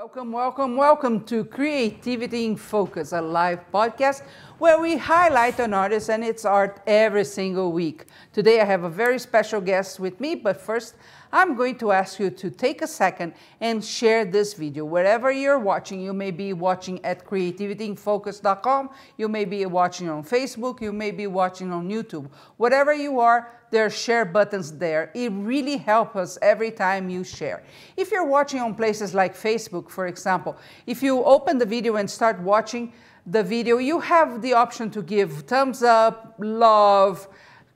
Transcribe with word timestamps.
Welcome, 0.00 0.32
welcome, 0.32 0.76
welcome 0.76 1.24
to 1.24 1.44
Creativity 1.44 2.46
in 2.46 2.56
Focus, 2.56 3.12
a 3.12 3.20
live 3.20 3.70
podcast 3.70 4.22
where 4.56 4.80
we 4.80 4.96
highlight 4.96 5.60
an 5.60 5.74
artist 5.74 6.08
and 6.08 6.24
its 6.24 6.46
art 6.46 6.80
every 6.86 7.22
single 7.22 7.70
week. 7.70 8.06
Today 8.32 8.62
I 8.62 8.64
have 8.64 8.84
a 8.84 8.88
very 8.88 9.18
special 9.18 9.60
guest 9.60 10.00
with 10.00 10.18
me, 10.18 10.36
but 10.36 10.58
first 10.58 10.94
I'm 11.30 11.54
going 11.54 11.76
to 11.80 11.92
ask 11.92 12.18
you 12.18 12.30
to 12.30 12.50
take 12.50 12.80
a 12.80 12.86
second 12.86 13.34
and 13.60 13.84
share 13.84 14.24
this 14.24 14.54
video. 14.54 14.86
Wherever 14.86 15.30
you're 15.30 15.58
watching, 15.58 16.00
you 16.00 16.14
may 16.14 16.30
be 16.30 16.54
watching 16.54 17.04
at 17.04 17.26
creativityinfocus.com, 17.26 18.88
you 19.18 19.28
may 19.28 19.44
be 19.44 19.66
watching 19.66 20.08
on 20.08 20.24
Facebook, 20.24 20.80
you 20.80 20.94
may 20.94 21.10
be 21.10 21.26
watching 21.26 21.72
on 21.72 21.90
YouTube. 21.90 22.26
Whatever 22.56 22.94
you 22.94 23.20
are, 23.20 23.52
there 23.70 23.86
are 23.86 23.90
share 23.90 24.24
buttons 24.24 24.72
there. 24.72 25.10
It 25.14 25.32
really 25.32 25.76
helps 25.76 26.16
us 26.16 26.38
every 26.42 26.70
time 26.70 27.08
you 27.08 27.24
share. 27.24 27.62
If 27.96 28.10
you're 28.10 28.26
watching 28.26 28.60
on 28.60 28.74
places 28.74 29.14
like 29.14 29.36
Facebook, 29.36 29.90
for 29.90 30.06
example, 30.06 30.56
if 30.86 31.02
you 31.02 31.22
open 31.24 31.58
the 31.58 31.66
video 31.66 31.96
and 31.96 32.10
start 32.10 32.40
watching 32.40 32.92
the 33.26 33.42
video, 33.42 33.78
you 33.78 34.00
have 34.00 34.42
the 34.42 34.54
option 34.54 34.90
to 34.90 35.02
give 35.02 35.42
thumbs 35.42 35.82
up, 35.82 36.34
love, 36.38 37.28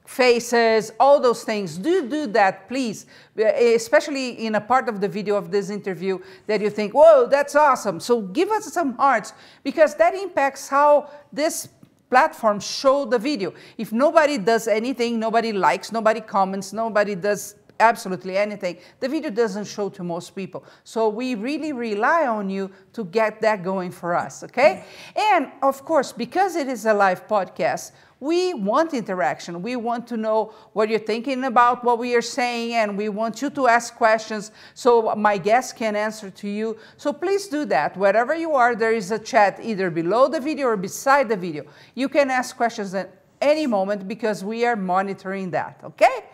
faces, 0.04 0.92
all 1.00 1.18
those 1.20 1.44
things. 1.44 1.78
Do 1.78 2.08
do 2.08 2.26
that, 2.28 2.68
please, 2.68 3.06
eh, 3.38 3.74
especially 3.74 4.46
in 4.46 4.54
a 4.54 4.60
part 4.60 4.88
of 4.88 5.00
the 5.00 5.08
video 5.08 5.36
of 5.36 5.50
this 5.50 5.70
interview 5.70 6.18
that 6.46 6.60
you 6.60 6.70
think, 6.70 6.92
whoa, 6.92 7.26
that's 7.26 7.54
awesome. 7.54 8.00
So 8.00 8.20
give 8.20 8.50
us 8.50 8.70
some 8.72 8.94
hearts 8.96 9.32
because 9.62 9.94
that 9.96 10.14
impacts 10.14 10.68
how 10.68 11.08
this 11.32 11.68
platform 12.10 12.60
show 12.60 13.04
the 13.04 13.18
video. 13.18 13.52
If 13.78 13.92
nobody 13.92 14.38
does 14.38 14.68
anything, 14.68 15.18
nobody 15.18 15.52
likes, 15.52 15.92
nobody 15.92 16.20
comments, 16.20 16.72
nobody 16.72 17.14
does 17.14 17.56
absolutely 17.80 18.36
anything, 18.36 18.78
the 19.00 19.08
video 19.08 19.30
doesn't 19.30 19.66
show 19.66 19.88
to 19.88 20.04
most 20.04 20.30
people. 20.30 20.64
So 20.84 21.08
we 21.08 21.34
really 21.34 21.72
rely 21.72 22.26
on 22.26 22.48
you 22.48 22.70
to 22.92 23.04
get 23.04 23.40
that 23.40 23.64
going 23.64 23.90
for 23.90 24.14
us, 24.14 24.44
okay? 24.44 24.84
And 25.16 25.50
of 25.62 25.84
course, 25.84 26.12
because 26.12 26.56
it 26.56 26.68
is 26.68 26.86
a 26.86 26.94
live 26.94 27.26
podcast, 27.26 27.92
we 28.20 28.54
want 28.54 28.94
interaction. 28.94 29.62
We 29.62 29.76
want 29.76 30.06
to 30.08 30.16
know 30.16 30.52
what 30.72 30.88
you're 30.88 30.98
thinking 30.98 31.44
about 31.44 31.84
what 31.84 31.98
we 31.98 32.14
are 32.14 32.22
saying, 32.22 32.74
and 32.74 32.96
we 32.96 33.08
want 33.08 33.42
you 33.42 33.50
to 33.50 33.68
ask 33.68 33.94
questions 33.94 34.50
so 34.74 35.14
my 35.16 35.36
guests 35.36 35.72
can 35.72 35.96
answer 35.96 36.30
to 36.30 36.48
you. 36.48 36.78
So 36.96 37.12
please 37.12 37.48
do 37.48 37.64
that. 37.66 37.96
Wherever 37.96 38.34
you 38.34 38.54
are, 38.54 38.74
there 38.74 38.92
is 38.92 39.10
a 39.10 39.18
chat 39.18 39.58
either 39.62 39.90
below 39.90 40.28
the 40.28 40.40
video 40.40 40.68
or 40.68 40.76
beside 40.76 41.28
the 41.28 41.36
video. 41.36 41.64
You 41.94 42.08
can 42.08 42.30
ask 42.30 42.56
questions 42.56 42.94
at 42.94 43.10
any 43.40 43.66
moment 43.66 44.08
because 44.08 44.42
we 44.42 44.64
are 44.64 44.76
monitoring 44.76 45.50
that, 45.50 45.80
okay? 45.84 46.24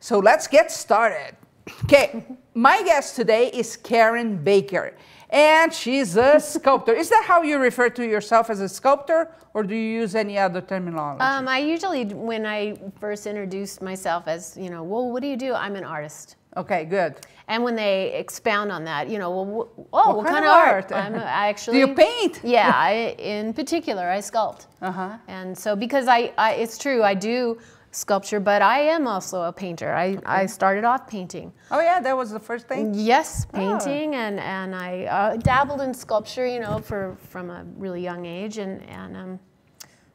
So 0.00 0.18
let's 0.18 0.46
get 0.46 0.70
started. 0.70 1.36
Okay, 1.84 2.24
my 2.54 2.82
guest 2.82 3.16
today 3.16 3.48
is 3.48 3.76
Karen 3.76 4.36
Baker 4.36 4.94
and 5.34 5.74
she's 5.74 6.16
a 6.16 6.38
sculptor. 6.38 6.94
Is 6.94 7.08
that 7.08 7.24
how 7.26 7.42
you 7.42 7.58
refer 7.58 7.90
to 7.90 8.06
yourself 8.06 8.50
as 8.50 8.60
a 8.60 8.68
sculptor, 8.68 9.28
or 9.52 9.64
do 9.64 9.74
you 9.74 10.00
use 10.00 10.14
any 10.14 10.38
other 10.38 10.60
terminology? 10.60 11.20
Um, 11.20 11.48
I 11.48 11.58
usually, 11.58 12.04
when 12.04 12.46
I 12.46 12.78
first 13.00 13.26
introduced 13.26 13.82
myself 13.82 14.28
as, 14.28 14.56
you 14.56 14.70
know, 14.70 14.84
well, 14.84 15.10
what 15.10 15.22
do 15.22 15.28
you 15.28 15.36
do? 15.36 15.52
I'm 15.52 15.74
an 15.74 15.82
artist. 15.82 16.36
Okay, 16.56 16.84
good. 16.84 17.16
And 17.48 17.64
when 17.64 17.74
they 17.74 18.12
expound 18.14 18.70
on 18.70 18.84
that, 18.84 19.10
you 19.10 19.18
know, 19.18 19.30
well, 19.30 19.68
oh, 19.92 20.08
what, 20.08 20.16
what 20.18 20.26
kind, 20.26 20.36
kind, 20.36 20.46
of 20.46 20.52
art? 20.52 20.92
art? 20.92 21.04
I'm, 21.04 21.14
actually. 21.48 21.80
do 21.80 21.88
you 21.88 21.94
paint? 21.96 22.40
yeah, 22.44 22.70
I, 22.76 23.16
in 23.18 23.52
particular, 23.52 24.08
I 24.08 24.18
sculpt. 24.18 24.66
Uh 24.80 24.92
huh. 24.92 25.18
And 25.26 25.58
so, 25.58 25.74
because 25.74 26.06
I, 26.06 26.32
I, 26.38 26.52
it's 26.52 26.78
true, 26.78 27.02
I 27.02 27.14
do 27.14 27.58
sculpture, 27.94 28.40
but 28.40 28.62
I 28.62 28.80
am 28.80 29.06
also 29.06 29.42
a 29.42 29.52
painter. 29.52 29.92
I, 29.92 30.10
okay. 30.10 30.20
I 30.26 30.46
started 30.46 30.84
off 30.84 31.06
painting. 31.06 31.52
Oh 31.70 31.80
yeah, 31.80 32.00
that 32.00 32.16
was 32.16 32.30
the 32.30 32.40
first 32.40 32.68
thing. 32.68 32.92
Yes, 32.94 33.46
painting, 33.46 34.14
oh. 34.14 34.18
and 34.18 34.40
and 34.40 34.74
I 34.74 35.04
uh, 35.04 35.36
dabbled 35.36 35.80
in 35.80 35.94
sculpture, 35.94 36.46
you 36.46 36.60
know, 36.60 36.78
for 36.78 37.16
from 37.28 37.50
a 37.50 37.64
really 37.76 38.02
young 38.02 38.26
age, 38.26 38.58
and 38.58 38.82
and 38.88 39.16
um, 39.16 39.40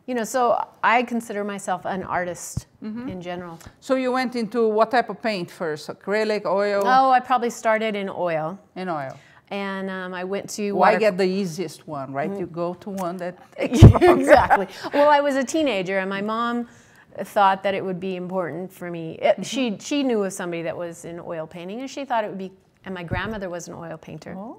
you 0.05 0.15
know, 0.15 0.23
so 0.23 0.57
I 0.83 1.03
consider 1.03 1.43
myself 1.43 1.85
an 1.85 2.03
artist 2.03 2.67
mm 2.81 2.93
-hmm. 2.93 3.09
in 3.09 3.21
general. 3.21 3.57
So 3.79 3.95
you 3.95 4.13
went 4.13 4.35
into 4.35 4.73
what 4.73 4.91
type 4.91 5.09
of 5.09 5.17
paint 5.21 5.51
first? 5.51 5.89
Acrylic, 5.89 6.45
oil? 6.45 6.81
Oh, 6.85 7.17
I 7.17 7.21
probably 7.21 7.51
started 7.51 7.95
in 7.95 8.09
oil. 8.09 8.57
In 8.75 8.89
oil 8.89 9.13
and 9.51 9.89
um, 9.89 10.13
I 10.13 10.23
went 10.23 10.49
to. 10.51 10.73
Why 10.73 10.97
get 10.97 11.17
the 11.17 11.25
easiest 11.25 11.87
one, 11.87 12.13
right? 12.13 12.31
Mm. 12.31 12.39
You 12.39 12.45
go 12.45 12.73
to 12.75 12.89
one 12.89 13.17
that. 13.17 13.35
exactly. 13.57 14.67
Well, 14.93 15.09
I 15.09 15.21
was 15.21 15.35
a 15.35 15.43
teenager, 15.43 15.99
and 15.99 16.09
my 16.09 16.21
mom 16.21 16.67
thought 17.23 17.63
that 17.63 17.73
it 17.73 17.83
would 17.83 17.99
be 17.99 18.15
important 18.15 18.71
for 18.71 18.91
me. 18.91 19.11
It, 19.11 19.21
mm 19.21 19.29
-hmm. 19.35 19.43
She 19.43 19.77
she 19.79 20.03
knew 20.03 20.25
of 20.25 20.33
somebody 20.33 20.63
that 20.63 20.77
was 20.77 21.05
in 21.05 21.19
oil 21.19 21.47
painting, 21.47 21.79
and 21.79 21.89
she 21.89 22.05
thought 22.05 22.23
it 22.23 22.29
would 22.29 22.49
be. 22.49 22.51
And 22.85 22.95
my 22.95 23.03
grandmother 23.03 23.49
was 23.49 23.67
an 23.67 23.75
oil 23.75 23.97
painter. 23.97 24.35
Oh. 24.37 24.57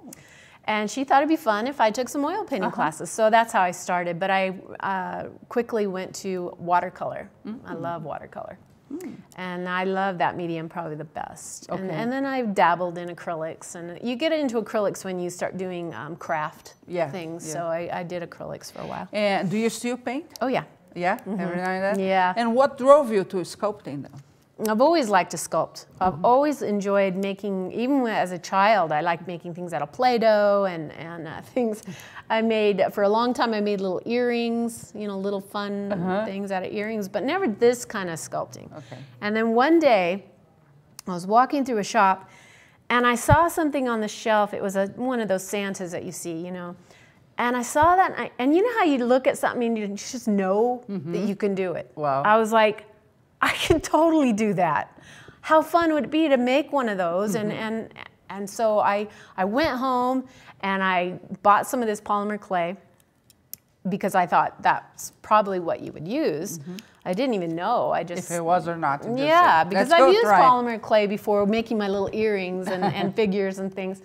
And 0.65 0.91
she 0.91 1.05
thought 1.05 1.23
it'd 1.23 1.29
be 1.29 1.51
fun 1.51 1.67
if 1.67 1.81
I 1.81 1.91
took 1.91 2.09
some 2.09 2.27
oil 2.27 2.45
painting 2.45 2.65
uh 2.65 2.71
-huh. 2.71 2.75
classes. 2.75 3.11
So 3.15 3.31
that's 3.31 3.53
how 3.53 3.69
I 3.69 3.73
started. 3.73 4.19
But 4.19 4.31
I 4.31 4.49
uh, 4.93 5.23
quickly 5.49 5.87
went 5.87 6.23
to 6.23 6.57
watercolor. 6.59 7.29
Mm 7.45 7.53
-hmm. 7.53 7.73
I 7.73 7.75
love 7.75 8.05
watercolor. 8.05 8.57
Mm. 8.93 9.15
And 9.37 9.69
I 9.69 9.85
love 9.85 10.19
that 10.19 10.37
medium 10.37 10.69
probably 10.69 10.97
the 10.97 11.05
best. 11.05 11.71
Okay. 11.71 11.81
And, 11.81 11.91
and, 11.91 12.13
then 12.13 12.27
I've 12.27 12.55
dabbled 12.55 12.99
in 12.99 13.09
acrylics. 13.09 13.75
And 13.75 13.99
you 14.03 14.17
get 14.17 14.33
into 14.33 14.61
acrylics 14.61 15.05
when 15.05 15.21
you 15.21 15.31
start 15.31 15.57
doing 15.57 15.95
um, 15.95 16.17
craft 16.17 16.75
yeah, 16.89 17.11
things. 17.11 17.47
Yeah. 17.47 17.53
So 17.53 17.61
I, 17.67 18.01
I, 18.01 18.03
did 18.03 18.23
acrylics 18.23 18.73
for 18.73 18.83
a 18.83 18.87
while. 18.87 19.09
And 19.13 19.51
do 19.51 19.57
you 19.57 19.71
still 19.71 19.97
paint? 19.97 20.27
Oh, 20.41 20.49
yeah. 20.49 20.65
Yeah, 20.95 21.19
mm 21.25 21.37
-hmm. 21.37 21.43
every 21.43 21.57
now 21.57 21.71
and 21.71 21.97
then? 21.97 22.07
Yeah. 22.07 22.37
And 22.37 22.55
what 22.55 22.79
drove 22.79 23.15
you 23.15 23.25
to 23.25 23.45
sculpting 23.45 24.03
though? 24.03 24.21
I've 24.69 24.81
always 24.81 25.09
liked 25.09 25.31
to 25.31 25.37
sculpt. 25.37 25.87
I've 26.01 26.13
mm 26.13 26.21
-hmm. 26.21 26.25
always 26.25 26.63
enjoyed 26.63 27.15
making, 27.15 27.73
even 27.73 28.07
as 28.07 28.33
a 28.33 28.39
child, 28.39 28.93
I 28.93 29.01
liked 29.01 29.27
making 29.27 29.55
things 29.55 29.73
out 29.73 29.83
of 29.83 29.91
Play-Doh 29.93 30.65
and, 30.65 30.93
and 31.09 31.27
uh, 31.27 31.33
things. 31.55 31.83
I 32.31 32.43
made, 32.43 32.91
for 32.93 33.05
a 33.05 33.09
long 33.09 33.35
time, 33.35 33.57
I 33.57 33.61
made 33.61 33.77
little 33.81 34.03
earrings, 34.05 34.93
you 34.95 35.07
know, 35.07 35.21
little 35.23 35.41
fun 35.41 35.93
uh 35.93 35.99
-huh. 35.99 36.25
things 36.25 36.51
out 36.51 36.63
of 36.67 36.73
earrings, 36.73 37.09
but 37.09 37.23
never 37.23 37.55
this 37.59 37.87
kind 37.87 38.11
of 38.11 38.19
sculpting. 38.19 38.69
Okay. 38.77 38.99
And 39.21 39.35
then 39.35 39.57
one 39.57 39.79
day, 39.79 40.25
I 41.07 41.13
was 41.13 41.27
walking 41.27 41.65
through 41.65 41.81
a 41.81 41.85
shop 41.85 42.19
and 42.89 43.07
I 43.07 43.17
saw 43.17 43.49
something 43.49 43.89
on 43.89 44.01
the 44.01 44.09
shelf. 44.09 44.53
It 44.53 44.61
was 44.61 44.77
a, 44.77 44.87
one 44.97 45.23
of 45.23 45.29
those 45.29 45.47
Santas 45.47 45.91
that 45.91 46.03
you 46.03 46.13
see, 46.13 46.37
you 46.47 46.51
know. 46.51 46.75
And 47.41 47.57
I 47.57 47.63
saw 47.63 47.97
that, 47.97 48.11
and, 48.11 48.21
I, 48.21 48.31
and, 48.39 48.55
you 48.55 48.63
know 48.63 48.79
how 48.79 48.85
you 48.85 49.03
look 49.03 49.27
at 49.27 49.39
something 49.39 49.67
and 49.67 49.79
you 49.79 49.87
just 49.97 50.29
know 50.29 50.85
mm 50.87 51.01
-hmm. 51.01 51.13
that 51.13 51.23
you 51.29 51.37
can 51.37 51.55
do 51.55 51.73
it. 51.75 51.91
Wow. 51.95 52.23
I 52.27 52.37
was 52.37 52.53
like, 52.53 52.85
I 53.41 53.53
can 53.67 53.81
totally 53.81 54.33
do 54.33 54.55
that. 54.55 54.89
How 55.41 55.63
fun 55.63 55.91
would 55.93 56.05
it 56.05 56.11
be 56.11 56.37
to 56.37 56.43
make 56.43 56.69
one 56.71 56.93
of 56.93 56.99
those? 56.99 57.39
Mm 57.39 57.45
-hmm. 57.45 57.51
And, 57.51 57.63
and, 57.67 57.89
and 58.29 58.51
so 58.51 58.65
I, 58.79 59.09
I 59.37 59.45
went 59.45 59.79
home 59.79 60.23
and 60.61 60.83
I 60.83 61.19
bought 61.43 61.67
some 61.67 61.83
of 61.83 61.89
this 61.89 62.01
polymer 62.01 62.39
clay 62.39 62.77
because 63.83 64.15
I 64.25 64.27
thought 64.27 64.51
that's 64.63 65.13
probably 65.23 65.61
what 65.61 65.79
you 65.81 65.93
would 65.93 66.09
use. 66.09 66.59
Mm 66.59 66.65
-hmm. 66.65 67.11
I 67.11 67.15
didn't 67.15 67.35
even 67.35 67.57
know. 67.57 67.95
I 67.99 68.05
just 68.05 68.31
if 68.31 68.37
it 68.37 68.43
was 68.43 68.69
or 68.69 68.77
not. 68.77 68.99
Yeah, 69.17 69.69
because 69.69 69.95
I've 69.95 70.13
used 70.19 70.33
polymer 70.47 70.79
clay 70.81 71.07
before 71.07 71.47
making 71.47 71.79
my 71.79 71.89
little 71.89 72.11
earrings 72.23 72.69
and, 72.69 72.85
and 72.85 73.15
figures 73.21 73.59
and 73.59 73.75
things. 73.75 73.99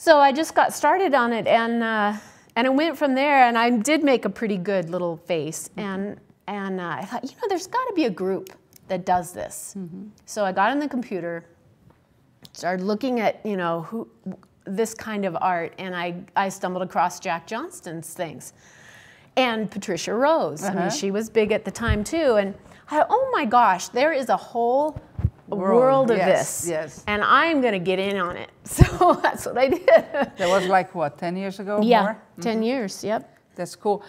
So 0.00 0.20
I 0.20 0.30
just 0.30 0.54
got 0.54 0.72
started 0.72 1.12
on 1.12 1.32
it 1.32 1.48
and, 1.48 1.82
uh, 1.82 2.12
and 2.54 2.66
it 2.68 2.72
went 2.72 2.96
from 2.96 3.16
there 3.16 3.48
and 3.48 3.58
I 3.58 3.70
did 3.70 4.04
make 4.04 4.24
a 4.24 4.30
pretty 4.30 4.56
good 4.56 4.90
little 4.90 5.16
face. 5.16 5.70
And, 5.76 6.20
and 6.46 6.80
uh, 6.80 6.98
I 7.00 7.04
thought, 7.04 7.24
you 7.24 7.30
know, 7.30 7.48
there's 7.48 7.66
got 7.66 7.84
to 7.88 7.94
be 7.94 8.04
a 8.04 8.10
group 8.10 8.50
that 8.86 9.04
does 9.04 9.32
this. 9.32 9.74
Mm 9.76 9.88
-hmm. 9.88 10.10
So 10.24 10.44
I 10.44 10.52
got 10.52 10.70
on 10.70 10.78
the 10.78 10.88
computer, 10.88 11.42
started 12.52 12.86
looking 12.86 13.20
at, 13.20 13.34
you 13.44 13.56
know, 13.56 13.86
who, 13.90 14.06
this 14.76 14.94
kind 14.94 15.26
of 15.26 15.34
art 15.40 15.72
and 15.78 15.94
I, 15.96 16.14
I 16.46 16.50
stumbled 16.50 16.84
across 16.88 17.20
Jack 17.20 17.50
Johnston's 17.50 18.14
things. 18.14 18.52
And 19.36 19.70
Patricia 19.70 20.12
Rose, 20.12 20.62
uh 20.64 20.70
-huh. 20.70 20.72
I 20.72 20.74
mean, 20.74 20.86
uh-huh. 20.86 21.00
she 21.00 21.10
was 21.10 21.30
big 21.30 21.52
at 21.52 21.64
the 21.64 21.72
time 21.72 22.02
too. 22.04 22.36
And 22.36 22.54
I, 22.90 23.04
oh 23.08 23.30
my 23.38 23.46
gosh, 23.46 23.88
there 23.88 24.16
is 24.16 24.28
a 24.28 24.36
whole 24.52 24.94
world, 25.56 25.80
world 25.80 26.10
of 26.10 26.16
yes, 26.16 26.62
this. 26.62 26.70
Yes. 26.70 27.04
And 27.06 27.22
I'm 27.22 27.60
going 27.60 27.72
to 27.72 27.78
get 27.78 27.98
in 27.98 28.16
on 28.16 28.36
it. 28.36 28.50
So 28.64 29.18
that's 29.22 29.46
what 29.46 29.56
I 29.56 29.68
did. 29.68 29.86
that 29.86 30.48
was 30.48 30.66
like 30.66 30.94
what, 30.94 31.18
10 31.18 31.36
years 31.36 31.58
ago? 31.58 31.80
Yeah, 31.82 32.02
more? 32.02 32.16
10 32.40 32.56
mm 32.56 32.60
-hmm. 32.60 32.66
years, 32.66 33.04
yep. 33.04 33.22
That's 33.54 33.76
cool. 33.76 34.02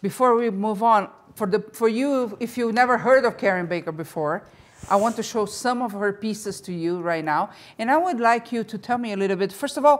Before 0.00 0.34
we 0.34 0.50
move 0.50 0.82
on, 0.84 1.08
for, 1.34 1.48
the, 1.48 1.60
for 1.72 1.88
you, 1.88 2.36
if 2.40 2.56
you've 2.56 2.74
never 2.74 2.98
heard 2.98 3.24
of 3.24 3.36
Karen 3.36 3.66
Baker 3.66 3.92
before, 3.92 4.42
I 4.90 4.96
want 4.96 5.16
to 5.16 5.22
show 5.22 5.46
some 5.46 5.84
of 5.84 5.92
her 5.92 6.12
pieces 6.12 6.60
to 6.60 6.72
you 6.72 7.00
right 7.00 7.24
now. 7.24 7.50
And 7.78 7.90
I 7.90 7.96
would 7.96 8.20
like 8.20 8.56
you 8.56 8.64
to 8.64 8.78
tell 8.78 8.98
me 8.98 9.12
a 9.12 9.16
little 9.16 9.36
bit, 9.36 9.52
first 9.52 9.76
of 9.76 9.84
all, 9.84 9.98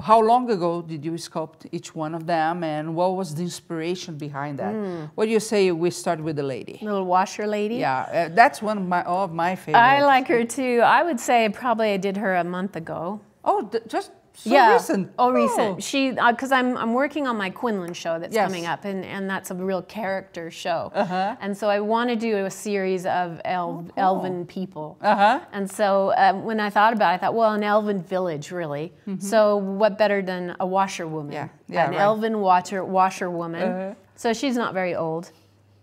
how 0.00 0.20
long 0.20 0.50
ago 0.50 0.82
did 0.82 1.04
you 1.04 1.12
sculpt 1.12 1.66
each 1.72 1.94
one 1.94 2.14
of 2.14 2.26
them 2.26 2.62
and 2.62 2.94
what 2.94 3.16
was 3.16 3.34
the 3.34 3.42
inspiration 3.42 4.16
behind 4.16 4.58
that? 4.58 4.74
Mm. 4.74 5.10
What 5.14 5.24
do 5.26 5.30
you 5.30 5.40
say 5.40 5.70
we 5.72 5.90
start 5.90 6.20
with 6.20 6.36
the 6.36 6.42
lady? 6.42 6.78
Little 6.82 7.06
washer 7.06 7.46
lady? 7.46 7.76
Yeah, 7.76 8.00
uh, 8.00 8.34
that's 8.34 8.60
one 8.60 8.78
of 8.78 8.86
my, 8.86 9.02
of 9.04 9.32
my 9.32 9.56
favorites. 9.56 9.78
I 9.78 10.02
like 10.02 10.28
her 10.28 10.44
too. 10.44 10.80
I 10.84 11.02
would 11.02 11.18
say 11.18 11.48
probably 11.48 11.92
I 11.92 11.96
did 11.96 12.16
her 12.18 12.36
a 12.36 12.44
month 12.44 12.76
ago. 12.76 13.20
Oh, 13.44 13.70
just 13.86 14.10
So 14.36 14.50
yeah. 14.50 14.74
recent. 14.74 15.12
Oh, 15.18 15.30
recent. 15.30 15.78
Oh. 15.78 15.80
She 15.80 16.10
because 16.10 16.52
uh, 16.52 16.56
I'm 16.56 16.76
I'm 16.76 16.92
working 16.92 17.26
on 17.26 17.36
my 17.36 17.48
Quinlan 17.48 17.94
show 17.94 18.18
that's 18.18 18.34
yes. 18.34 18.46
coming 18.46 18.66
up, 18.66 18.84
and 18.84 19.04
and 19.04 19.28
that's 19.28 19.50
a 19.50 19.54
real 19.54 19.82
character 19.82 20.50
show. 20.50 20.92
Uh-huh. 20.94 21.36
And 21.40 21.56
so 21.56 21.70
I 21.70 21.80
want 21.80 22.10
to 22.10 22.16
do 22.16 22.44
a 22.44 22.50
series 22.50 23.06
of 23.06 23.40
el- 23.46 23.86
oh, 23.88 23.92
cool. 23.92 23.92
elven 23.96 24.46
people. 24.46 24.98
Uh-huh. 25.00 25.40
And 25.52 25.70
so 25.70 26.12
um, 26.18 26.44
when 26.44 26.60
I 26.60 26.68
thought 26.68 26.92
about 26.92 27.12
it, 27.12 27.14
I 27.14 27.18
thought, 27.18 27.34
well, 27.34 27.54
an 27.54 27.62
elven 27.62 28.02
village, 28.02 28.50
really. 28.50 28.92
Mm-hmm. 29.08 29.24
So 29.24 29.56
what 29.56 29.96
better 29.96 30.20
than 30.20 30.54
a 30.60 30.66
washerwoman? 30.66 31.32
Yeah. 31.32 31.48
yeah 31.68 31.86
an 31.86 31.92
right. 31.92 32.00
elven 32.00 32.40
water 32.40 32.84
washerwoman. 32.84 33.62
Uh-huh. 33.62 33.94
So 34.16 34.32
she's 34.32 34.56
not 34.56 34.74
very 34.74 34.94
old. 34.94 35.32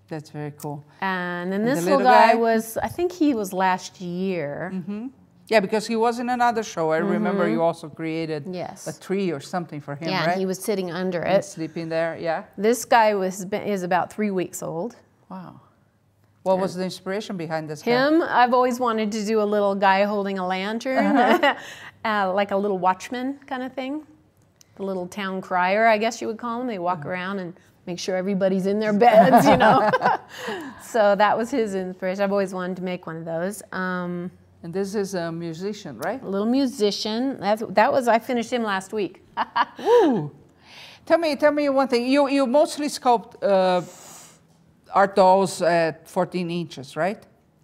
That's 0.10 0.30
very 0.30 0.52
cool. 0.58 0.86
And 1.02 1.52
then 1.52 1.66
this 1.66 1.80
and 1.80 1.88
the 1.88 1.92
little, 1.92 2.06
little 2.06 2.12
guy, 2.12 2.34
guy, 2.34 2.36
was, 2.36 2.78
I 2.78 2.88
think 2.88 3.12
he 3.12 3.34
was 3.34 3.52
last 3.52 4.00
year. 4.00 4.72
Mm-hmm. 4.74 5.08
Yeah, 5.54 5.60
because 5.60 5.86
he 5.86 5.96
was 5.96 6.18
in 6.18 6.30
another 6.30 6.64
show. 6.64 6.92
I 6.92 7.00
mm-hmm. 7.00 7.10
remember 7.10 7.48
you 7.48 7.62
also 7.62 7.88
created 7.88 8.44
yes. 8.52 8.88
a 8.88 9.00
tree 9.00 9.32
or 9.32 9.40
something 9.40 9.82
for 9.82 9.96
him, 9.96 10.10
yeah, 10.10 10.26
right? 10.26 10.38
he 10.38 10.48
was 10.48 10.58
sitting 10.58 10.90
under 10.90 11.22
it. 11.22 11.36
And 11.36 11.46
sleeping 11.46 11.90
there, 11.90 12.18
yeah. 12.20 12.46
This 12.58 12.86
guy 12.86 13.14
was 13.14 13.46
is 13.52 13.84
about 13.84 14.12
three 14.12 14.32
weeks 14.32 14.64
old. 14.64 14.96
Wow. 15.30 15.62
What 16.42 16.58
was 16.58 16.74
the 16.74 16.84
inspiration 16.84 17.38
behind 17.38 17.70
this 17.70 17.84
Him, 17.84 18.20
guy? 18.20 18.44
I've 18.44 18.54
always 18.54 18.80
wanted 18.80 19.12
to 19.12 19.24
do 19.24 19.42
a 19.42 19.48
little 19.56 19.76
guy 19.76 20.04
holding 20.04 20.40
a 20.40 20.46
lantern, 20.46 21.16
uh-huh. 21.16 21.56
uh, 22.06 22.34
like 22.34 22.50
a 22.50 22.58
little 22.58 22.80
watchman 22.80 23.40
kind 23.46 23.62
of 23.62 23.74
thing. 23.74 24.06
The 24.76 24.84
little 24.84 25.08
town 25.08 25.40
crier, 25.40 25.86
I 25.86 26.00
guess 26.00 26.20
you 26.20 26.28
would 26.28 26.40
call 26.40 26.62
him. 26.62 26.68
They 26.68 26.80
walk 26.80 27.02
uh-huh. 27.02 27.10
around 27.10 27.40
and 27.40 27.54
make 27.86 28.00
sure 28.00 28.16
everybody's 28.16 28.66
in 28.66 28.80
their 28.80 28.92
beds, 28.92 29.46
you 29.46 29.56
know. 29.56 29.90
so 30.82 31.16
that 31.16 31.38
was 31.38 31.52
his 31.52 31.76
inspiration. 31.76 32.24
I've 32.24 32.32
always 32.32 32.54
wanted 32.56 32.78
to 32.78 32.84
make 32.84 33.06
one 33.06 33.18
of 33.18 33.26
those. 33.26 33.62
Um, 33.72 34.32
and 34.64 34.74
this 34.74 34.96
is 34.96 35.14
a 35.14 35.30
musician, 35.32 35.98
right? 35.98 36.24
A 36.24 36.28
little 36.28 36.48
musician. 36.48 37.38
That's, 37.40 37.64
that 37.70 37.92
was, 37.92 38.08
I 38.08 38.18
finished 38.18 38.52
him 38.52 38.64
last 38.64 38.94
week. 38.94 39.22
Ooh. 39.82 40.32
Tell 41.06 41.18
me, 41.18 41.36
tell 41.36 41.52
me 41.52 41.68
one 41.68 41.90
thing. 41.90 42.08
You, 42.08 42.30
you 42.30 42.48
mostly 42.48 42.88
sculpt 42.88 43.44
uh, 43.44 43.82
art 44.94 45.18
dolls 45.18 45.62
at 45.62 46.08
14 46.08 46.50
inches, 46.50 46.96
right? 46.96 47.22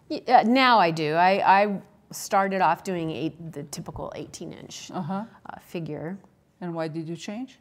Yeah, 0.09 0.43
now 0.45 0.77
I 0.77 0.91
do. 0.91 1.13
I, 1.13 1.61
I 1.61 1.81
started 2.11 2.59
off 2.59 2.83
doing 2.83 3.11
eight, 3.11 3.53
the 3.53 3.63
typical 3.63 4.11
18 4.15 4.51
inch 4.51 4.91
uh-huh. 4.93 5.23
uh, 5.45 5.59
figure. 5.61 6.17
And 6.59 6.73
why 6.73 6.89
did 6.89 7.07
you 7.07 7.15
change? 7.15 7.59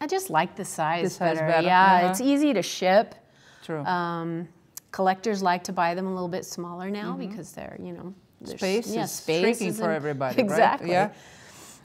I 0.00 0.06
just 0.06 0.30
like 0.30 0.56
the 0.56 0.64
size, 0.64 1.02
the 1.02 1.10
size 1.10 1.36
better. 1.36 1.46
better. 1.46 1.66
Yeah, 1.66 1.96
uh-huh. 1.96 2.10
it's 2.10 2.22
easy 2.22 2.54
to 2.54 2.62
ship. 2.62 3.14
True. 3.62 3.84
Um, 3.84 4.48
collectors 4.90 5.42
like 5.42 5.64
to 5.64 5.72
buy 5.74 5.94
them 5.94 6.06
a 6.06 6.10
little 6.10 6.28
bit 6.28 6.46
smaller 6.46 6.90
now 6.90 7.12
mm-hmm. 7.12 7.28
because 7.28 7.52
they're, 7.52 7.76
you 7.78 7.92
know, 7.92 8.14
space 8.44 8.88
yeah, 8.88 9.04
is 9.04 9.10
space 9.10 9.40
shrinking 9.58 9.74
for 9.74 9.90
everybody. 9.90 10.40
Exactly. 10.42 10.88
Right? 10.88 10.92
Yeah. 10.92 11.12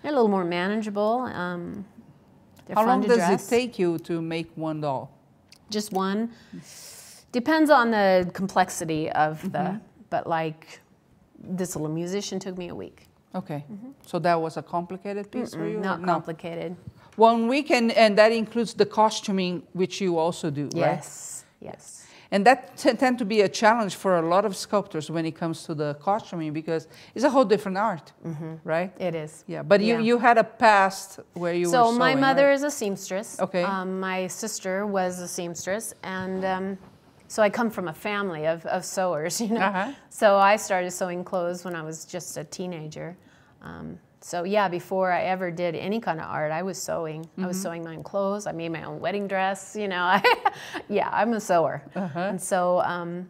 They're 0.02 0.12
a 0.12 0.16
little 0.16 0.30
more 0.30 0.46
manageable. 0.46 1.22
Um, 1.22 1.86
How 2.74 2.86
long 2.86 3.02
does 3.02 3.18
dress. 3.18 3.46
it 3.46 3.50
take 3.50 3.80
you 3.80 3.98
to 4.00 4.22
make 4.22 4.52
one 4.56 4.82
doll? 4.82 5.12
Just 5.70 5.92
one. 5.92 6.32
Depends 7.32 7.70
on 7.70 7.92
the 7.92 8.30
complexity 8.34 9.12
of 9.12 9.40
mm-hmm. 9.40 9.52
the, 9.52 9.82
but 10.10 10.28
like 10.28 10.80
this 11.40 11.76
little 11.76 11.90
musician 11.90 12.40
took 12.40 12.58
me 12.58 12.70
a 12.70 12.76
week. 12.76 13.08
Okay. 13.34 13.66
Mm-hmm. 13.70 13.90
So 14.06 14.20
that 14.20 14.40
was 14.40 14.58
a 14.58 14.62
complicated 14.62 15.30
piece 15.32 15.54
Mm-mm, 15.54 15.58
for 15.58 15.68
you? 15.68 15.80
Not 15.80 16.04
complicated. 16.04 16.76
One 17.18 17.48
week, 17.48 17.72
and, 17.72 17.92
and 17.92 18.18
that 18.18 18.32
includes 18.32 18.74
the 18.74 18.86
costuming, 18.86 19.64
which 19.74 20.02
you 20.02 20.18
also 20.18 20.50
do, 20.50 20.70
yes. 20.74 20.82
right? 20.82 20.96
Yes. 20.96 21.46
Yes. 21.62 22.05
And 22.32 22.46
that 22.46 22.78
t- 22.78 22.94
tend 22.94 23.20
to 23.20 23.26
be 23.26 23.42
a 23.42 23.50
challenge 23.50 23.96
for 23.96 24.18
a 24.18 24.22
lot 24.22 24.46
of 24.46 24.56
sculptors 24.56 25.10
when 25.10 25.26
it 25.26 25.36
comes 25.36 25.64
to 25.64 25.76
the 25.76 25.96
costuming 25.96 26.54
because 26.54 26.88
it's 27.14 27.26
a 27.26 27.30
whole 27.30 27.46
different 27.46 27.78
art, 27.78 28.14
mm-hmm. 28.26 28.56
right? 28.64 28.92
It 29.00 29.16
is. 29.16 29.44
Yeah, 29.48 29.64
but 29.64 29.82
yeah. 29.82 29.98
you 30.00 30.04
you 30.04 30.18
had 30.18 30.38
a 30.38 30.44
past 30.44 31.20
where 31.34 31.54
you 31.54 31.66
so 31.66 31.86
were 31.86 31.92
So 31.94 31.98
my 31.98 32.16
mother 32.16 32.48
right? 32.48 32.54
is 32.54 32.64
a 32.64 32.72
seamstress. 32.72 33.40
Okay. 33.40 33.64
Um, 33.64 34.00
my 34.00 34.28
sister 34.28 34.86
was 34.86 35.20
a 35.20 35.28
seamstress, 35.28 35.94
and 36.04 36.44
um, 36.46 36.78
so 37.28 37.44
I 37.44 37.50
come 37.50 37.70
from 37.70 37.88
a 37.88 37.94
family 37.94 38.46
of, 38.46 38.66
of 38.66 38.86
sewers, 38.86 39.42
you 39.46 39.50
know. 39.50 39.62
Uh-huh. 39.62 39.94
So 40.10 40.38
I 40.38 40.56
started 40.56 40.92
sewing 40.92 41.24
clothes 41.24 41.66
when 41.66 41.76
I 41.76 41.82
was 41.82 42.06
just 42.06 42.38
a 42.38 42.44
teenager. 42.44 43.18
Um, 43.62 44.00
so 44.22 44.44
yeah, 44.44 44.68
before 44.68 45.12
I 45.12 45.24
ever 45.26 45.52
did 45.52 45.76
any 45.76 46.00
kind 46.00 46.20
of 46.20 46.26
art, 46.26 46.52
I 46.52 46.64
was 46.64 46.82
sewing. 46.82 47.26
Mm-hmm. 47.26 47.44
I 47.44 47.48
was 47.48 47.58
mm-hmm. 47.58 47.64
sewing 47.64 47.84
my 47.84 47.96
own 47.96 48.04
clothes. 48.04 48.48
I 48.48 48.54
made 48.54 48.70
my 48.70 48.84
own 48.84 49.00
wedding 49.00 49.28
dress. 49.28 49.76
You 49.80 49.88
know, 49.88 50.20
yeah, 50.90 51.10
I'm 51.12 51.34
a 51.34 51.40
sewer, 51.40 51.84
uh-huh. 51.96 52.20
and 52.20 52.42
so 52.42 52.82
um, 52.82 53.30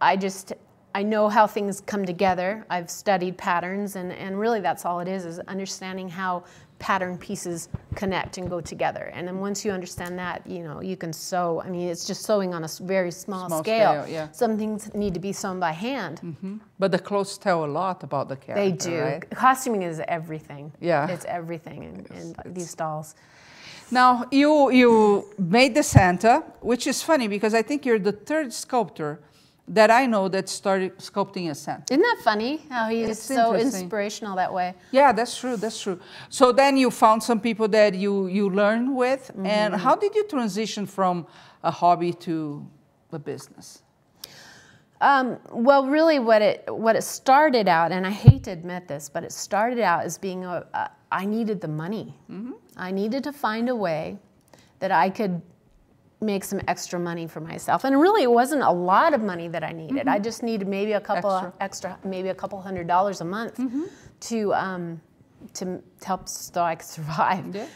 I 0.00 0.16
just 0.16 0.52
I 0.94 1.02
know 1.02 1.28
how 1.28 1.46
things 1.46 1.80
come 1.80 2.04
together. 2.04 2.64
I've 2.70 2.90
studied 2.90 3.36
patterns, 3.36 3.96
and 3.96 4.12
and 4.12 4.38
really 4.38 4.60
that's 4.60 4.84
all 4.84 5.00
it 5.00 5.08
is: 5.08 5.26
is 5.26 5.40
understanding 5.40 6.08
how 6.08 6.44
pattern 6.82 7.16
pieces 7.16 7.68
connect 7.94 8.38
and 8.38 8.50
go 8.50 8.60
together. 8.60 9.04
And 9.14 9.28
then 9.28 9.38
once 9.38 9.64
you 9.64 9.70
understand 9.70 10.18
that, 10.18 10.44
you 10.54 10.64
know, 10.64 10.82
you 10.82 10.96
can 10.96 11.12
sew. 11.12 11.62
I 11.64 11.68
mean, 11.70 11.88
it's 11.88 12.04
just 12.04 12.22
sewing 12.24 12.52
on 12.56 12.64
a 12.64 12.68
very 12.80 13.12
small, 13.12 13.46
small 13.46 13.62
scale. 13.62 14.02
scale 14.02 14.12
yeah. 14.12 14.32
Some 14.32 14.58
things 14.58 14.92
need 14.92 15.14
to 15.14 15.20
be 15.20 15.32
sewn 15.32 15.60
by 15.60 15.70
hand. 15.70 16.20
Mm-hmm. 16.24 16.56
But 16.80 16.90
the 16.90 16.98
clothes 16.98 17.38
tell 17.38 17.64
a 17.64 17.70
lot 17.80 18.02
about 18.02 18.28
the 18.28 18.36
character. 18.36 18.62
They 18.62 18.72
do. 18.72 19.00
Right? 19.00 19.30
Costuming 19.30 19.82
is 19.82 20.02
everything. 20.08 20.72
Yeah. 20.80 21.06
It's 21.14 21.24
everything 21.26 21.84
in, 21.84 21.94
in 22.18 22.34
it's, 22.44 22.56
these 22.58 22.74
dolls. 22.74 23.14
Now, 23.92 24.26
you, 24.32 24.72
you 24.72 24.90
made 25.38 25.76
the 25.76 25.84
Santa, 25.84 26.42
which 26.60 26.88
is 26.88 27.00
funny 27.00 27.28
because 27.28 27.54
I 27.54 27.62
think 27.62 27.86
you're 27.86 28.00
the 28.00 28.16
third 28.30 28.52
sculptor 28.52 29.20
that 29.68 29.90
I 29.90 30.06
know 30.06 30.28
that 30.28 30.48
started 30.48 30.98
sculpting 30.98 31.50
a 31.50 31.54
Santa. 31.54 31.84
Isn't 31.92 32.02
that 32.02 32.18
funny 32.24 32.60
how 32.68 32.88
he's 32.88 33.10
it's 33.10 33.22
so 33.22 33.54
inspirational 33.54 34.36
that 34.36 34.52
way? 34.52 34.74
Yeah, 34.90 35.12
that's 35.12 35.38
true. 35.38 35.56
That's 35.56 35.80
true. 35.80 36.00
So 36.28 36.52
then 36.52 36.76
you 36.76 36.90
found 36.90 37.22
some 37.22 37.40
people 37.40 37.68
that 37.68 37.94
you 37.94 38.26
you 38.26 38.50
learned 38.50 38.94
with, 38.94 39.30
mm-hmm. 39.32 39.46
and 39.46 39.74
how 39.74 39.94
did 39.94 40.14
you 40.14 40.26
transition 40.26 40.86
from 40.86 41.26
a 41.62 41.70
hobby 41.70 42.12
to 42.12 42.66
a 43.12 43.18
business? 43.18 43.82
Um, 45.00 45.38
well, 45.50 45.86
really, 45.86 46.18
what 46.18 46.42
it 46.42 46.64
what 46.68 46.96
it 46.96 47.02
started 47.02 47.68
out, 47.68 47.92
and 47.92 48.06
I 48.06 48.10
hate 48.10 48.44
to 48.44 48.50
admit 48.50 48.88
this, 48.88 49.08
but 49.08 49.24
it 49.24 49.32
started 49.32 49.80
out 49.80 50.04
as 50.04 50.18
being 50.18 50.44
a, 50.44 50.66
a 50.74 50.90
I 51.10 51.24
needed 51.24 51.60
the 51.60 51.68
money. 51.68 52.14
Mm-hmm. 52.30 52.52
I 52.76 52.90
needed 52.90 53.24
to 53.24 53.32
find 53.32 53.68
a 53.68 53.76
way 53.76 54.18
that 54.78 54.90
I 54.90 55.10
could 55.10 55.42
make 56.22 56.44
some 56.44 56.60
extra 56.68 56.98
money 56.98 57.26
for 57.26 57.40
myself. 57.40 57.84
And 57.84 58.00
really, 58.00 58.22
it 58.22 58.30
wasn't 58.30 58.62
a 58.62 58.70
lot 58.70 59.12
of 59.12 59.22
money 59.22 59.48
that 59.48 59.64
I 59.64 59.72
needed. 59.72 59.96
Mm-hmm. 59.96 60.08
I 60.08 60.18
just 60.18 60.42
needed 60.42 60.68
maybe 60.68 60.92
a 60.92 61.00
couple 61.00 61.30
extra, 61.34 61.54
extra 61.60 61.98
maybe 62.04 62.28
a 62.28 62.34
couple 62.34 62.60
hundred 62.60 62.86
dollars 62.86 63.20
a 63.20 63.24
month 63.24 63.56
mm-hmm. 63.56 63.84
to 64.20 64.54
um, 64.54 65.00
to 65.54 65.82
help 66.04 66.28
so 66.28 66.62
I 66.62 66.76
could 66.76 66.86
survive. 66.86 67.54
Yeah. 67.54 67.66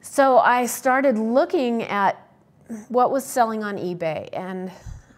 So 0.00 0.38
I 0.38 0.66
started 0.66 1.16
looking 1.16 1.84
at 1.84 2.28
what 2.88 3.12
was 3.12 3.24
selling 3.24 3.62
on 3.62 3.76
eBay, 3.76 4.28
and 4.32 4.70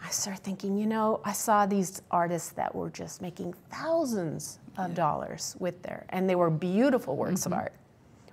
I 0.04 0.10
started 0.10 0.42
thinking, 0.42 0.76
you 0.76 0.86
know, 0.86 1.20
I 1.24 1.32
saw 1.32 1.64
these 1.64 2.02
artists 2.10 2.50
that 2.50 2.74
were 2.74 2.90
just 2.90 3.22
making 3.22 3.54
thousands 3.70 4.58
of 4.76 4.90
yeah. 4.90 4.94
dollars 4.94 5.56
with 5.58 5.82
their, 5.82 6.04
and 6.10 6.28
they 6.28 6.34
were 6.34 6.50
beautiful 6.50 7.16
works 7.16 7.42
mm-hmm. 7.42 7.54
of 7.54 7.58
art. 7.60 7.72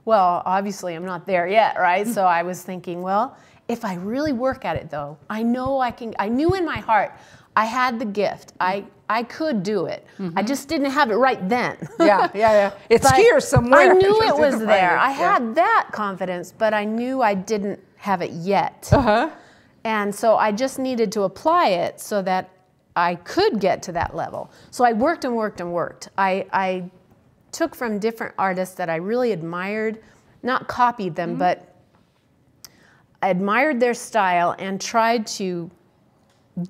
Well, 0.04 0.42
obviously, 0.46 0.96
I'm 0.96 1.06
not 1.06 1.26
there 1.26 1.48
yet, 1.48 1.78
right? 1.80 2.08
so 2.16 2.26
I 2.26 2.44
was 2.44 2.64
thinking, 2.64 3.02
well, 3.02 3.38
if 3.72 3.86
I 3.86 3.96
really 3.96 4.34
work 4.34 4.66
at 4.66 4.76
it 4.76 4.90
though, 4.90 5.18
I 5.30 5.44
know 5.44 5.80
I 5.80 5.92
can, 5.92 6.14
I 6.20 6.28
knew 6.28 6.54
in 6.56 6.66
my 6.66 6.80
heart 6.80 7.14
I 7.56 7.66
had 7.66 8.00
the 8.00 8.06
gift. 8.06 8.54
I, 8.60 8.86
I 9.10 9.24
could 9.24 9.64
do 9.64 9.86
it. 9.86 10.06
Mm-hmm. 10.20 10.38
I 10.38 10.44
just 10.44 10.68
didn't 10.68 10.92
have 10.92 11.10
it 11.10 11.16
right 11.16 11.48
then. 11.48 11.78
yeah, 12.00 12.30
yeah, 12.34 12.52
yeah. 12.52 12.72
It's 12.90 13.10
but 13.10 13.16
here 13.16 13.40
somewhere. 13.40 13.92
I 13.92 13.94
knew 13.94 14.22
it 14.24 14.38
was 14.38 14.60
there. 14.60 14.96
It. 14.96 15.00
I 15.00 15.10
yeah. 15.10 15.34
had 15.34 15.56
that 15.56 15.90
confidence, 15.92 16.54
but 16.58 16.74
I 16.74 16.84
knew 16.84 17.22
I 17.22 17.34
didn't 17.34 17.80
have 17.98 18.22
it 18.22 18.32
yet. 18.32 18.90
Uh-huh. 18.92 19.30
And 19.84 20.14
so 20.14 20.36
I 20.36 20.52
just 20.52 20.78
needed 20.78 21.12
to 21.14 21.24
apply 21.24 21.70
it 21.70 22.00
so 22.00 22.22
that 22.24 22.50
I 22.96 23.16
could 23.16 23.60
get 23.60 23.82
to 23.84 23.92
that 23.94 24.16
level. 24.16 24.52
So 24.70 24.84
I 24.84 24.94
worked 24.94 25.24
and 25.24 25.36
worked 25.36 25.62
and 25.62 25.74
worked. 25.74 26.10
I, 26.18 26.46
I 26.52 26.90
took 27.52 27.74
from 27.74 28.00
different 28.00 28.36
artists 28.38 28.76
that 28.76 28.90
I 28.90 28.98
really 28.98 29.32
admired, 29.32 30.02
not 30.44 30.68
copied 30.68 31.16
them, 31.16 31.32
mm-hmm. 31.32 31.40
but 31.40 31.71
admired 33.22 33.80
their 33.80 33.94
style 33.94 34.56
and 34.58 34.80
tried 34.82 35.28
to 35.28 35.70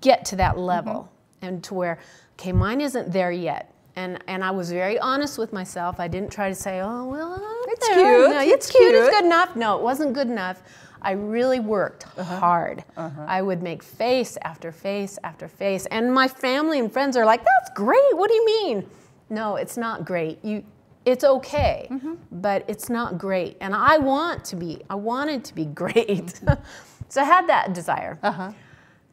get 0.01 0.25
to 0.25 0.35
that 0.35 0.57
level 0.57 0.93
mm-hmm. 0.93 1.45
and 1.45 1.63
to 1.63 1.73
where, 1.73 1.99
okay, 2.33 2.51
mine 2.51 2.81
isn't 2.81 3.11
there 3.11 3.31
yet. 3.31 3.73
And, 3.95 4.23
and 4.27 4.43
I 4.43 4.51
was 4.51 4.71
very 4.71 4.97
honest 4.99 5.37
with 5.37 5.51
myself. 5.51 5.99
I 5.99 6.07
didn't 6.07 6.31
try 6.31 6.49
to 6.49 6.55
say, 6.55 6.79
oh, 6.81 7.05
well, 7.05 7.41
it's 7.67 7.87
cute. 7.87 7.97
No, 7.97 8.39
it's, 8.39 8.53
it's 8.53 8.71
cute. 8.71 8.91
cute. 8.91 8.95
It's 8.95 9.09
good 9.09 9.25
enough. 9.25 9.55
No, 9.55 9.75
it 9.75 9.83
wasn't 9.83 10.13
good 10.13 10.27
enough. 10.27 10.63
I 11.01 11.11
really 11.11 11.59
worked 11.59 12.05
uh-huh. 12.17 12.39
hard. 12.39 12.83
Uh-huh. 12.95 13.25
I 13.27 13.41
would 13.41 13.61
make 13.61 13.81
face 13.83 14.37
after 14.43 14.71
face 14.71 15.17
after 15.23 15.47
face. 15.47 15.87
And 15.87 16.13
my 16.13 16.27
family 16.27 16.79
and 16.79 16.91
friends 16.91 17.17
are 17.17 17.25
like, 17.25 17.43
that's 17.43 17.71
great. 17.75 18.13
What 18.13 18.29
do 18.29 18.35
you 18.35 18.45
mean? 18.45 18.89
No, 19.29 19.55
it's 19.55 19.77
not 19.77 20.05
great. 20.05 20.43
You, 20.43 20.63
it's 21.05 21.23
okay, 21.23 21.87
mm-hmm. 21.89 22.13
but 22.31 22.63
it's 22.67 22.89
not 22.89 23.17
great. 23.17 23.57
And 23.59 23.75
I 23.75 23.97
want 23.97 24.45
to 24.45 24.55
be, 24.55 24.81
I 24.89 24.95
wanted 24.95 25.43
to 25.45 25.55
be 25.55 25.65
great. 25.81 26.05
Mm-hmm. 26.07 26.61
so 27.09 27.21
I 27.21 27.25
had 27.25 27.47
that 27.47 27.73
desire. 27.73 28.19
Uh-huh. 28.21 28.51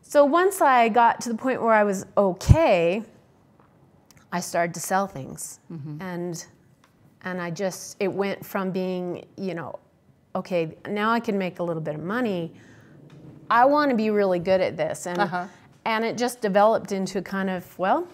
So 0.02 0.24
once 0.24 0.60
I 0.60 0.88
got 0.88 1.20
to 1.22 1.28
the 1.28 1.34
point 1.34 1.62
where 1.62 1.74
I 1.74 1.84
was 1.84 2.06
okay, 2.16 3.02
I 4.32 4.40
started 4.40 4.74
to 4.74 4.80
sell 4.80 5.06
things. 5.06 5.60
Mm-hmm. 5.70 6.02
And 6.02 6.46
and 7.22 7.42
I 7.42 7.50
just 7.50 7.96
it 8.00 8.12
went 8.12 8.44
from 8.44 8.70
being 8.70 9.26
you 9.36 9.54
know, 9.54 9.78
okay, 10.34 10.76
now 10.88 11.10
I 11.10 11.20
can 11.20 11.36
make 11.36 11.58
a 11.58 11.62
little 11.62 11.82
bit 11.82 11.94
of 11.94 12.02
money. 12.02 12.52
I 13.50 13.64
want 13.64 13.90
to 13.90 13.96
be 13.96 14.10
really 14.10 14.38
good 14.38 14.60
at 14.60 14.76
this, 14.76 15.06
and 15.06 15.18
uh-huh. 15.18 15.46
and 15.84 16.04
it 16.04 16.16
just 16.16 16.40
developed 16.40 16.92
into 16.92 17.20
kind 17.22 17.50
of 17.50 17.78
well, 17.78 18.06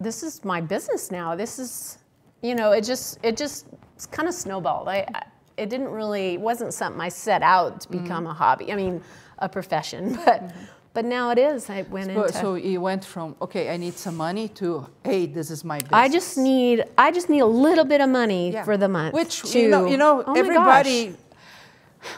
this 0.00 0.22
is 0.22 0.44
my 0.44 0.60
business 0.60 1.10
now. 1.10 1.34
This 1.34 1.58
is 1.58 1.98
you 2.44 2.54
know, 2.54 2.72
it 2.72 2.84
just 2.84 3.18
it 3.22 3.36
just 3.36 3.66
kind 4.10 4.28
of 4.28 4.34
snowballed. 4.34 4.88
I, 4.88 5.06
I 5.14 5.22
it 5.56 5.70
didn't 5.70 5.88
really 5.88 6.34
it 6.34 6.40
wasn't 6.40 6.74
something 6.74 7.00
I 7.00 7.08
set 7.08 7.42
out 7.42 7.80
to 7.82 7.90
become 7.90 8.24
mm-hmm. 8.24 8.26
a 8.26 8.34
hobby. 8.34 8.72
I 8.72 8.76
mean, 8.76 9.02
a 9.38 9.48
profession, 9.48 10.14
but. 10.24 10.42
Mm-hmm. 10.42 10.64
But 10.94 11.06
now 11.06 11.30
it 11.30 11.38
is. 11.38 11.68
I 11.68 11.82
went 11.90 12.06
so, 12.06 12.22
into. 12.22 12.32
So 12.32 12.54
you 12.54 12.80
went 12.80 13.04
from 13.04 13.34
okay, 13.42 13.68
I 13.74 13.76
need 13.76 13.94
some 13.94 14.16
money 14.16 14.46
to 14.60 14.86
hey, 15.02 15.26
this 15.26 15.50
is 15.50 15.64
my 15.64 15.78
business. 15.80 15.92
I 15.92 16.08
just 16.08 16.38
need 16.38 16.84
I 16.96 17.10
just 17.10 17.28
need 17.28 17.40
a 17.40 17.52
little 17.64 17.84
bit 17.84 18.00
of 18.00 18.08
money 18.08 18.52
yeah. 18.52 18.62
for 18.62 18.76
the 18.76 18.88
month. 18.88 19.12
Which 19.12 19.42
to, 19.42 19.58
you 19.58 19.68
know, 19.68 19.86
you 19.86 19.96
know, 19.96 20.22
oh 20.24 20.34
everybody. 20.36 21.16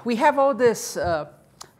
We 0.04 0.16
have 0.16 0.38
all 0.38 0.52
this 0.52 0.98
uh, 0.98 1.24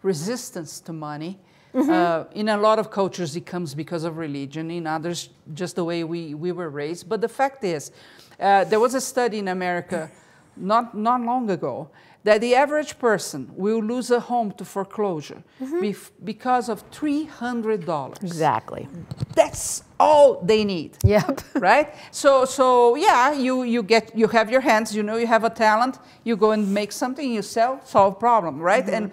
resistance 0.02 0.80
to 0.86 0.94
money. 0.94 1.38
Mm-hmm. 1.74 1.90
Uh, 1.90 2.24
in 2.32 2.48
a 2.48 2.56
lot 2.56 2.78
of 2.78 2.90
cultures, 2.90 3.36
it 3.36 3.44
comes 3.44 3.74
because 3.74 4.04
of 4.04 4.16
religion. 4.16 4.70
In 4.70 4.86
others, 4.86 5.28
just 5.52 5.76
the 5.76 5.84
way 5.84 6.02
we, 6.04 6.32
we 6.32 6.50
were 6.50 6.70
raised. 6.70 7.06
But 7.06 7.20
the 7.20 7.28
fact 7.28 7.62
is, 7.64 7.92
uh, 8.40 8.64
there 8.64 8.80
was 8.80 8.94
a 8.94 9.00
study 9.00 9.38
in 9.38 9.48
America 9.48 10.10
not, 10.56 10.96
not 10.96 11.20
long 11.20 11.50
ago 11.50 11.88
that 12.26 12.40
the 12.40 12.56
average 12.56 12.98
person 12.98 13.48
will 13.54 13.78
lose 13.78 14.10
a 14.10 14.18
home 14.18 14.50
to 14.50 14.64
foreclosure 14.64 15.44
mm-hmm. 15.62 15.80
bef- 15.80 16.10
because 16.24 16.68
of 16.68 16.88
$300. 16.90 18.22
Exactly. 18.22 18.88
That's 19.34 19.84
all 20.00 20.40
they 20.42 20.64
need. 20.64 20.96
Yep. 21.04 21.40
Right? 21.54 21.94
So 22.10 22.44
so 22.44 22.96
yeah, 22.96 23.32
you 23.32 23.62
you 23.62 23.82
get 23.82 24.04
you 24.14 24.28
have 24.28 24.50
your 24.50 24.60
hands, 24.60 24.94
you 24.94 25.02
know 25.02 25.16
you 25.16 25.26
have 25.26 25.44
a 25.44 25.50
talent, 25.50 25.98
you 26.24 26.36
go 26.36 26.50
and 26.50 26.62
make 26.74 26.92
something, 26.92 27.32
you 27.32 27.42
sell, 27.42 27.80
solve 27.84 28.18
problem, 28.18 28.60
right? 28.60 28.84
Mm-hmm. 28.84 29.04
And 29.04 29.10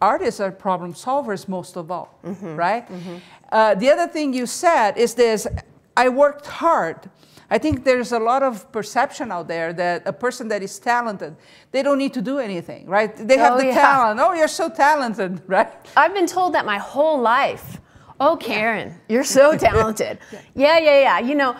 artists 0.00 0.40
are 0.40 0.52
problem 0.52 0.92
solvers 0.92 1.48
most 1.48 1.76
of 1.76 1.90
all, 1.90 2.08
mm-hmm. 2.24 2.54
right? 2.54 2.86
Mm-hmm. 2.88 3.16
Uh, 3.50 3.74
the 3.74 3.88
other 3.90 4.08
thing 4.08 4.34
you 4.34 4.46
said 4.46 4.98
is 4.98 5.14
this 5.14 5.46
I 5.96 6.08
worked 6.08 6.46
hard 6.46 7.08
I 7.50 7.58
think 7.58 7.84
there's 7.84 8.12
a 8.12 8.18
lot 8.18 8.42
of 8.42 8.70
perception 8.72 9.30
out 9.30 9.46
there 9.46 9.72
that 9.72 10.02
a 10.06 10.12
person 10.12 10.48
that 10.48 10.62
is 10.62 10.78
talented, 10.78 11.36
they 11.70 11.82
don't 11.82 11.98
need 11.98 12.12
to 12.14 12.22
do 12.22 12.38
anything, 12.38 12.86
right? 12.86 13.14
They 13.16 13.38
have 13.38 13.54
oh, 13.54 13.58
the 13.58 13.66
yeah. 13.66 13.74
talent. 13.74 14.20
Oh, 14.20 14.32
you're 14.32 14.48
so 14.48 14.68
talented, 14.68 15.42
right? 15.46 15.72
I've 15.96 16.14
been 16.14 16.26
told 16.26 16.54
that 16.54 16.66
my 16.66 16.78
whole 16.78 17.20
life. 17.20 17.80
Oh, 18.18 18.36
Karen, 18.36 18.88
yeah. 18.88 18.94
you're 19.08 19.24
so 19.24 19.56
talented. 19.68 20.18
yeah, 20.54 20.78
yeah, 20.78 21.00
yeah. 21.00 21.18
You 21.20 21.34
know, 21.36 21.56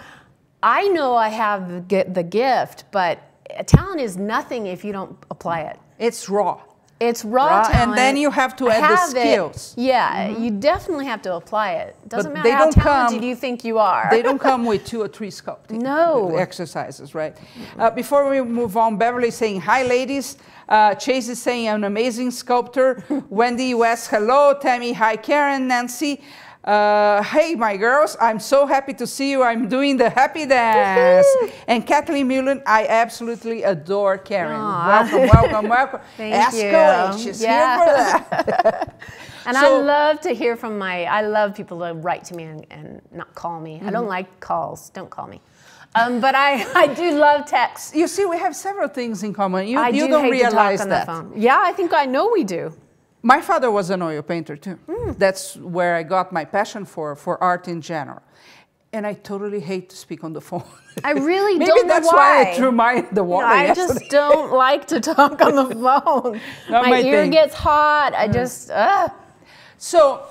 I 0.62 0.88
know 0.88 1.14
I 1.14 1.28
have 1.28 1.88
the 1.88 2.22
gift, 2.24 2.84
but 2.90 3.20
talent 3.66 4.00
is 4.00 4.16
nothing 4.16 4.66
if 4.66 4.84
you 4.84 4.92
don't 4.92 5.16
apply 5.30 5.60
it. 5.60 5.78
It's 5.98 6.28
raw. 6.28 6.60
It's 6.98 7.26
raw 7.26 7.58
right? 7.58 7.70
talent. 7.70 7.88
And 7.90 7.98
then 7.98 8.16
you 8.16 8.30
have 8.30 8.56
to 8.56 8.70
add 8.70 8.82
have 8.82 9.12
the 9.12 9.20
skills. 9.20 9.74
It. 9.76 9.82
Yeah, 9.82 10.28
mm-hmm. 10.28 10.44
you 10.44 10.50
definitely 10.50 11.04
have 11.04 11.20
to 11.22 11.34
apply 11.34 11.72
it. 11.72 11.96
Doesn't 12.08 12.32
but 12.32 12.42
matter 12.42 12.50
how 12.50 12.70
talented 12.70 13.20
come, 13.20 13.28
you 13.28 13.36
think 13.36 13.64
you 13.64 13.78
are. 13.78 14.08
they 14.10 14.22
don't 14.22 14.38
come 14.38 14.64
with 14.64 14.86
two 14.86 15.02
or 15.02 15.08
three 15.08 15.28
sculpting 15.28 15.80
no. 15.82 16.36
exercises, 16.36 17.14
right? 17.14 17.36
Uh, 17.78 17.90
before 17.90 18.30
we 18.30 18.40
move 18.40 18.78
on, 18.78 18.96
Beverly 18.96 19.30
saying, 19.30 19.60
hi, 19.60 19.82
ladies. 19.82 20.38
Uh, 20.68 20.94
Chase 20.94 21.28
is 21.28 21.40
saying, 21.40 21.68
an 21.68 21.84
amazing 21.84 22.30
sculptor. 22.30 23.04
Wendy 23.28 23.74
West, 23.74 24.08
hello. 24.10 24.54
Tammy, 24.58 24.92
hi, 24.92 25.16
Karen. 25.16 25.68
Nancy, 25.68 26.22
uh, 26.66 27.22
hey, 27.22 27.54
my 27.54 27.76
girls, 27.76 28.16
I'm 28.20 28.40
so 28.40 28.66
happy 28.66 28.92
to 28.94 29.06
see 29.06 29.30
you. 29.30 29.42
I'm 29.44 29.68
doing 29.68 29.96
the 29.96 30.10
happy 30.10 30.46
dance. 30.46 31.26
and 31.68 31.86
Kathleen 31.86 32.26
Mullen, 32.26 32.60
I 32.66 32.86
absolutely 32.88 33.62
adore 33.62 34.18
Karen. 34.18 34.58
Aww. 34.58 34.86
Welcome, 34.86 35.40
welcome, 35.40 35.68
welcome. 35.68 36.00
Thank 36.16 36.34
Ask 36.34 36.56
you. 36.56 37.24
She's 37.24 37.40
yeah. 37.40 37.76
here 37.76 37.86
for 37.86 38.44
that. 38.50 39.00
and 39.46 39.56
so, 39.56 39.80
I 39.80 39.82
love 39.82 40.20
to 40.22 40.34
hear 40.34 40.56
from 40.56 40.76
my, 40.76 41.04
I 41.04 41.20
love 41.20 41.54
people 41.54 41.78
to 41.80 41.94
write 41.94 42.24
to 42.24 42.34
me 42.34 42.44
and, 42.44 42.66
and 42.70 43.00
not 43.12 43.32
call 43.36 43.60
me. 43.60 43.76
Mm-hmm. 43.76 43.86
I 43.86 43.90
don't 43.92 44.02
mm-hmm. 44.02 44.08
like 44.08 44.40
calls. 44.40 44.90
Don't 44.90 45.10
call 45.10 45.28
me. 45.28 45.40
Um, 45.94 46.20
but 46.20 46.34
I, 46.34 46.66
I 46.74 46.92
do 46.92 47.12
love 47.12 47.46
text. 47.46 47.94
You 47.94 48.08
see, 48.08 48.24
we 48.24 48.38
have 48.38 48.56
several 48.56 48.88
things 48.88 49.22
in 49.22 49.32
common. 49.32 49.68
You, 49.68 49.78
I 49.78 49.90
you 49.90 50.06
do 50.06 50.08
not 50.08 50.30
realize 50.30 50.84
that. 50.84 51.26
Yeah, 51.36 51.60
I 51.62 51.72
think 51.72 51.94
I 51.94 52.06
know 52.06 52.28
we 52.32 52.42
do. 52.42 52.72
My 53.26 53.40
father 53.40 53.72
was 53.72 53.90
an 53.90 54.02
oil 54.02 54.22
painter 54.22 54.56
too. 54.56 54.78
Mm. 54.86 55.18
That's 55.18 55.56
where 55.56 55.96
I 55.96 56.04
got 56.04 56.32
my 56.32 56.44
passion 56.44 56.84
for, 56.84 57.16
for 57.16 57.42
art 57.42 57.66
in 57.66 57.80
general. 57.80 58.22
And 58.92 59.04
I 59.04 59.14
totally 59.14 59.58
hate 59.58 59.90
to 59.90 59.96
speak 59.96 60.22
on 60.22 60.32
the 60.32 60.40
phone. 60.40 60.62
I 61.02 61.10
really 61.10 61.58
Maybe 61.58 61.66
don't 61.66 61.88
that's 61.88 62.06
why. 62.06 62.44
Maybe 62.44 62.44
that's 62.44 62.52
why 62.52 62.52
I 62.52 62.56
threw 62.56 62.70
my 62.70 63.00
the 63.10 63.24
water. 63.24 63.48
I 63.48 63.74
just 63.74 64.08
don't 64.10 64.52
like 64.52 64.86
to 64.86 65.00
talk 65.00 65.42
on 65.42 65.56
the 65.56 65.74
phone. 65.84 66.40
my, 66.70 66.90
my 66.90 67.00
ear 67.02 67.22
thing. 67.22 67.32
gets 67.32 67.56
hot. 67.56 68.14
I 68.14 68.28
mm. 68.28 68.32
just. 68.32 68.70
Uh. 68.70 69.08
So 69.76 70.22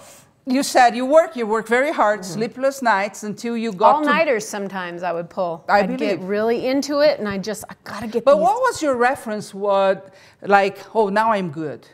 you 0.45 0.63
said 0.63 0.95
you 0.95 1.05
work, 1.05 1.35
you 1.35 1.45
work 1.45 1.67
very 1.67 1.91
hard, 1.91 2.21
mm-hmm. 2.21 2.33
sleepless 2.33 2.81
nights 2.81 3.23
until 3.23 3.57
you 3.57 3.73
got 3.73 3.95
all 3.95 4.05
nighters. 4.05 4.47
Sometimes 4.47 5.03
I 5.03 5.11
would 5.11 5.29
pull. 5.29 5.65
I 5.67 5.81
would 5.81 5.99
get 5.99 6.21
really 6.21 6.65
into 6.65 7.01
it, 7.01 7.19
and 7.19 7.27
I 7.27 7.39
just 7.39 7.65
I 7.69 7.75
gotta 7.83 8.07
get. 8.07 8.23
But 8.23 8.35
these. 8.35 8.43
what 8.43 8.61
was 8.61 8.81
your 8.81 8.95
reference? 8.95 9.53
What 9.53 10.13
like? 10.41 10.77
Oh, 10.95 11.09
now 11.09 11.33
I'm 11.33 11.51
good. 11.51 11.85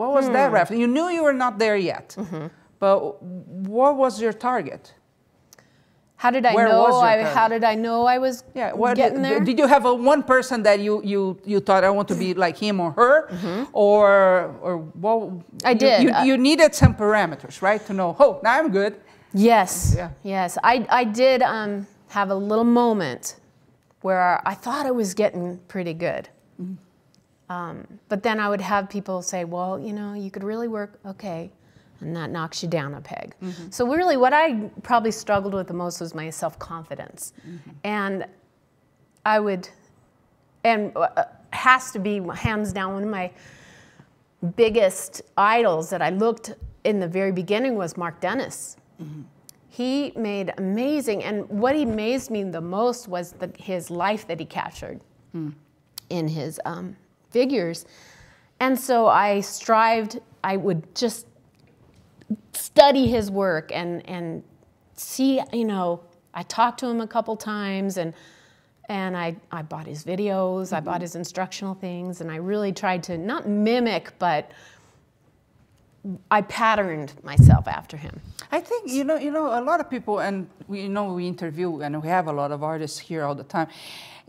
What 0.00 0.12
was 0.12 0.26
hmm. 0.28 0.32
that 0.32 0.50
reference? 0.50 0.80
You 0.80 0.86
knew 0.86 1.08
you 1.10 1.22
were 1.22 1.38
not 1.44 1.58
there 1.58 1.76
yet, 1.76 2.16
mm-hmm. 2.18 2.46
but 2.78 3.22
what 3.22 3.96
was 4.02 4.12
your 4.18 4.32
target? 4.32 4.94
How 6.16 6.30
did 6.30 6.46
I 6.46 6.54
Where 6.54 6.68
know? 6.68 7.00
I, 7.00 7.22
how 7.22 7.48
did 7.48 7.64
I 7.64 7.74
know 7.74 8.06
I 8.06 8.16
was 8.16 8.44
yeah, 8.54 8.72
what, 8.72 8.96
getting 8.96 9.20
there? 9.20 9.40
Did 9.40 9.58
you 9.58 9.66
have 9.66 9.84
a 9.84 9.94
one 9.94 10.22
person 10.22 10.62
that 10.62 10.80
you 10.80 11.02
you 11.12 11.38
you 11.44 11.60
thought 11.60 11.84
I 11.84 11.90
want 11.90 12.08
to 12.08 12.14
be 12.14 12.32
like 12.32 12.56
him 12.56 12.80
or 12.80 12.92
her, 12.92 13.28
mm-hmm. 13.28 13.64
or 13.74 14.54
or 14.64 14.72
well? 15.04 15.44
I 15.64 15.72
you, 15.72 15.78
did. 15.84 16.02
You, 16.04 16.10
you, 16.28 16.34
needed 16.38 16.74
some 16.74 16.94
parameters, 16.94 17.60
right, 17.60 17.84
to 17.86 17.92
know. 17.92 18.16
Oh, 18.18 18.40
now 18.42 18.58
I'm 18.58 18.70
good. 18.70 18.92
Yes. 19.34 19.94
Yeah. 19.96 20.10
Yes. 20.22 20.56
I 20.64 20.86
I 21.00 21.04
did 21.04 21.42
um, 21.42 21.86
have 22.08 22.30
a 22.30 22.38
little 22.50 22.70
moment 22.84 23.36
where 24.00 24.40
I 24.48 24.54
thought 24.54 24.86
I 24.86 24.92
was 25.02 25.12
getting 25.12 25.58
pretty 25.68 25.94
good. 25.94 26.28
Mm-hmm. 26.58 26.89
Um, 27.50 27.86
but 28.08 28.22
then 28.22 28.38
I 28.38 28.48
would 28.48 28.60
have 28.60 28.88
people 28.88 29.22
say, 29.22 29.44
well, 29.44 29.78
you 29.78 29.92
know, 29.92 30.14
you 30.14 30.30
could 30.30 30.44
really 30.44 30.68
work, 30.68 31.00
okay, 31.04 31.50
and 31.98 32.14
that 32.14 32.30
knocks 32.30 32.62
you 32.62 32.68
down 32.68 32.94
a 32.94 33.00
peg. 33.00 33.34
Mm-hmm. 33.42 33.70
So 33.70 33.86
really 33.92 34.16
what 34.16 34.32
I 34.32 34.70
probably 34.82 35.10
struggled 35.10 35.52
with 35.52 35.66
the 35.66 35.74
most 35.74 36.00
was 36.00 36.14
my 36.14 36.30
self-confidence. 36.30 37.32
Mm-hmm. 37.46 37.70
And 37.82 38.26
I 39.26 39.40
would, 39.40 39.68
and 40.62 40.96
uh, 40.96 41.24
has 41.52 41.90
to 41.90 41.98
be 41.98 42.22
hands 42.34 42.72
down 42.72 42.94
one 42.94 43.02
of 43.02 43.10
my 43.10 43.32
biggest 44.56 45.22
idols 45.36 45.90
that 45.90 46.00
I 46.00 46.10
looked 46.10 46.54
in 46.84 47.00
the 47.00 47.08
very 47.08 47.32
beginning 47.32 47.74
was 47.74 47.96
Mark 47.96 48.20
Dennis. 48.20 48.76
Mm-hmm. 49.02 49.22
He 49.68 50.12
made 50.16 50.52
amazing, 50.56 51.24
and 51.24 51.48
what 51.48 51.74
amazed 51.74 52.30
me 52.30 52.44
the 52.44 52.60
most 52.60 53.08
was 53.08 53.32
the, 53.32 53.50
his 53.58 53.90
life 53.90 54.26
that 54.28 54.38
he 54.38 54.46
captured 54.46 55.00
mm. 55.34 55.52
in 56.08 56.28
his 56.28 56.60
um, 56.64 56.96
figures. 57.30 57.84
And 58.58 58.78
so 58.78 59.06
I 59.06 59.40
strived, 59.40 60.20
I 60.44 60.56
would 60.56 60.94
just 60.94 61.26
study 62.52 63.08
his 63.08 63.30
work 63.30 63.70
and, 63.72 64.06
and 64.08 64.42
see, 64.94 65.40
you 65.52 65.64
know, 65.64 66.02
I 66.34 66.42
talked 66.44 66.80
to 66.80 66.86
him 66.86 67.00
a 67.00 67.06
couple 67.06 67.36
times 67.36 67.96
and 67.96 68.14
and 68.90 69.16
I, 69.16 69.36
I 69.52 69.62
bought 69.62 69.86
his 69.86 70.02
videos, 70.02 70.66
mm-hmm. 70.66 70.74
I 70.74 70.80
bought 70.80 70.94
mm-hmm. 70.94 71.02
his 71.02 71.14
instructional 71.14 71.74
things, 71.74 72.20
and 72.20 72.28
I 72.28 72.36
really 72.36 72.72
tried 72.72 73.04
to 73.04 73.16
not 73.16 73.48
mimic, 73.48 74.12
but 74.18 74.50
I 76.28 76.42
patterned 76.42 77.12
myself 77.22 77.68
after 77.68 77.96
him. 77.96 78.20
I 78.50 78.60
think 78.60 78.90
you 78.90 79.04
know, 79.04 79.16
you 79.16 79.30
know, 79.30 79.46
a 79.46 79.62
lot 79.62 79.78
of 79.78 79.88
people, 79.88 80.18
and 80.18 80.48
we 80.66 80.82
you 80.82 80.88
know 80.88 81.14
we 81.14 81.28
interview, 81.28 81.80
and 81.82 82.02
we 82.02 82.08
have 82.08 82.26
a 82.26 82.32
lot 82.32 82.50
of 82.50 82.64
artists 82.64 82.98
here 82.98 83.24
all 83.24 83.36
the 83.36 83.44
time, 83.44 83.68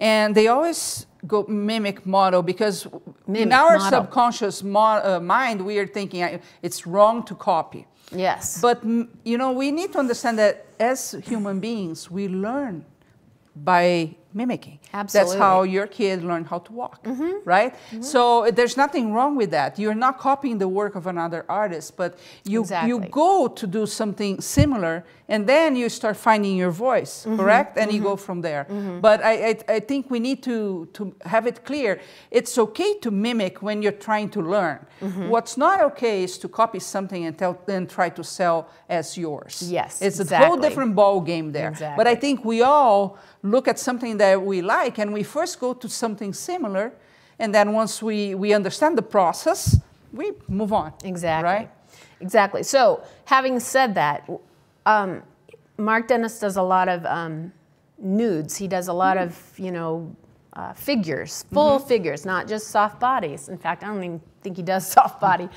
and 0.01 0.35
they 0.35 0.47
always 0.47 1.05
go 1.27 1.45
mimic 1.47 2.05
model 2.05 2.41
because 2.41 2.87
mimic 3.27 3.41
in 3.43 3.53
our 3.53 3.77
model. 3.77 3.89
subconscious 3.89 4.63
mo- 4.63 5.01
uh, 5.03 5.19
mind 5.21 5.61
we 5.63 5.77
are 5.77 5.87
thinking 5.87 6.41
it's 6.63 6.87
wrong 6.87 7.23
to 7.23 7.35
copy 7.35 7.85
yes 8.11 8.59
but 8.61 8.83
you 9.23 9.37
know 9.37 9.51
we 9.51 9.71
need 9.71 9.93
to 9.93 9.99
understand 9.99 10.37
that 10.37 10.65
as 10.79 11.15
human 11.23 11.59
beings 11.59 12.09
we 12.09 12.27
learn 12.27 12.83
by 13.55 14.15
mimicking. 14.33 14.79
Absolutely. 14.93 15.33
That's 15.33 15.39
how 15.39 15.63
your 15.63 15.87
kid 15.87 16.23
learned 16.23 16.47
how 16.47 16.59
to 16.59 16.73
walk, 16.73 17.03
mm-hmm. 17.03 17.31
right? 17.45 17.73
Mm-hmm. 17.73 18.01
So 18.01 18.49
there's 18.51 18.77
nothing 18.77 19.13
wrong 19.13 19.35
with 19.35 19.51
that. 19.51 19.79
You're 19.79 19.95
not 19.95 20.19
copying 20.19 20.57
the 20.57 20.67
work 20.67 20.95
of 20.95 21.07
another 21.07 21.45
artist, 21.49 21.97
but 21.97 22.17
you 22.43 22.61
exactly. 22.61 22.89
you 22.89 22.99
go 23.09 23.47
to 23.47 23.67
do 23.67 23.85
something 23.85 24.41
similar, 24.41 25.03
and 25.27 25.47
then 25.47 25.75
you 25.75 25.89
start 25.89 26.17
finding 26.17 26.57
your 26.57 26.71
voice, 26.71 27.25
mm-hmm. 27.25 27.37
correct? 27.37 27.77
And 27.77 27.91
you 27.91 28.01
go 28.01 28.15
mm-hmm. 28.15 28.25
from 28.25 28.41
there. 28.41 28.65
Mm-hmm. 28.69 28.99
But 28.99 29.23
I, 29.23 29.49
I, 29.49 29.55
I 29.67 29.79
think 29.79 30.09
we 30.09 30.19
need 30.19 30.43
to 30.43 30.87
to 30.93 31.13
have 31.25 31.47
it 31.47 31.63
clear. 31.63 31.99
It's 32.29 32.57
okay 32.57 32.97
to 32.99 33.11
mimic 33.11 33.61
when 33.61 33.81
you're 33.81 33.99
trying 34.09 34.29
to 34.31 34.41
learn. 34.41 34.79
Mm-hmm. 35.01 35.29
What's 35.29 35.57
not 35.57 35.81
okay 35.81 36.23
is 36.23 36.37
to 36.39 36.47
copy 36.47 36.79
something 36.79 37.25
and 37.25 37.37
tell 37.37 37.57
and 37.67 37.89
try 37.89 38.09
to 38.09 38.23
sell 38.23 38.69
as 38.89 39.17
yours. 39.17 39.63
Yes, 39.69 40.01
it's 40.01 40.19
exactly. 40.19 40.45
a 40.45 40.47
whole 40.47 40.57
different 40.57 40.95
ball 40.95 41.21
game 41.21 41.51
there. 41.51 41.69
Exactly. 41.69 41.97
But 41.97 42.07
I 42.07 42.15
think 42.15 42.45
we 42.45 42.61
all 42.61 43.17
look 43.43 43.67
at 43.67 43.79
something 43.79 44.17
that 44.17 44.41
we 44.41 44.61
like, 44.61 44.99
and 44.99 45.13
we 45.13 45.23
first 45.23 45.59
go 45.59 45.73
to 45.73 45.89
something 45.89 46.33
similar, 46.33 46.93
and 47.39 47.53
then 47.53 47.73
once 47.73 48.01
we, 48.01 48.35
we 48.35 48.53
understand 48.53 48.97
the 48.97 49.01
process, 49.01 49.79
we 50.13 50.31
move 50.47 50.73
on. 50.73 50.93
Exactly. 51.03 51.49
Right? 51.49 51.71
Exactly. 52.19 52.63
So, 52.63 53.03
having 53.25 53.59
said 53.59 53.95
that, 53.95 54.29
um, 54.85 55.23
Mark 55.77 56.07
Dennis 56.07 56.39
does 56.39 56.57
a 56.57 56.61
lot 56.61 56.87
of 56.87 57.05
um, 57.05 57.51
nudes. 57.97 58.57
He 58.57 58.67
does 58.67 58.87
a 58.87 58.93
lot 58.93 59.17
mm. 59.17 59.23
of, 59.23 59.59
you 59.59 59.71
know, 59.71 60.15
uh, 60.53 60.73
figures, 60.73 61.45
full 61.51 61.79
mm-hmm. 61.79 61.87
figures, 61.87 62.25
not 62.25 62.47
just 62.47 62.67
soft 62.67 62.99
bodies. 62.99 63.49
In 63.49 63.57
fact, 63.57 63.83
I 63.83 63.87
don't 63.87 64.03
even 64.03 64.21
think 64.41 64.57
he 64.57 64.63
does 64.63 64.87
soft 64.91 65.19
body. 65.19 65.49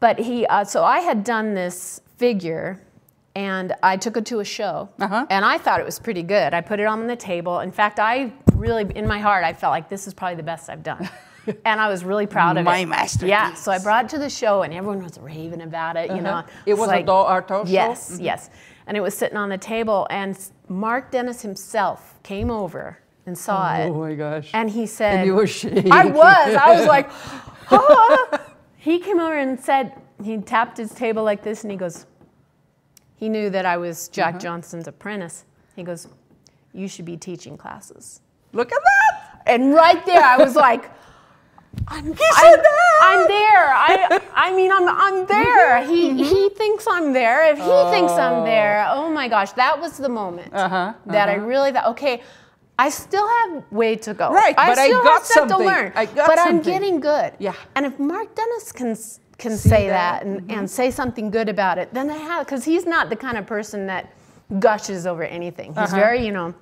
But 0.00 0.18
he, 0.18 0.46
uh, 0.46 0.64
so 0.64 0.82
I 0.82 1.00
had 1.00 1.22
done 1.22 1.54
this 1.54 2.00
figure 2.16 2.80
and 3.34 3.74
I 3.82 3.96
took 3.96 4.16
it 4.16 4.26
to 4.26 4.40
a 4.40 4.44
show 4.44 4.88
uh-huh. 4.98 5.26
and 5.30 5.44
I 5.44 5.58
thought 5.58 5.80
it 5.80 5.86
was 5.86 5.98
pretty 5.98 6.22
good. 6.22 6.52
I 6.54 6.60
put 6.60 6.80
it 6.80 6.86
on 6.86 7.06
the 7.06 7.16
table. 7.16 7.60
In 7.60 7.72
fact, 7.72 7.98
I 7.98 8.32
really, 8.54 8.86
in 8.94 9.06
my 9.06 9.18
heart, 9.18 9.44
I 9.44 9.52
felt 9.52 9.70
like 9.70 9.88
this 9.88 10.06
is 10.06 10.14
probably 10.14 10.36
the 10.36 10.42
best 10.42 10.68
I've 10.68 10.82
done. 10.82 11.08
and 11.64 11.80
I 11.80 11.88
was 11.88 12.04
really 12.04 12.26
proud 12.26 12.56
of 12.58 12.64
my 12.64 12.78
it. 12.78 12.86
My 12.86 12.96
masterpiece. 12.96 13.30
Yeah, 13.30 13.54
so 13.54 13.72
I 13.72 13.78
brought 13.78 14.04
it 14.04 14.10
to 14.10 14.18
the 14.18 14.30
show 14.30 14.62
and 14.62 14.72
everyone 14.74 15.02
was 15.02 15.18
raving 15.18 15.62
about 15.62 15.96
it, 15.96 16.10
uh-huh. 16.10 16.16
you 16.16 16.22
know. 16.22 16.44
It 16.66 16.74
was 16.74 16.88
like, 16.88 17.04
a 17.04 17.06
doll 17.06 17.24
art 17.24 17.48
show? 17.48 17.64
Yes, 17.66 18.12
mm-hmm. 18.12 18.24
yes. 18.24 18.50
And 18.86 18.96
it 18.96 19.00
was 19.00 19.16
sitting 19.16 19.36
on 19.36 19.48
the 19.48 19.58
table 19.58 20.06
and 20.10 20.38
Mark 20.68 21.10
Dennis 21.10 21.42
himself 21.42 22.18
came 22.22 22.50
over 22.50 22.98
and 23.26 23.38
saw 23.38 23.74
oh, 23.76 23.80
it. 23.80 23.88
Oh 23.88 23.94
my 23.94 24.14
gosh. 24.14 24.50
And 24.52 24.68
he 24.68 24.86
said, 24.86 25.18
and 25.18 25.26
you 25.26 25.34
were 25.34 25.46
shaking. 25.46 25.90
I 25.90 26.04
was. 26.06 26.54
I 26.54 26.76
was 26.76 26.86
like, 26.86 27.08
ah. 27.70 28.48
He 28.76 28.98
came 28.98 29.20
over 29.20 29.38
and 29.38 29.60
said, 29.60 29.92
he 30.24 30.38
tapped 30.38 30.76
his 30.76 30.92
table 30.92 31.22
like 31.22 31.42
this 31.42 31.62
and 31.62 31.70
he 31.70 31.76
goes, 31.76 32.06
he 33.22 33.28
knew 33.28 33.50
that 33.50 33.64
I 33.64 33.76
was 33.76 34.08
Jack 34.08 34.30
uh-huh. 34.30 34.38
Johnston's 34.40 34.88
apprentice. 34.88 35.44
He 35.76 35.84
goes, 35.84 36.08
You 36.72 36.88
should 36.88 37.04
be 37.04 37.16
teaching 37.16 37.56
classes. 37.56 38.20
Look 38.52 38.72
at 38.72 38.80
that. 38.82 39.42
And 39.46 39.74
right 39.74 40.04
there, 40.04 40.24
I 40.24 40.38
was 40.38 40.56
like, 40.56 40.86
I'm, 41.86 42.04
I'm, 42.04 42.60
I'm, 43.00 43.28
there. 43.28 43.66
I, 43.74 44.20
I 44.34 44.56
mean, 44.56 44.72
I'm, 44.72 44.88
I'm 44.88 45.26
there. 45.36 45.86
He, 45.86 46.08
mm-hmm. 46.08 46.18
he 46.18 46.48
thinks 46.48 46.84
I'm 46.90 47.12
there. 47.12 47.48
If 47.48 47.58
he 47.58 47.64
oh. 47.64 47.92
thinks 47.92 48.10
I'm 48.10 48.44
there, 48.44 48.88
oh 48.90 49.08
my 49.08 49.28
gosh, 49.28 49.52
that 49.52 49.80
was 49.80 49.98
the 49.98 50.08
moment 50.08 50.52
uh-huh, 50.52 50.74
uh-huh. 50.74 50.94
that 51.06 51.28
I 51.28 51.34
really 51.34 51.70
thought, 51.70 51.86
okay, 51.90 52.24
I 52.78 52.88
still 52.88 53.28
have 53.28 53.64
way 53.70 53.96
to 53.96 54.14
go. 54.14 54.32
Right, 54.32 54.54
I 54.58 54.68
but 54.68 54.78
still 54.78 55.00
I 55.00 55.02
got 55.04 55.12
have 55.12 55.24
stuff 55.24 55.48
something. 55.50 55.58
to 55.58 55.64
learn. 55.64 55.92
I 55.94 56.06
got 56.06 56.28
but 56.28 56.38
something. 56.38 56.56
I'm 56.56 56.62
getting 56.62 57.00
good. 57.00 57.34
Yeah. 57.38 57.54
And 57.76 57.86
if 57.86 57.98
Mark 57.98 58.34
Dennis 58.34 58.72
can 58.72 58.96
can 59.38 59.56
See 59.56 59.68
say 59.68 59.88
that, 59.88 60.20
that, 60.20 60.26
and, 60.26 60.40
mm-hmm. 60.40 60.58
and 60.58 60.70
say 60.70 60.90
something 60.90 61.30
good 61.30 61.48
about 61.48 61.78
it, 61.78 61.92
then 61.92 62.10
I 62.10 62.16
have 62.16 62.46
because 62.46 62.64
he's 62.64 62.86
not 62.86 63.10
the 63.10 63.16
kind 63.16 63.36
of 63.36 63.46
person 63.46 63.86
that 63.86 64.12
gushes 64.58 65.06
over 65.06 65.24
anything. 65.24 65.68
He's 65.70 65.78
uh-huh. 65.78 65.96
very, 65.96 66.24
you 66.24 66.32
know, 66.32 66.54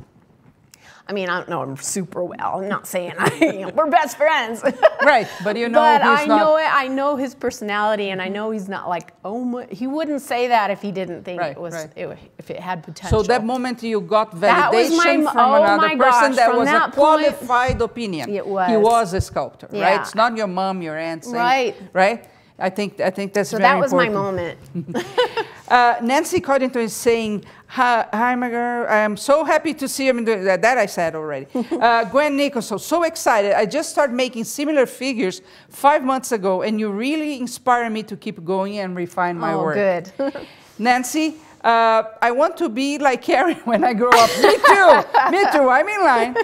I 1.11 1.13
mean, 1.13 1.29
I 1.29 1.39
don't 1.39 1.49
know 1.49 1.61
him 1.65 1.77
super 1.77 2.23
well. 2.23 2.61
I'm 2.61 2.69
not 2.69 2.87
saying 2.87 3.15
I, 3.19 3.35
you 3.41 3.61
know, 3.63 3.71
we're 3.71 3.91
best 3.91 4.17
friends. 4.17 4.63
right, 5.03 5.27
but 5.43 5.57
you 5.57 5.69
know, 5.69 5.81
but 5.81 6.03
I 6.03 6.25
not... 6.25 6.39
know 6.39 6.57
it. 6.57 6.71
I 6.73 6.87
know 6.87 7.17
his 7.17 7.35
personality, 7.35 8.11
and 8.11 8.23
I 8.23 8.29
know 8.29 8.53
he's 8.53 8.69
not 8.69 8.89
like 8.89 9.13
oh 9.25 9.43
my. 9.45 9.67
He 9.73 9.89
wouldn't 9.89 10.23
say 10.23 10.47
that 10.47 10.71
if 10.71 10.81
he 10.81 10.93
didn't 10.93 11.25
think 11.25 11.41
right, 11.41 11.57
it 11.57 11.61
was 11.61 11.75
right. 11.75 11.91
it, 11.97 12.17
if 12.39 12.49
it 12.49 12.61
had 12.61 12.85
potential. 12.85 13.25
So 13.25 13.27
that 13.27 13.45
moment 13.45 13.83
you 13.83 14.01
got 14.01 14.31
validation 14.37 15.25
my, 15.25 15.33
from 15.33 15.51
oh 15.51 15.65
another 15.65 15.89
person 15.89 15.99
gosh, 15.99 16.37
that 16.37 16.57
was 16.57 16.69
that 16.69 16.91
a 16.91 16.93
qualified 16.93 17.71
point, 17.71 17.83
opinion. 17.83 18.31
It 18.31 18.47
was. 18.47 18.71
He 18.71 18.77
was 18.77 19.13
a 19.13 19.21
sculptor, 19.21 19.69
yeah. 19.73 19.83
right? 19.83 20.01
It's 20.03 20.15
not 20.15 20.37
your 20.37 20.47
mom, 20.47 20.81
your 20.81 20.97
aunt, 20.97 21.25
saying, 21.25 21.35
right? 21.35 21.77
Right. 21.93 22.25
I 22.61 22.71
think 22.71 23.01
I 23.01 23.11
think 23.11 23.33
that's 23.33 23.51
so 23.51 23.59
that 23.59 23.79
was 23.79 23.93
important. 23.93 24.15
my 24.15 24.21
moment. 24.23 25.07
uh, 25.69 25.97
Nancy 26.03 26.41
Coddington 26.41 26.83
is 26.83 26.93
saying, 26.93 27.45
"Hi, 27.69 28.37
girl. 28.51 28.87
I 28.89 28.99
am 28.99 29.17
so 29.17 29.45
happy 29.45 29.73
to 29.75 29.89
see 29.89 30.07
you." 30.07 30.25
That, 30.25 30.61
that 30.63 30.79
I 30.79 30.87
said 30.87 31.15
already. 31.15 31.47
uh, 31.55 32.05
Gwen 32.05 32.37
Nicholson, 32.37 32.79
so 32.79 33.03
excited. 33.05 33.53
I 33.55 33.65
just 33.67 33.91
started 33.91 34.15
making 34.15 34.45
similar 34.45 34.87
figures 34.87 35.41
five 35.69 36.05
months 36.05 36.33
ago, 36.33 36.63
and 36.63 36.79
you 36.79 36.91
really 36.91 37.39
inspire 37.39 37.89
me 37.89 38.03
to 38.05 38.17
keep 38.17 38.45
going 38.45 38.79
and 38.79 38.95
refine 38.95 39.39
my 39.39 39.55
oh, 39.55 39.63
work. 39.63 39.77
good. 39.77 40.47
Nancy, 40.79 41.37
uh, 41.65 42.03
I 42.21 42.31
want 42.31 42.57
to 42.59 42.69
be 42.69 42.99
like 42.99 43.23
Karen 43.23 43.57
when 43.65 43.85
I 43.85 43.95
grow 43.95 44.11
up. 44.13 44.31
me 44.43 44.57
too. 44.73 45.31
Me 45.31 45.45
too. 45.53 45.69
I'm 45.69 45.89
in 45.89 46.03
line. 46.05 46.37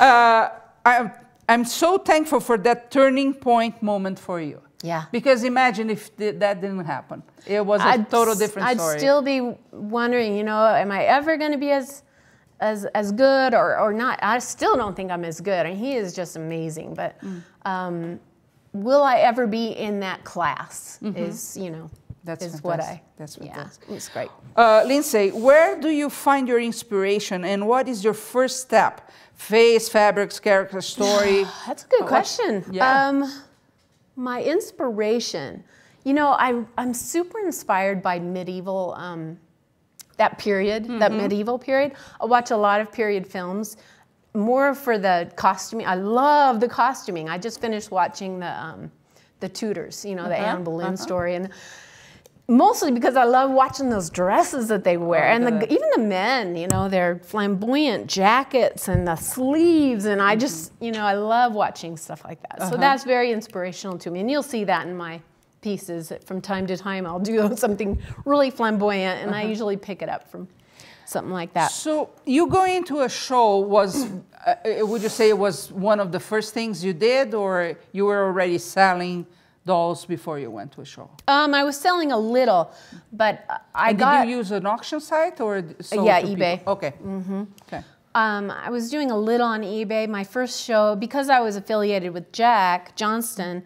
Uh, 0.00 0.48
I'm, 0.84 1.12
I'm 1.48 1.64
so 1.64 1.98
thankful 1.98 2.40
for 2.40 2.56
that 2.58 2.90
turning 2.90 3.34
point 3.34 3.82
moment 3.82 4.18
for 4.18 4.40
you. 4.40 4.60
Yeah. 4.82 5.04
Because 5.12 5.44
imagine 5.44 5.90
if 5.90 6.16
th 6.16 6.38
that 6.38 6.60
didn't 6.60 6.84
happen. 6.84 7.22
It 7.46 7.64
was 7.64 7.80
a 7.80 7.84
I'd 7.84 8.10
total 8.10 8.34
different 8.34 8.68
I'd 8.68 8.78
story. 8.78 8.94
I'd 8.94 9.00
still 9.00 9.22
be 9.22 9.54
wondering, 9.72 10.36
you 10.36 10.44
know, 10.44 10.66
am 10.66 10.90
I 10.90 11.04
ever 11.04 11.36
going 11.36 11.52
to 11.52 11.58
be 11.58 11.70
as 11.70 12.02
as 12.60 12.86
as 12.94 13.12
good 13.12 13.54
or 13.54 13.78
or 13.78 13.92
not? 13.92 14.18
I 14.22 14.38
still 14.38 14.76
don't 14.76 14.96
think 14.96 15.10
I'm 15.10 15.24
as 15.24 15.40
good. 15.40 15.66
and 15.66 15.76
he 15.78 15.96
is 15.96 16.14
just 16.14 16.36
amazing, 16.36 16.94
but 16.94 17.20
mm. 17.20 17.42
um, 17.64 18.20
will 18.72 19.02
I 19.02 19.16
ever 19.18 19.46
be 19.46 19.68
in 19.68 20.00
that 20.00 20.24
class? 20.24 20.98
Mm 21.02 21.14
-hmm. 21.14 21.28
Is 21.28 21.56
you 21.56 21.70
know. 21.70 21.90
That's 22.24 22.44
is 22.44 22.62
what 22.62 22.80
I. 22.80 23.02
That's 23.16 23.36
fantastic. 23.36 23.88
Yeah, 23.88 23.96
it's 23.96 24.10
great. 24.12 24.30
Uh, 24.54 24.82
Lindsay, 24.86 25.30
where 25.32 25.80
do 25.80 25.88
you 25.88 26.10
find 26.10 26.48
your 26.48 26.60
inspiration, 26.60 27.44
and 27.44 27.66
what 27.66 27.88
is 27.88 28.02
your 28.02 28.14
first 28.14 28.56
step? 28.60 29.10
Face, 29.34 29.90
fabrics, 29.90 30.40
character, 30.40 30.82
story. 30.82 31.46
That's 31.66 31.84
a 31.84 31.88
good 31.88 32.06
question. 32.08 32.64
Yeah. 32.70 33.08
Um, 33.08 33.24
my 34.20 34.42
inspiration, 34.42 35.64
you 36.04 36.12
know, 36.12 36.28
I, 36.28 36.62
I'm 36.76 36.92
super 36.92 37.38
inspired 37.40 38.02
by 38.02 38.18
medieval, 38.18 38.94
um, 38.98 39.38
that 40.18 40.38
period, 40.38 40.84
mm-hmm. 40.84 40.98
that 40.98 41.10
medieval 41.12 41.58
period. 41.58 41.92
I 42.20 42.26
watch 42.26 42.50
a 42.50 42.56
lot 42.56 42.82
of 42.82 42.92
period 42.92 43.26
films, 43.26 43.78
more 44.34 44.74
for 44.74 44.98
the 44.98 45.32
costuming. 45.36 45.86
I 45.86 45.94
love 45.94 46.60
the 46.60 46.68
costuming. 46.68 47.30
I 47.30 47.38
just 47.38 47.62
finished 47.62 47.90
watching 47.90 48.38
the, 48.38 48.62
um, 48.62 48.92
the 49.40 49.48
Tudors, 49.48 50.04
you 50.04 50.14
know, 50.14 50.28
the 50.28 50.36
uh-huh, 50.36 50.56
Anne 50.58 50.64
Boleyn 50.64 50.88
uh-huh. 50.88 50.96
story. 50.96 51.34
And 51.34 51.48
mostly 52.50 52.90
because 52.90 53.16
I 53.16 53.24
love 53.24 53.50
watching 53.50 53.88
those 53.88 54.10
dresses 54.10 54.68
that 54.68 54.82
they 54.82 54.96
wear, 54.96 55.28
oh, 55.28 55.34
and 55.34 55.46
the, 55.46 55.72
even 55.72 55.88
the 55.94 56.02
men, 56.02 56.56
you 56.56 56.66
know, 56.66 56.88
their 56.88 57.20
flamboyant 57.22 58.08
jackets 58.08 58.88
and 58.88 59.06
the 59.06 59.16
sleeves, 59.16 60.04
and 60.04 60.20
I 60.20 60.36
just, 60.36 60.74
mm-hmm. 60.74 60.84
you 60.84 60.92
know, 60.92 61.04
I 61.04 61.14
love 61.14 61.54
watching 61.54 61.96
stuff 61.96 62.24
like 62.24 62.42
that. 62.42 62.60
Uh-huh. 62.60 62.70
So 62.70 62.76
that's 62.76 63.04
very 63.04 63.30
inspirational 63.30 63.96
to 63.98 64.10
me, 64.10 64.20
and 64.20 64.30
you'll 64.30 64.42
see 64.42 64.64
that 64.64 64.86
in 64.86 64.96
my 64.96 65.20
pieces. 65.62 66.12
From 66.24 66.40
time 66.40 66.66
to 66.66 66.76
time, 66.76 67.06
I'll 67.06 67.20
do 67.20 67.56
something 67.56 67.98
really 68.24 68.50
flamboyant, 68.50 69.20
and 69.20 69.30
uh-huh. 69.30 69.40
I 69.40 69.44
usually 69.44 69.76
pick 69.76 70.02
it 70.02 70.08
up 70.08 70.28
from 70.28 70.48
something 71.06 71.32
like 71.32 71.52
that. 71.54 71.70
So 71.70 72.10
you 72.24 72.48
going 72.48 72.84
to 72.84 73.00
a 73.02 73.08
show 73.08 73.58
was, 73.58 74.08
uh, 74.46 74.54
would 74.80 75.02
you 75.02 75.08
say 75.08 75.28
it 75.28 75.38
was 75.38 75.70
one 75.72 76.00
of 76.00 76.12
the 76.12 76.20
first 76.20 76.52
things 76.52 76.84
you 76.84 76.92
did, 76.92 77.32
or 77.32 77.76
you 77.92 78.06
were 78.06 78.24
already 78.24 78.58
selling? 78.58 79.26
Dolls 79.66 80.04
before 80.04 80.38
you 80.38 80.50
went 80.50 80.72
to 80.72 80.80
a 80.80 80.84
show? 80.84 81.10
Um, 81.28 81.54
I 81.54 81.64
was 81.64 81.78
selling 81.78 82.12
a 82.12 82.18
little, 82.18 82.72
but 83.12 83.44
I 83.74 83.90
and 83.90 83.98
got. 83.98 84.24
Did 84.24 84.30
you 84.30 84.36
use 84.38 84.50
an 84.50 84.66
auction 84.66 85.00
site 85.00 85.40
or 85.40 85.58
yeah, 85.92 86.22
eBay? 86.22 86.58
People? 86.58 86.72
Okay. 86.72 86.92
Mm-hmm. 87.02 87.42
Okay. 87.66 87.82
Um, 88.14 88.50
I 88.50 88.70
was 88.70 88.90
doing 88.90 89.10
a 89.10 89.16
little 89.16 89.46
on 89.46 89.62
eBay. 89.62 90.08
My 90.08 90.24
first 90.24 90.64
show, 90.64 90.96
because 90.96 91.28
I 91.28 91.40
was 91.40 91.56
affiliated 91.56 92.12
with 92.12 92.32
Jack 92.32 92.96
Johnston, 92.96 93.62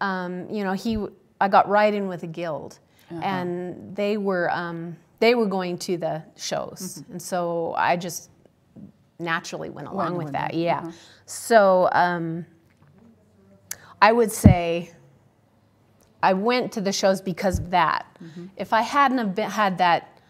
um, 0.00 0.48
you 0.50 0.64
know, 0.64 0.72
he 0.72 0.98
I 1.40 1.48
got 1.48 1.68
right 1.68 1.92
in 1.92 2.08
with 2.08 2.22
a 2.22 2.26
guild, 2.26 2.78
uh-huh. 3.10 3.20
and 3.22 3.96
they 3.96 4.16
were 4.16 4.50
um, 4.50 4.96
they 5.20 5.34
were 5.34 5.46
going 5.46 5.78
to 5.78 5.96
the 5.96 6.22
shows, 6.36 7.00
mm-hmm. 7.00 7.12
and 7.12 7.22
so 7.22 7.74
I 7.76 7.96
just 7.96 8.30
naturally 9.18 9.70
went 9.70 9.88
along 9.88 10.16
with 10.16 10.32
that. 10.32 10.52
Yeah. 10.52 10.80
Uh-huh. 10.80 10.90
So 11.24 11.88
um, 11.92 12.44
I 14.02 14.12
would 14.12 14.30
say 14.30 14.90
I 16.22 16.32
went 16.32 16.72
to 16.72 16.80
the 16.80 16.92
shows 16.92 17.20
because 17.20 17.58
of 17.58 17.70
that. 17.70 18.06
Mm-hmm. 18.22 18.46
If 18.56 18.72
I 18.72 18.82
hadn't 18.82 19.18
have 19.18 19.34
been, 19.34 19.50
had 19.50 19.78
that 19.78 20.20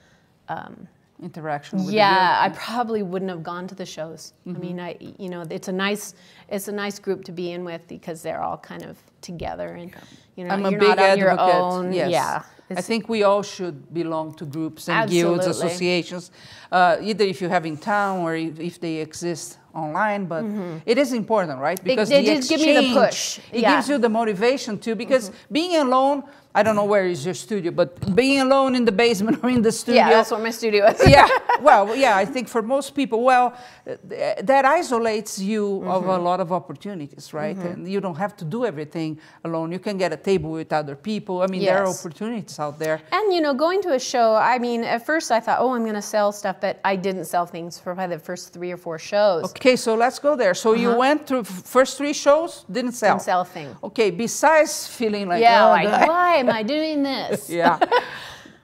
um, 0.49 0.89
interaction, 1.23 1.85
with 1.85 1.95
yeah, 1.95 2.39
I 2.41 2.49
probably 2.51 3.03
wouldn't 3.03 3.31
have 3.31 3.43
gone 3.43 3.67
to 3.69 3.75
the 3.75 3.87
shows. 3.87 4.33
Mm-hmm. 4.47 4.57
I 4.57 4.61
mean, 4.61 4.81
I 4.81 4.97
you 5.19 5.29
know, 5.29 5.43
it's 5.49 5.69
a 5.69 5.73
nice 5.73 6.15
it's 6.49 6.69
a 6.69 6.73
nice 6.73 6.99
group 6.99 7.25
to 7.25 7.33
be 7.33 7.53
in 7.53 7.65
with 7.65 7.87
because 7.89 8.23
they're 8.23 8.43
all 8.43 8.59
kind 8.59 8.85
of 8.85 8.99
together 9.21 9.69
and 9.75 9.95
you 10.37 10.45
know, 10.45 10.51
I'm 10.51 10.63
you're 10.63 10.81
big 10.81 10.89
not 10.89 10.99
on 10.99 11.05
advocate. 11.05 11.19
your 11.19 11.41
own. 11.41 11.93
Yes. 11.93 12.11
Yeah. 12.11 12.43
I 12.71 12.81
think 12.81 13.09
we 13.09 13.23
all 13.23 13.43
should 13.43 13.93
belong 13.95 14.35
to 14.35 14.45
groups 14.45 14.89
and 14.89 14.99
Absolutely. 14.99 15.45
guilds, 15.45 15.47
associations, 15.47 16.31
uh, 16.73 16.97
either 17.01 17.25
if 17.25 17.41
you 17.41 17.49
have 17.49 17.65
in 17.65 17.77
town 17.77 18.21
or 18.21 18.35
if 18.35 18.81
they 18.81 18.97
exist 18.97 19.59
online. 19.73 20.27
But 20.27 20.45
mm-hmm. 20.45 20.79
it 20.85 20.99
is 20.99 21.13
important, 21.13 21.61
right? 21.61 21.83
Because 21.83 22.09
they, 22.09 22.25
they 22.25 22.35
the 22.35 22.37
just 22.37 22.49
give 22.49 22.61
me 22.61 22.89
the 22.89 22.95
push. 22.95 23.39
It 23.53 23.61
yeah. 23.61 23.77
gives 23.77 23.89
you 23.89 23.99
the 23.99 24.09
motivation 24.09 24.79
too. 24.79 24.97
Because 24.97 25.31
mm-hmm. 25.31 25.53
being 25.55 25.77
alone, 25.77 26.25
I 26.57 26.63
don't 26.63 26.75
know 26.75 26.87
where 26.87 27.07
is 27.07 27.23
your 27.23 27.35
studio, 27.35 27.71
but 27.71 27.91
being 28.17 28.41
alone 28.41 28.75
in 28.75 28.87
the 28.87 28.97
basement 29.05 29.41
or 29.45 29.51
in 29.51 29.61
the 29.61 29.71
studio. 29.71 30.01
Yeah, 30.01 30.09
that's 30.09 30.31
where 30.31 30.41
my 30.41 30.51
studio 30.51 30.87
is. 30.87 31.07
yeah, 31.07 31.29
well, 31.61 31.95
yeah, 31.95 32.17
I 32.17 32.25
think 32.25 32.49
for 32.49 32.63
most 32.63 32.95
people, 32.95 33.23
well, 33.23 33.55
that 33.85 34.65
isolates 34.65 35.39
you 35.39 35.65
mm-hmm. 35.67 35.89
of 35.89 36.05
a 36.05 36.09
mm-hmm. 36.09 36.25
lot 36.25 36.41
of 36.41 36.53
opportunities, 36.53 37.35
right? 37.35 37.55
Mm-hmm. 37.55 37.69
And 37.69 37.91
you 37.93 38.01
don't 38.01 38.17
have 38.17 38.35
to 38.39 38.45
do 38.47 38.65
everything 38.65 39.21
alone. 39.45 39.71
You 39.71 39.79
can 39.79 39.99
get 39.99 40.15
a 40.15 40.17
table 40.17 40.51
with 40.53 40.73
other 40.73 40.97
people. 40.97 41.43
I 41.43 41.47
mean, 41.47 41.61
yes. 41.61 41.69
there 41.69 41.85
are 41.85 41.89
opportunities 41.89 42.59
out 42.59 42.79
there. 42.79 43.03
And 43.13 43.35
you 43.35 43.43
know, 43.43 43.53
going 43.53 43.83
to 43.83 43.93
a 43.93 44.01
show, 44.01 44.35
I 44.35 44.59
mean, 44.59 44.83
at 44.83 45.05
first 45.05 45.31
I 45.31 45.41
thought, 45.41 45.59
oh, 45.61 45.75
I'm 45.75 45.83
going 45.83 46.01
to 46.05 46.09
sell 46.17 46.33
stuff, 46.33 46.57
but 46.63 46.81
I 46.85 46.97
didn't 46.97 47.27
sell 47.27 47.45
things 47.45 47.79
for 47.79 47.95
probably 47.95 48.17
the 48.17 48.25
first 48.25 48.55
three 48.55 48.73
or 48.73 48.79
four 48.79 48.99
shows. 48.99 49.45
Okay, 49.51 49.77
so 49.77 49.95
let's 49.95 50.19
go 50.19 50.35
there. 50.37 50.55
So 50.55 50.73
uh-huh. 50.73 50.81
you 50.81 50.97
went 50.97 51.27
to 51.27 51.45
first 51.45 51.99
three 51.99 52.15
shows, 52.15 52.65
didn't 52.73 52.93
sell. 52.93 53.17
Didn't 53.17 53.25
sell 53.25 53.41
a 53.43 53.45
thing. 53.45 53.77
Okay, 53.85 54.11
besides 54.11 54.87
feeling 54.87 55.29
like, 55.29 55.43
yeah, 55.43 55.67
oh, 55.67 55.69
like 55.69 56.09
why 56.09 56.46
am 56.47 56.55
I 56.55 56.63
doing 56.63 57.03
this? 57.03 57.51
yeah. 57.63 57.79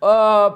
Uh, 0.01 0.55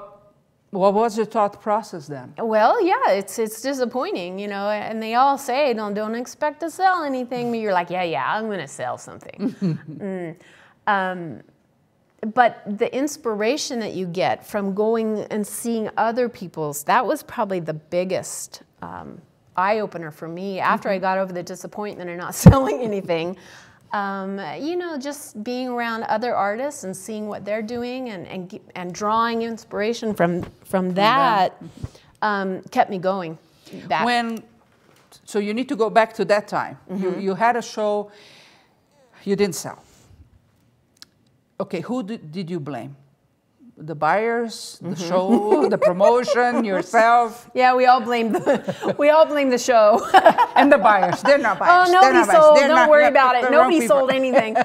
what 0.71 0.93
was 0.93 1.17
your 1.17 1.25
thought 1.25 1.61
process 1.61 2.07
then? 2.07 2.33
Well, 2.37 2.85
yeah, 2.85 3.11
it's 3.11 3.39
it's 3.39 3.61
disappointing, 3.61 4.37
you 4.37 4.47
know. 4.47 4.69
And 4.69 5.01
they 5.01 5.15
all 5.15 5.37
say, 5.37 5.73
"Don't 5.73 5.93
don't 5.93 6.15
expect 6.15 6.59
to 6.59 6.69
sell 6.69 7.03
anything." 7.03 7.51
But 7.51 7.59
you're 7.59 7.73
like, 7.73 7.89
"Yeah, 7.89 8.03
yeah, 8.03 8.25
I'm 8.35 8.47
going 8.47 8.59
to 8.59 8.67
sell 8.67 8.97
something." 8.97 9.55
mm. 9.61 10.35
um, 10.87 11.41
but 12.33 12.63
the 12.79 12.93
inspiration 12.95 13.79
that 13.79 13.93
you 13.93 14.07
get 14.07 14.45
from 14.45 14.73
going 14.73 15.19
and 15.31 15.45
seeing 15.45 15.89
other 15.97 16.27
people's 16.27 16.83
that 16.83 17.05
was 17.05 17.23
probably 17.23 17.59
the 17.59 17.73
biggest 17.75 18.63
um, 18.81 19.21
eye 19.55 19.79
opener 19.79 20.11
for 20.11 20.27
me. 20.27 20.59
After 20.59 20.89
mm-hmm. 20.89 20.95
I 20.95 20.99
got 20.99 21.17
over 21.17 21.31
the 21.31 21.43
disappointment 21.43 22.09
of 22.09 22.17
not 22.17 22.35
selling 22.45 22.81
anything, 22.81 23.37
um, 23.97 24.39
you 24.61 24.75
know, 24.75 24.97
just 24.97 25.43
being 25.43 25.69
around 25.69 26.03
other 26.03 26.35
artists 26.35 26.83
and 26.83 26.95
seeing 26.95 27.27
what 27.27 27.45
they're 27.45 27.67
doing 27.77 28.09
and, 28.09 28.27
and, 28.27 28.59
and 28.75 28.93
drawing 28.93 29.41
inspiration 29.41 30.13
from, 30.13 30.43
from 30.65 30.93
that 30.93 31.61
um, 32.21 32.61
kept 32.75 32.89
me 32.89 32.99
going. 32.99 33.37
Back. 33.87 34.05
When, 34.05 34.43
so 35.25 35.39
you 35.39 35.53
need 35.53 35.67
to 35.69 35.75
go 35.75 35.89
back 35.89 36.13
to 36.13 36.25
that 36.25 36.47
time. 36.47 36.77
Mm-hmm. 36.89 37.03
You, 37.03 37.19
you 37.19 37.35
had 37.35 37.55
a 37.55 37.61
show, 37.61 38.11
you 39.23 39.35
didn't 39.35 39.55
sell. 39.55 39.83
Okay, 41.59 41.81
who 41.81 42.03
did, 42.03 42.31
did 42.31 42.49
you 42.49 42.59
blame? 42.59 42.95
The 43.77 43.95
buyers, 43.95 44.79
the 44.81 44.89
mm-hmm. 44.89 45.07
show, 45.07 45.69
the 45.69 45.77
promotion, 45.77 46.65
yourself. 46.71 47.49
Yeah, 47.53 47.75
we 47.75 47.85
all 47.85 48.01
blame 48.01 48.31
the 48.31 48.95
we 48.99 49.09
all 49.09 49.25
blame 49.25 49.49
the 49.49 49.57
show 49.57 50.07
and 50.55 50.71
the 50.71 50.77
buyers. 50.77 51.21
They're 51.21 51.37
not 51.37 51.59
buyers. 51.59 51.89
Oh, 51.89 51.91
nobody 51.91 52.31
sold. 52.31 52.57
Don't 52.57 52.69
not, 52.69 52.89
worry 52.89 53.05
about 53.05 53.35
it. 53.35 53.51
Nobody 53.51 53.85
sold 53.85 54.11
anything. 54.11 54.57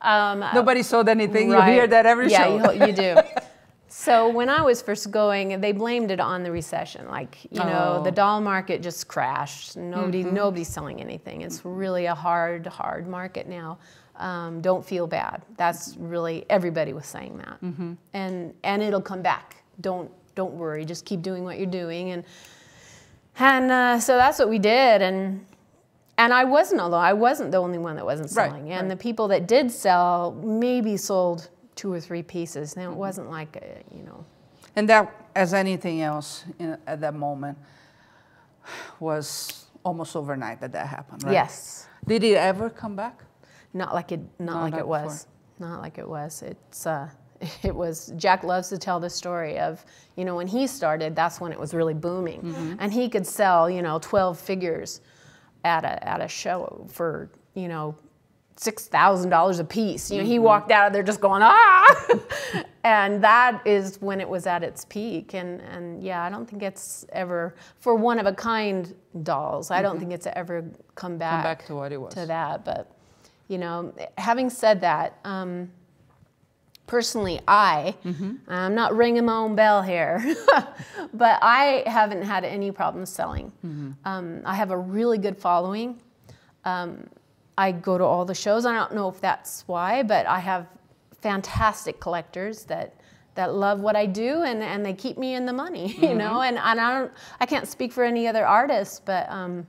Um, 0.00 0.44
nobody 0.54 0.82
sold 0.82 1.08
anything. 1.08 1.50
Right. 1.50 1.66
You 1.66 1.72
hear 1.72 1.86
that 1.88 2.06
every 2.06 2.30
yeah, 2.30 2.44
show. 2.44 2.72
Yeah, 2.72 2.72
you, 2.72 2.86
you 2.86 2.92
do. 2.92 3.16
So 3.88 4.28
when 4.28 4.48
I 4.48 4.62
was 4.62 4.80
first 4.80 5.10
going, 5.10 5.60
they 5.60 5.72
blamed 5.72 6.10
it 6.10 6.18
on 6.18 6.42
the 6.42 6.50
recession. 6.50 7.08
Like 7.08 7.38
you 7.50 7.58
know, 7.60 7.98
oh. 7.98 8.04
the 8.04 8.12
doll 8.12 8.40
market 8.40 8.80
just 8.80 9.08
crashed. 9.08 9.76
Nobody, 9.76 10.24
mm-hmm. 10.24 10.34
nobody's 10.34 10.68
selling 10.68 11.00
anything. 11.00 11.42
It's 11.42 11.64
really 11.64 12.06
a 12.06 12.14
hard, 12.14 12.66
hard 12.66 13.08
market 13.08 13.48
now 13.48 13.78
um, 14.22 14.60
don't 14.60 14.84
feel 14.84 15.06
bad. 15.06 15.42
That's 15.56 15.96
really 15.98 16.46
everybody 16.48 16.92
was 16.92 17.06
saying 17.06 17.38
that, 17.38 17.60
mm-hmm. 17.60 17.94
and 18.14 18.54
and 18.62 18.82
it'll 18.82 19.02
come 19.02 19.20
back. 19.20 19.56
Don't 19.80 20.10
don't 20.34 20.54
worry. 20.54 20.84
Just 20.84 21.04
keep 21.04 21.22
doing 21.22 21.44
what 21.44 21.58
you're 21.58 21.66
doing, 21.66 22.10
and 22.10 22.24
and 23.38 23.70
uh, 23.70 24.00
so 24.00 24.16
that's 24.16 24.38
what 24.38 24.48
we 24.48 24.58
did, 24.58 25.02
and 25.02 25.44
and 26.18 26.32
I 26.32 26.44
wasn't 26.44 26.80
alone. 26.80 27.02
I 27.02 27.12
wasn't 27.12 27.50
the 27.50 27.58
only 27.58 27.78
one 27.78 27.96
that 27.96 28.04
wasn't 28.04 28.30
selling, 28.30 28.64
right, 28.64 28.72
and 28.72 28.88
right. 28.88 28.96
the 28.96 29.02
people 29.02 29.28
that 29.28 29.48
did 29.48 29.70
sell 29.70 30.32
maybe 30.42 30.96
sold 30.96 31.50
two 31.74 31.92
or 31.92 32.00
three 32.00 32.22
pieces. 32.22 32.76
Now 32.76 32.82
it 32.82 32.86
mm-hmm. 32.90 32.98
wasn't 32.98 33.30
like 33.30 33.56
a, 33.56 33.94
you 33.94 34.04
know. 34.04 34.24
And 34.76 34.88
that, 34.88 35.12
as 35.34 35.52
anything 35.52 36.00
else 36.00 36.44
in, 36.58 36.78
at 36.86 37.00
that 37.00 37.14
moment, 37.14 37.58
was 39.00 39.66
almost 39.84 40.14
overnight 40.14 40.60
that 40.60 40.72
that 40.72 40.86
happened, 40.86 41.24
right? 41.24 41.32
Yes. 41.32 41.88
Did 42.06 42.22
it 42.24 42.36
ever 42.36 42.70
come 42.70 42.94
back? 42.94 43.24
Not 43.74 43.94
like 43.94 44.12
it, 44.12 44.20
not, 44.38 44.62
like 44.62 44.74
it 44.74 44.86
was. 44.86 45.26
Before. 45.58 45.68
Not 45.68 45.80
like 45.80 45.98
it 45.98 46.08
was. 46.08 46.42
It's, 46.42 46.86
uh, 46.86 47.08
it 47.62 47.74
was, 47.74 48.12
Jack 48.16 48.44
loves 48.44 48.68
to 48.68 48.78
tell 48.78 49.00
the 49.00 49.10
story 49.10 49.58
of, 49.58 49.84
you 50.16 50.24
know, 50.24 50.36
when 50.36 50.46
he 50.46 50.66
started, 50.66 51.16
that's 51.16 51.40
when 51.40 51.52
it 51.52 51.58
was 51.58 51.74
really 51.74 51.94
booming. 51.94 52.42
Mm-hmm. 52.42 52.74
And 52.78 52.92
he 52.92 53.08
could 53.08 53.26
sell, 53.26 53.70
you 53.70 53.82
know, 53.82 53.98
12 54.00 54.38
figures 54.38 55.00
at 55.64 55.84
a, 55.84 56.06
at 56.06 56.20
a 56.20 56.28
show 56.28 56.86
for, 56.90 57.30
you 57.54 57.68
know, 57.68 57.94
$6,000 58.56 59.60
a 59.60 59.64
piece. 59.64 60.10
You 60.10 60.18
know, 60.18 60.22
mm-hmm. 60.22 60.32
he 60.32 60.38
walked 60.38 60.70
out 60.70 60.86
of 60.86 60.92
there 60.92 61.02
just 61.02 61.20
going, 61.20 61.42
ah! 61.42 62.04
and 62.84 63.22
that 63.24 63.62
is 63.66 64.00
when 64.00 64.20
it 64.20 64.28
was 64.28 64.46
at 64.46 64.62
its 64.62 64.84
peak. 64.84 65.34
And, 65.34 65.60
and 65.62 66.02
yeah, 66.02 66.22
I 66.22 66.30
don't 66.30 66.48
think 66.48 66.62
it's 66.62 67.04
ever, 67.12 67.54
for 67.80 67.94
one 67.94 68.18
of 68.18 68.26
a 68.26 68.32
kind 68.32 68.94
dolls, 69.22 69.70
I 69.70 69.82
don't 69.82 69.92
mm-hmm. 69.92 70.00
think 70.00 70.12
it's 70.12 70.28
ever 70.34 70.64
come 70.94 71.18
back, 71.18 71.32
come 71.32 71.42
back 71.42 71.66
to 71.66 71.74
what 71.74 71.92
it 71.92 72.00
was. 72.00 72.14
To 72.14 72.26
that. 72.26 72.64
But 72.64 72.90
you 73.52 73.58
know, 73.58 73.92
having 74.16 74.48
said 74.48 74.80
that, 74.80 75.18
um, 75.24 75.70
personally, 76.86 77.38
I, 77.46 77.94
mm-hmm. 78.02 78.36
I'm 78.48 78.74
not 78.74 78.96
ringing 78.96 79.26
my 79.26 79.34
own 79.34 79.54
bell 79.54 79.82
here, 79.82 80.24
but 81.14 81.38
I 81.42 81.84
haven't 81.86 82.22
had 82.22 82.44
any 82.44 82.72
problems 82.72 83.10
selling. 83.10 83.52
Mm-hmm. 83.64 83.90
Um, 84.06 84.40
I 84.46 84.54
have 84.54 84.70
a 84.70 84.78
really 84.78 85.18
good 85.18 85.36
following. 85.36 86.00
Um, 86.64 87.08
I 87.58 87.72
go 87.72 87.98
to 87.98 88.04
all 88.04 88.24
the 88.24 88.34
shows. 88.34 88.64
I 88.64 88.74
don't 88.74 88.94
know 88.94 89.10
if 89.10 89.20
that's 89.20 89.64
why, 89.68 90.02
but 90.02 90.26
I 90.26 90.38
have 90.38 90.66
fantastic 91.20 92.00
collectors 92.00 92.64
that 92.64 92.94
that 93.34 93.54
love 93.54 93.80
what 93.80 93.96
I 93.96 94.04
do 94.04 94.42
and, 94.42 94.62
and 94.62 94.84
they 94.84 94.92
keep 94.92 95.16
me 95.16 95.34
in 95.34 95.46
the 95.46 95.54
money, 95.54 95.88
you 95.92 96.08
mm-hmm. 96.08 96.18
know. 96.18 96.42
And, 96.42 96.58
and 96.58 96.80
I 96.80 96.98
don't 96.98 97.12
I 97.38 97.46
can't 97.46 97.68
speak 97.68 97.92
for 97.92 98.02
any 98.02 98.26
other 98.26 98.46
artists, 98.46 99.00
but 99.04 99.28
um, 99.30 99.66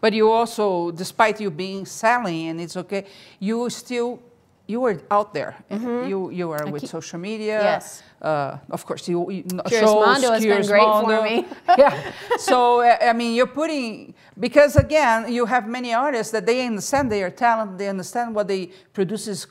but 0.00 0.12
you 0.12 0.30
also, 0.30 0.90
despite 0.90 1.40
you 1.40 1.50
being 1.50 1.86
selling 1.86 2.48
and 2.48 2.60
it's 2.60 2.76
okay, 2.76 3.06
you 3.38 3.70
still 3.70 4.20
you 4.66 4.80
were 4.80 5.00
out 5.10 5.34
there. 5.34 5.56
Mm-hmm. 5.70 6.08
You 6.08 6.30
you 6.30 6.48
were 6.48 6.66
with 6.66 6.86
social 6.88 7.18
media. 7.18 7.60
Yes. 7.62 8.02
Uh, 8.20 8.58
of 8.70 8.86
course, 8.86 9.08
you, 9.08 9.30
you 9.30 9.42
Curious 9.42 9.90
shows, 9.90 10.06
Mondo 10.06 10.32
has 10.32 10.44
been 10.44 10.66
great 10.66 10.82
Mondo. 10.82 11.16
for 11.16 11.22
me. 11.22 11.46
yeah. 11.78 12.12
So 12.38 12.82
I 12.82 13.12
mean, 13.12 13.34
you're 13.34 13.54
putting 13.60 14.14
because 14.38 14.76
again, 14.76 15.32
you 15.32 15.46
have 15.46 15.68
many 15.68 15.92
artists 15.92 16.32
that 16.32 16.46
they 16.46 16.66
understand 16.66 17.10
their 17.10 17.30
talent, 17.30 17.78
they 17.78 17.88
understand 17.88 18.34
what 18.34 18.48
they 18.48 18.70
produce 18.92 19.26
is 19.26 19.46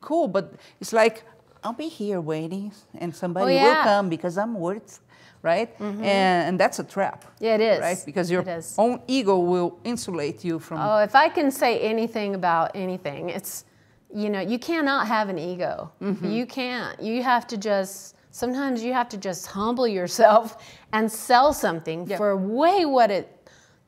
cool, 0.00 0.28
but 0.28 0.54
it's 0.80 0.92
like 0.92 1.24
I'll 1.62 1.72
be 1.72 1.88
here 1.88 2.20
waiting, 2.20 2.72
and 2.98 3.14
somebody 3.14 3.54
oh, 3.54 3.56
yeah. 3.56 3.64
will 3.64 3.82
come 3.84 4.08
because 4.08 4.38
I'm 4.38 4.54
worth 4.54 5.00
right? 5.42 5.72
Mm-hmm. 5.78 6.04
And, 6.04 6.48
and, 6.48 6.60
that's 6.60 6.78
a 6.78 6.84
trap. 6.84 7.24
Yeah, 7.40 7.54
it 7.54 7.60
is. 7.60 7.80
Right? 7.80 8.02
Because 8.04 8.30
your 8.30 8.44
own 8.76 9.00
ego 9.06 9.38
will 9.38 9.78
insulate 9.84 10.44
you 10.44 10.58
from. 10.58 10.78
Oh, 10.80 10.98
if 10.98 11.14
I 11.14 11.28
can 11.28 11.50
say 11.50 11.78
anything 11.80 12.34
about 12.34 12.72
anything, 12.74 13.30
it's, 13.30 13.64
you 14.14 14.30
know, 14.30 14.40
you 14.40 14.58
cannot 14.58 15.06
have 15.06 15.28
an 15.28 15.38
ego. 15.38 15.90
Mm-hmm. 16.02 16.30
You 16.30 16.46
can't. 16.46 17.00
You 17.00 17.22
have 17.22 17.46
to 17.48 17.56
just, 17.56 18.16
sometimes 18.30 18.82
you 18.82 18.92
have 18.92 19.08
to 19.10 19.16
just 19.16 19.46
humble 19.46 19.86
yourself 19.86 20.64
and 20.92 21.10
sell 21.10 21.52
something 21.52 22.06
yep. 22.06 22.18
for 22.18 22.36
way 22.36 22.84
what 22.84 23.10
it, 23.10 23.34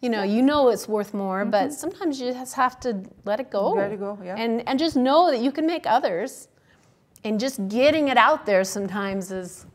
you 0.01 0.09
know, 0.09 0.23
you 0.23 0.41
know 0.43 0.69
it's 0.69 0.89
worth 0.89 1.13
more, 1.13 1.43
mm-hmm. 1.43 1.51
but 1.51 1.73
sometimes 1.73 2.21
you 2.21 2.33
just 2.33 2.55
have 2.55 2.81
to 2.81 3.03
let 3.25 3.41
it 3.41 3.51
go. 3.51 3.73
Let 3.73 3.93
it 3.93 3.99
go, 3.99 4.19
yeah. 4.25 4.37
And, 4.37 4.67
and 4.69 4.79
just 4.79 4.97
know 4.97 5.31
that 5.31 5.41
you 5.41 5.53
can 5.53 5.67
make 5.67 5.85
others. 5.87 6.49
And 7.23 7.39
just 7.39 7.69
getting 7.69 8.09
it 8.09 8.17
out 8.17 8.47
there 8.47 8.65
sometimes 8.65 9.31
is 9.31 9.67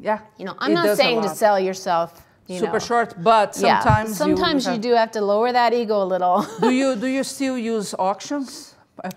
yeah. 0.00 0.20
You 0.38 0.44
know, 0.44 0.54
I'm 0.58 0.72
not 0.72 0.96
saying 0.96 1.22
to 1.22 1.28
sell 1.28 1.58
yourself. 1.58 2.22
You 2.46 2.60
Super 2.60 2.74
know. 2.74 2.78
short, 2.78 3.14
but 3.20 3.56
sometimes 3.56 4.10
yeah. 4.10 4.14
sometimes 4.14 4.66
you, 4.66 4.72
you, 4.74 4.78
do 4.78 4.92
have 4.92 5.10
to 5.12 5.20
lower 5.20 5.50
that 5.50 5.74
ego 5.74 6.00
a 6.00 6.04
little. 6.04 6.46
do 6.60 6.70
you 6.70 6.94
do 6.94 7.08
you 7.08 7.24
still 7.24 7.58
use 7.58 7.92
auctions? 7.98 8.76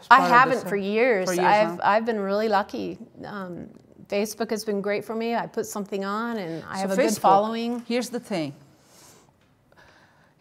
I 0.09 0.27
haven't 0.27 0.67
for 0.67 0.75
years. 0.75 1.29
for 1.29 1.35
years. 1.35 1.45
I've? 1.45 1.79
I've 1.83 2.05
been 2.05 2.19
really 2.19 2.49
lucky. 2.49 2.97
Um, 3.23 3.69
Facebook 4.07 4.49
has 4.49 4.65
been 4.65 4.81
great 4.81 5.05
for 5.05 5.15
me. 5.15 5.35
I 5.35 5.45
put 5.45 5.67
something 5.67 6.03
on 6.03 6.37
and 6.37 6.63
I 6.67 6.81
so 6.81 6.87
have 6.87 6.91
a 6.91 6.95
Facebook, 6.95 7.15
good 7.15 7.21
following. 7.21 7.85
Here's 7.87 8.09
the 8.09 8.19
thing. 8.19 8.53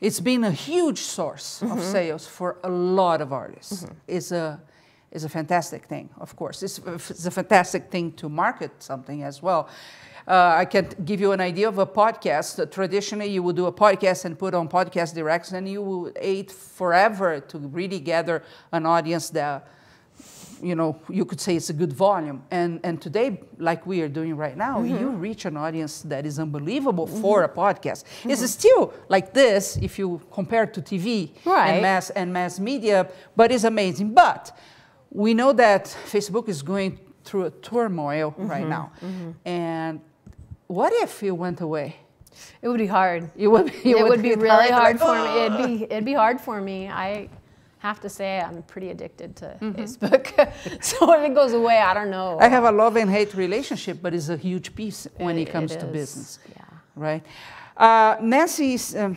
It's 0.00 0.20
been 0.20 0.44
a 0.44 0.50
huge 0.50 1.00
source 1.00 1.60
mm-hmm. 1.60 1.76
of 1.76 1.84
sales 1.84 2.26
for 2.26 2.56
a 2.64 2.70
lot 2.70 3.20
of 3.20 3.32
artists. 3.32 3.84
Mm-hmm. 3.84 3.94
It's 4.06 4.32
a 4.32 4.60
is 5.10 5.24
a 5.24 5.28
fantastic 5.28 5.86
thing, 5.86 6.10
of 6.20 6.36
course. 6.36 6.62
It's, 6.62 6.78
it's 7.10 7.24
a 7.24 7.30
fantastic 7.30 7.90
thing 7.90 8.12
to 8.12 8.28
market 8.28 8.70
something 8.82 9.22
as 9.22 9.42
well. 9.42 9.68
Uh, 10.28 10.56
I 10.58 10.66
can 10.66 10.90
give 11.06 11.22
you 11.22 11.32
an 11.32 11.40
idea 11.40 11.68
of 11.68 11.78
a 11.78 11.86
podcast. 11.86 12.70
Traditionally, 12.70 13.28
you 13.28 13.42
would 13.42 13.56
do 13.56 13.64
a 13.64 13.72
podcast 13.72 14.26
and 14.26 14.38
put 14.38 14.52
on 14.52 14.68
Podcast 14.68 15.14
Directs, 15.14 15.52
and 15.52 15.66
you 15.66 15.80
would 15.80 16.18
wait 16.20 16.52
forever 16.52 17.40
to 17.40 17.58
really 17.58 17.98
gather 17.98 18.42
an 18.70 18.84
audience 18.84 19.30
that 19.30 19.66
you 20.60 20.74
know, 20.74 21.00
you 21.08 21.24
could 21.24 21.40
say 21.40 21.56
it's 21.56 21.70
a 21.70 21.72
good 21.72 21.92
volume. 21.92 22.42
And, 22.50 22.80
and 22.82 23.00
today, 23.00 23.40
like 23.58 23.86
we 23.86 24.02
are 24.02 24.08
doing 24.08 24.36
right 24.36 24.56
now, 24.56 24.78
mm-hmm. 24.80 24.98
you 24.98 25.08
reach 25.10 25.44
an 25.44 25.56
audience 25.56 26.02
that 26.02 26.26
is 26.26 26.38
unbelievable 26.40 27.06
mm-hmm. 27.06 27.22
for 27.22 27.44
a 27.44 27.48
podcast. 27.48 28.04
Mm-hmm. 28.04 28.30
It's 28.30 28.50
still 28.50 28.92
like 29.08 29.32
this 29.32 29.76
if 29.80 29.98
you 30.00 30.20
compare 30.32 30.66
to 30.66 30.82
TV 30.82 31.30
right. 31.44 31.70
and 31.70 31.82
mass 31.82 32.10
and 32.10 32.32
mass 32.32 32.58
media, 32.58 33.08
but 33.36 33.52
it's 33.52 33.64
amazing. 33.64 34.14
But 34.14 34.56
we 35.10 35.32
know 35.32 35.52
that 35.52 35.84
Facebook 36.06 36.48
is 36.48 36.62
going 36.62 36.98
through 37.24 37.44
a 37.44 37.50
turmoil 37.50 38.34
right 38.36 38.62
mm-hmm. 38.62 38.70
now. 38.70 38.92
Mm-hmm. 39.00 39.30
And 39.44 40.00
what 40.68 40.92
if 40.92 41.22
it 41.22 41.32
went 41.32 41.60
away? 41.60 41.96
It 42.62 42.68
would 42.68 42.78
be 42.78 42.86
hard. 42.86 43.30
It 43.36 43.48
would. 43.48 43.68
It, 43.68 43.86
it 43.86 43.94
would, 43.96 44.10
would, 44.10 44.22
be, 44.22 44.34
really 44.34 44.70
hard, 44.70 44.98
hard 44.98 45.00
for 45.00 45.14
me. 45.14 45.40
It'd 45.40 45.58
be. 45.58 45.84
It'd 45.84 46.04
be 46.04 46.14
hard 46.14 46.40
for 46.40 46.60
me. 46.60 46.88
I, 46.88 47.28
have 47.78 48.00
to 48.00 48.08
say 48.08 48.40
I'm 48.40 48.62
pretty 48.64 48.90
addicted 48.90 49.36
to 49.36 49.56
mm-hmm. 49.60 49.80
Facebook. 49.80 50.82
so 50.82 51.12
if 51.14 51.30
it 51.30 51.34
goes 51.34 51.52
away, 51.52 51.78
I 51.78 51.94
don't 51.94 52.10
know. 52.10 52.38
I 52.40 52.48
have 52.48 52.64
a 52.64 52.72
love 52.72 52.96
and 52.96 53.08
hate 53.08 53.34
relationship, 53.34 53.98
but 54.02 54.14
it's 54.14 54.28
a 54.28 54.36
huge 54.36 54.74
piece 54.74 55.06
when 55.16 55.38
it, 55.38 55.42
it 55.42 55.52
comes 55.52 55.72
it 55.72 55.80
to 55.80 55.86
business. 55.86 56.40
Yeah. 56.56 56.64
Right. 56.96 57.24
Uh, 57.76 58.16
Nancy's. 58.20 58.96
Um, 58.96 59.16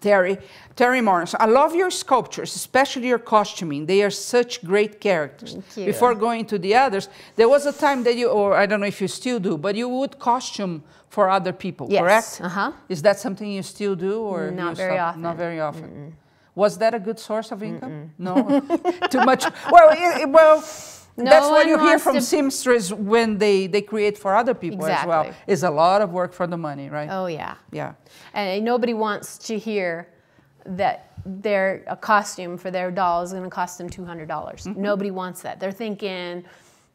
Terry, 0.00 0.38
Terry 0.76 1.00
Morris, 1.00 1.34
I 1.38 1.46
love 1.46 1.74
your 1.74 1.90
sculptures, 1.90 2.54
especially 2.54 3.08
your 3.08 3.18
costuming. 3.18 3.86
They 3.86 4.02
are 4.02 4.10
such 4.10 4.62
great 4.62 5.00
characters. 5.00 5.56
Before 5.74 6.14
going 6.14 6.44
to 6.46 6.58
the 6.58 6.74
others, 6.74 7.08
there 7.36 7.48
was 7.48 7.64
a 7.64 7.72
time 7.72 8.04
that 8.04 8.14
you, 8.16 8.28
or 8.28 8.54
I 8.54 8.66
don't 8.66 8.80
know 8.80 8.86
if 8.86 9.00
you 9.00 9.08
still 9.08 9.40
do, 9.40 9.56
but 9.56 9.74
you 9.76 9.88
would 9.88 10.18
costume 10.18 10.82
for 11.08 11.30
other 11.30 11.54
people, 11.54 11.88
yes. 11.90 12.00
correct? 12.02 12.40
Uh-huh. 12.42 12.72
Is 12.88 13.00
that 13.02 13.18
something 13.18 13.50
you 13.50 13.62
still 13.62 13.96
do, 13.96 14.20
or 14.20 14.50
not 14.50 14.76
very 14.76 14.96
stop? 14.96 15.08
often? 15.08 15.22
Not 15.22 15.36
very 15.36 15.60
often. 15.60 15.90
Mm-mm. 15.90 16.12
Was 16.54 16.76
that 16.78 16.92
a 16.92 16.98
good 16.98 17.18
source 17.18 17.50
of 17.50 17.62
income? 17.62 18.10
Mm-mm. 18.20 18.60
No, 18.98 19.08
too 19.08 19.24
much. 19.24 19.44
Well, 19.70 19.88
it, 19.92 20.28
well. 20.28 20.62
No 21.18 21.30
That's 21.30 21.48
what 21.48 21.66
you 21.66 21.78
hear 21.80 21.98
from 21.98 22.20
seamsters 22.20 22.92
when 22.92 23.38
they, 23.38 23.66
they 23.66 23.82
create 23.82 24.16
for 24.16 24.36
other 24.36 24.54
people 24.54 24.78
exactly. 24.78 25.02
as 25.02 25.06
well. 25.06 25.34
It's 25.48 25.62
a 25.64 25.70
lot 25.70 26.00
of 26.00 26.12
work 26.12 26.32
for 26.32 26.46
the 26.46 26.56
money, 26.56 26.88
right? 26.88 27.08
Oh 27.10 27.26
yeah. 27.26 27.56
Yeah. 27.72 27.94
And 28.34 28.64
nobody 28.64 28.94
wants 28.94 29.36
to 29.38 29.58
hear 29.58 30.08
that 30.64 31.12
their 31.26 31.82
a 31.88 31.96
costume 31.96 32.56
for 32.56 32.70
their 32.70 32.92
doll 32.92 33.22
is 33.22 33.32
going 33.32 33.42
to 33.42 33.50
cost 33.50 33.78
them 33.78 33.90
200. 33.90 34.28
dollars 34.28 34.64
mm-hmm. 34.64 34.80
Nobody 34.80 35.10
wants 35.10 35.42
that. 35.42 35.58
They're 35.58 35.72
thinking 35.72 36.44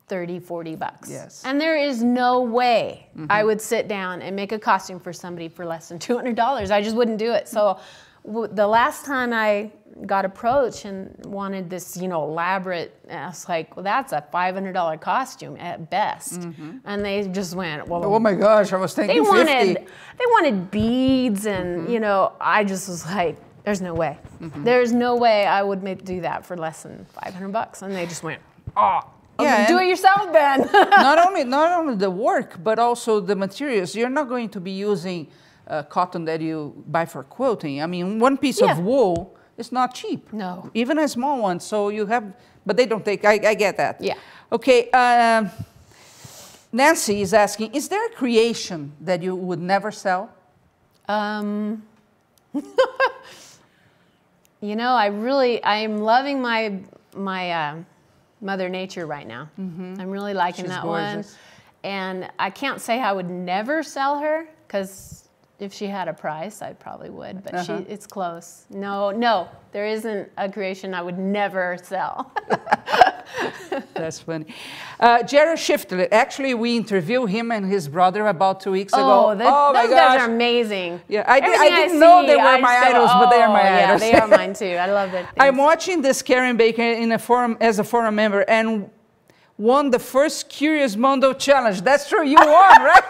30, 0.07 0.39
40 0.39 0.75
bucks. 0.75 1.09
Yes. 1.09 1.43
And 1.45 1.59
there 1.59 1.77
is 1.77 2.01
no 2.01 2.41
way 2.41 3.09
mm-hmm. 3.17 3.25
I 3.29 3.43
would 3.43 3.59
sit 3.59 3.89
down 3.89 4.21
and 4.21 4.35
make 4.35 4.53
a 4.53 4.59
costume 4.59 5.01
for 5.01 5.11
somebody 5.11 5.49
for 5.49 5.65
less 5.65 5.89
than 5.89 5.99
$200. 5.99 6.71
I 6.71 6.81
just 6.81 6.95
wouldn't 6.95 7.17
do 7.17 7.33
it. 7.33 7.49
So 7.49 7.79
the 8.25 8.67
last 8.67 9.05
time 9.05 9.33
I 9.33 9.71
got 10.05 10.25
approached 10.25 10.85
and 10.85 11.15
wanted 11.25 11.69
this, 11.69 11.97
you 11.97 12.07
know, 12.07 12.23
elaborate. 12.23 12.95
I 13.09 13.27
was 13.27 13.47
like, 13.47 13.75
well, 13.75 13.83
that's 13.83 14.11
a 14.11 14.25
$500 14.33 14.99
costume 14.99 15.57
at 15.57 15.89
best. 15.89 16.41
Mm-hmm. 16.41 16.77
And 16.85 17.05
they 17.05 17.27
just 17.27 17.55
went, 17.55 17.87
well, 17.87 18.03
oh 18.05 18.19
my 18.19 18.33
gosh, 18.33 18.73
I 18.73 18.77
was 18.77 18.93
thinking 18.93 19.15
they 19.15 19.21
wanted, 19.21 19.77
50. 19.77 19.83
They 19.83 20.25
wanted 20.27 20.71
beads, 20.71 21.45
and 21.45 21.81
mm-hmm. 21.81 21.91
you 21.91 21.99
know, 21.99 22.33
I 22.39 22.63
just 22.63 22.89
was 22.89 23.05
like, 23.05 23.37
there's 23.63 23.81
no 23.81 23.93
way. 23.93 24.17
Mm-hmm. 24.41 24.63
There's 24.63 24.91
no 24.91 25.15
way 25.15 25.45
I 25.45 25.63
would 25.63 25.83
make, 25.83 26.03
do 26.03 26.21
that 26.21 26.45
for 26.45 26.57
less 26.57 26.83
than 26.83 27.05
500 27.05 27.49
bucks. 27.49 27.81
And 27.81 27.93
they 27.93 28.05
just 28.05 28.23
went, 28.23 28.41
oh. 28.75 29.01
Yeah, 29.39 29.67
do 29.67 29.79
it 29.79 29.87
yourself 29.87 30.31
then. 30.31 30.69
not 30.73 31.17
only 31.27 31.43
not 31.43 31.71
only 31.71 31.95
the 31.95 32.11
work, 32.11 32.63
but 32.63 32.77
also 32.77 33.19
the 33.19 33.35
materials. 33.35 33.95
You're 33.95 34.09
not 34.09 34.29
going 34.29 34.49
to 34.49 34.59
be 34.59 34.71
using 34.71 35.27
uh, 35.67 35.83
cotton 35.83 36.25
that 36.25 36.41
you 36.41 36.83
buy 36.87 37.05
for 37.05 37.23
quilting. 37.23 37.81
I 37.81 37.85
mean, 37.85 38.19
one 38.19 38.37
piece 38.37 38.61
yeah. 38.61 38.71
of 38.71 38.79
wool 38.79 39.35
is 39.57 39.71
not 39.71 39.93
cheap. 39.93 40.31
No. 40.33 40.69
Even 40.73 40.99
a 40.99 41.07
small 41.07 41.41
one. 41.41 41.59
So 41.59 41.89
you 41.89 42.05
have, 42.07 42.33
but 42.65 42.77
they 42.77 42.85
don't 42.85 43.05
take, 43.05 43.23
I, 43.25 43.33
I 43.33 43.53
get 43.53 43.77
that. 43.77 44.01
Yeah. 44.01 44.15
Okay. 44.51 44.89
Uh, 44.91 45.47
Nancy 46.71 47.21
is 47.21 47.33
asking, 47.33 47.73
is 47.75 47.87
there 47.87 48.05
a 48.07 48.09
creation 48.09 48.93
that 49.01 49.21
you 49.21 49.35
would 49.35 49.61
never 49.61 49.91
sell? 49.91 50.31
Um, 51.07 51.83
you 54.61 54.75
know, 54.75 54.93
I 54.93 55.07
really, 55.07 55.63
I'm 55.63 55.99
loving 55.99 56.41
my, 56.41 56.79
my 57.15 57.51
uh, 57.51 57.75
Mother 58.41 58.69
Nature 58.69 59.05
right 59.05 59.27
now. 59.27 59.49
Mm-hmm. 59.59 59.95
I'm 59.99 60.09
really 60.09 60.33
liking 60.33 60.65
She's 60.65 60.71
that 60.71 60.83
gorgeous. 60.83 61.33
one. 61.33 61.39
And 61.83 62.31
I 62.39 62.49
can't 62.49 62.81
say 62.81 63.01
I 63.01 63.11
would 63.11 63.29
never 63.29 63.83
sell 63.83 64.19
her 64.19 64.47
because 64.65 65.22
if 65.63 65.73
she 65.73 65.87
had 65.87 66.07
a 66.07 66.13
price, 66.13 66.61
I 66.61 66.73
probably 66.73 67.09
would, 67.09 67.43
but 67.43 67.55
uh-huh. 67.55 67.79
she, 67.79 67.91
it's 67.91 68.05
close. 68.05 68.65
No, 68.69 69.11
no, 69.11 69.47
there 69.71 69.85
isn't 69.85 70.29
a 70.37 70.51
creation 70.51 70.93
I 70.93 71.01
would 71.01 71.17
never 71.17 71.77
sell. 71.81 72.31
That's 73.93 74.19
funny. 74.19 74.45
Uh, 74.99 75.23
Jared 75.23 75.57
Shiflett, 75.57 76.09
actually, 76.11 76.53
we 76.53 76.77
interviewed 76.77 77.29
him 77.29 77.51
and 77.51 77.65
his 77.65 77.87
brother 77.87 78.27
about 78.27 78.59
two 78.59 78.71
weeks 78.71 78.93
ago. 78.93 79.01
Oh, 79.01 79.29
oh 79.31 79.73
those 79.73 79.89
guys 79.89 80.21
are 80.21 80.29
amazing. 80.29 81.01
Yeah, 81.07 81.23
I, 81.27 81.39
did, 81.39 81.49
I 81.49 81.69
didn't 81.69 81.97
I 81.97 81.99
know 81.99 82.21
see, 82.21 82.27
they 82.27 82.35
were 82.35 82.41
I 82.41 82.59
my 82.59 82.77
idols, 82.77 83.09
oh, 83.11 83.19
but 83.19 83.29
they 83.29 83.41
are 83.41 83.49
my 83.49 83.63
yeah, 83.63 83.85
idols. 83.87 84.01
they 84.01 84.13
are 84.13 84.27
mine 84.37 84.53
too. 84.53 84.65
I 84.65 84.91
love 84.91 85.13
it. 85.13 85.25
I'm 85.39 85.57
watching 85.57 86.01
this 86.01 86.21
Karen 86.21 86.57
Baker 86.57 86.81
in 86.81 87.11
a 87.13 87.19
forum 87.19 87.57
as 87.61 87.79
a 87.79 87.83
forum 87.83 88.15
member, 88.15 88.41
and 88.41 88.89
won 89.57 89.91
the 89.91 89.99
first 89.99 90.49
Curious 90.49 90.95
Mondo 90.95 91.33
challenge. 91.33 91.81
That's 91.81 92.09
true, 92.09 92.25
you 92.25 92.37
won, 92.37 92.47
right? 92.83 93.03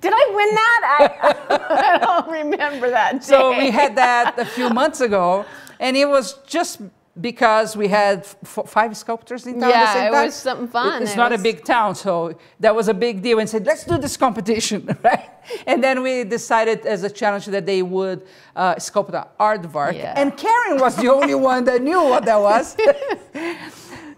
Did 0.00 0.12
I 0.14 0.30
win 0.34 0.54
that? 0.54 0.80
I, 1.00 1.94
I 1.94 1.98
don't 1.98 2.30
remember 2.30 2.90
that. 2.90 3.14
Day. 3.14 3.18
So 3.20 3.56
we 3.56 3.70
had 3.70 3.96
that 3.96 4.38
a 4.38 4.44
few 4.44 4.70
months 4.80 5.00
ago, 5.00 5.44
and 5.80 5.96
it 5.96 6.08
was 6.08 6.34
just 6.46 6.80
because 7.20 7.76
we 7.76 7.88
had 7.88 8.24
five 8.24 8.96
sculptors 8.96 9.46
in 9.46 9.60
town 9.60 9.70
yeah, 9.70 9.76
at 9.76 9.86
the 9.86 9.92
same 9.92 10.12
time. 10.12 10.22
it 10.22 10.26
was 10.26 10.34
something 10.34 10.68
fun. 10.68 11.02
It's 11.02 11.14
it 11.14 11.16
not 11.16 11.32
was... 11.32 11.40
a 11.40 11.42
big 11.42 11.64
town, 11.64 11.94
so 11.94 12.38
that 12.60 12.74
was 12.74 12.88
a 12.88 12.94
big 12.94 13.22
deal. 13.22 13.40
And 13.40 13.48
said, 13.48 13.66
let's 13.66 13.84
do 13.84 13.98
this 13.98 14.16
competition, 14.16 14.96
right? 15.02 15.28
and 15.66 15.82
then 15.82 16.02
we 16.02 16.24
decided 16.24 16.86
as 16.86 17.02
a 17.02 17.10
challenge 17.10 17.46
that 17.46 17.66
they 17.66 17.82
would 17.82 18.26
uh, 18.54 18.76
sculpt 18.76 19.14
an 19.14 19.24
aardvark. 19.40 19.94
Yeah. 19.94 20.14
And 20.16 20.36
Karen 20.36 20.78
was 20.78 20.94
the 20.96 21.08
only 21.08 21.34
one 21.34 21.64
that 21.64 21.82
knew 21.82 22.02
what 22.04 22.24
that 22.24 22.40
was. 22.40 22.76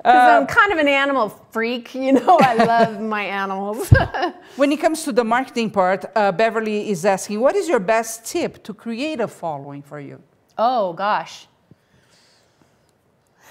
Because 0.03 0.31
uh, 0.33 0.41
I'm 0.41 0.47
kind 0.47 0.73
of 0.73 0.79
an 0.79 0.89
animal 0.89 1.29
freak, 1.29 1.95
you 2.07 2.13
know, 2.13 2.39
I 2.41 2.55
love 2.55 3.01
my 3.17 3.25
animals. 3.25 3.93
when 4.57 4.73
it 4.73 4.81
comes 4.81 5.05
to 5.05 5.13
the 5.13 5.25
marketing 5.25 5.71
part, 5.71 6.07
uh, 6.17 6.33
Beverly 6.33 6.89
is 6.89 7.05
asking, 7.05 7.39
what 7.41 7.55
is 7.55 7.69
your 7.69 7.81
best 7.81 8.25
tip 8.25 8.63
to 8.65 8.73
create 8.73 9.21
a 9.21 9.29
following 9.29 9.83
for 9.83 10.01
you? 10.01 10.23
Oh, 10.57 10.95
gosh. 10.95 11.47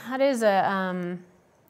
That 0.08 0.22
is 0.22 0.42
a, 0.42 0.68
um, 0.68 1.20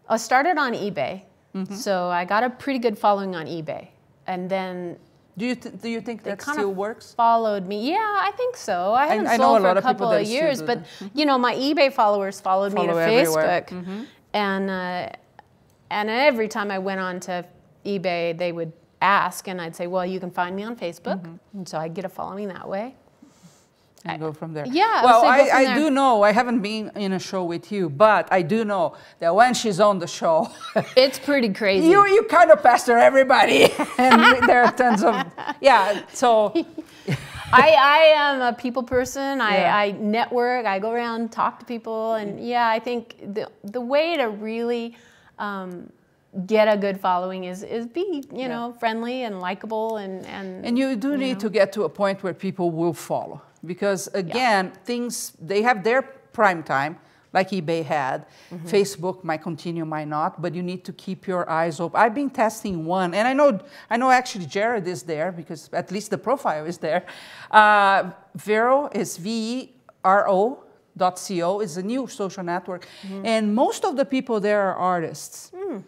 I 0.08 0.16
started 0.16 0.58
on 0.58 0.74
eBay. 0.74 1.24
Mm-hmm. 1.54 1.74
So 1.74 2.08
I 2.08 2.24
got 2.24 2.44
a 2.44 2.50
pretty 2.50 2.80
good 2.80 2.98
following 2.98 3.36
on 3.36 3.48
eBay. 3.48 3.90
And 4.28 4.50
then 4.50 4.98
do 5.38 5.46
you, 5.46 5.56
th- 5.56 5.76
do 5.82 5.90
you 5.90 6.00
think 6.00 6.24
that 6.24 6.42
still 6.42 6.74
works? 6.74 7.14
Followed 7.14 7.66
me, 7.66 7.90
yeah, 7.90 7.96
I 7.98 8.32
think 8.38 8.56
so. 8.56 8.94
I 8.94 9.08
haven't 9.08 9.28
I, 9.28 9.34
I 9.34 9.38
sold 9.38 9.62
for 9.62 9.70
a, 9.70 9.76
a 9.76 9.82
couple 9.82 10.12
of 10.12 10.28
years, 10.28 10.62
but 10.62 10.86
you 11.14 11.26
know, 11.26 11.38
my 11.38 11.56
eBay 11.56 11.92
followers 11.92 12.40
followed 12.40 12.74
Follow 12.74 12.88
me 12.88 12.94
to 12.94 13.00
everywhere. 13.00 13.66
Facebook. 13.68 13.68
Mm-hmm. 13.68 14.04
And, 14.34 14.70
uh, 14.70 15.10
and 15.90 16.10
every 16.10 16.48
time 16.48 16.72
I 16.72 16.80
went 16.80 17.00
on 17.00 17.20
to 17.22 17.46
eBay, 17.86 18.38
they 18.38 18.52
would 18.52 18.72
ask, 19.02 19.48
and 19.48 19.62
I'd 19.62 19.76
say, 19.76 19.88
well, 19.88 20.06
you 20.06 20.20
can 20.20 20.32
find 20.32 20.56
me 20.56 20.64
on 20.64 20.76
Facebook. 20.76 21.22
Mm-hmm. 21.22 21.58
And 21.58 21.68
so 21.68 21.78
I'd 21.78 21.94
get 21.94 22.06
a 22.06 22.10
following 22.10 22.48
that 22.50 22.68
way. 22.68 22.96
And 24.06 24.14
I, 24.14 24.18
go 24.18 24.32
from 24.32 24.54
there. 24.54 24.66
Yeah. 24.66 25.04
Well, 25.04 25.26
I, 25.26 25.50
I 25.50 25.76
do 25.76 25.90
know, 25.90 26.22
I 26.22 26.32
haven't 26.32 26.62
been 26.62 26.90
in 26.96 27.14
a 27.14 27.20
show 27.20 27.44
with 27.44 27.70
you, 27.70 27.90
but 27.90 28.32
I 28.32 28.42
do 28.42 28.64
know 28.64 28.96
that 29.20 29.36
when 29.36 29.54
she's 29.54 29.80
on 29.82 30.00
the 30.00 30.08
show, 30.08 30.50
it's 30.96 31.20
pretty 31.20 31.50
crazy. 31.50 31.88
You, 31.88 32.08
you 32.08 32.24
kind 32.24 32.50
of 32.50 32.64
pester 32.64 32.98
everybody. 32.98 33.64
and 33.98 34.48
there 34.48 34.64
are 34.64 34.72
tons 34.72 35.04
of, 35.04 35.26
yeah, 35.62 36.04
so. 36.14 36.54
I, 37.52 37.72
I 37.72 37.98
am 38.16 38.42
a 38.42 38.54
people 38.54 38.84
person. 38.84 39.42
I, 39.42 39.58
yeah. 39.58 39.76
I 39.76 39.92
network. 39.92 40.66
I 40.66 40.80
go 40.80 40.92
around, 40.92 41.32
talk 41.32 41.60
to 41.60 41.66
people, 41.66 42.14
and 42.14 42.46
yeah, 42.46 42.68
I 42.68 42.80
think 42.80 43.34
the 43.34 43.50
the 43.64 43.82
way 43.82 44.18
to 44.18 44.26
really 44.26 44.96
um, 45.40 45.92
get 46.46 46.68
a 46.68 46.78
good 46.78 47.00
following 47.00 47.46
is 47.46 47.64
is 47.64 47.88
be 47.88 48.24
you 48.32 48.42
yeah. 48.42 48.48
know 48.48 48.74
friendly 48.80 49.24
and 49.24 49.40
likable 49.40 49.98
and 49.98 50.26
and 50.26 50.66
and 50.66 50.78
you 50.78 50.96
do 50.96 51.12
you 51.12 51.18
need 51.18 51.34
know. 51.34 51.40
to 51.40 51.50
get 51.50 51.74
to 51.74 51.84
a 51.84 51.90
point 51.90 52.22
where 52.22 52.34
people 52.34 52.70
will 52.70 52.94
follow 52.94 53.42
because 53.66 54.08
again 54.14 54.66
yeah. 54.66 54.82
things 54.84 55.34
they 55.42 55.64
have 55.64 55.84
their 55.84 56.04
prime 56.04 56.62
time 56.62 56.98
like 57.32 57.50
eBay 57.52 57.84
had. 57.84 58.26
Mm-hmm. 58.52 58.68
Facebook 58.68 59.24
might 59.24 59.42
continue, 59.44 59.86
might 59.86 60.08
not, 60.08 60.42
but 60.42 60.54
you 60.54 60.64
need 60.64 60.84
to 60.86 60.94
keep 60.94 61.28
your 61.28 61.50
eyes 61.50 61.80
open. 61.80 62.00
I've 62.00 62.16
been 62.16 62.30
testing 62.30 62.86
one, 62.86 63.14
and 63.14 63.28
I 63.28 63.34
know, 63.34 63.60
I 63.90 63.98
know 63.98 64.10
actually 64.10 64.48
Jared 64.48 64.88
is 64.88 65.04
there 65.04 65.32
because 65.32 65.70
at 65.74 65.92
least 65.92 66.10
the 66.10 66.18
profile 66.18 66.66
is 66.66 66.78
there. 66.78 67.06
Uh, 67.52 68.12
Vero 68.36 68.90
is 68.94 69.18
V 69.18 69.74
R 70.04 70.30
O 70.30 70.64
dot 70.98 71.22
co 71.28 71.62
is 71.62 71.78
a 71.78 71.84
new 71.84 72.08
social 72.08 72.44
network, 72.44 72.88
mm-hmm. 73.04 73.26
and 73.26 73.54
most 73.54 73.86
of 73.86 73.96
the 73.96 74.06
people 74.06 74.40
there 74.40 74.62
are 74.62 74.76
artists. 74.76 75.52
Mm. 75.56 75.84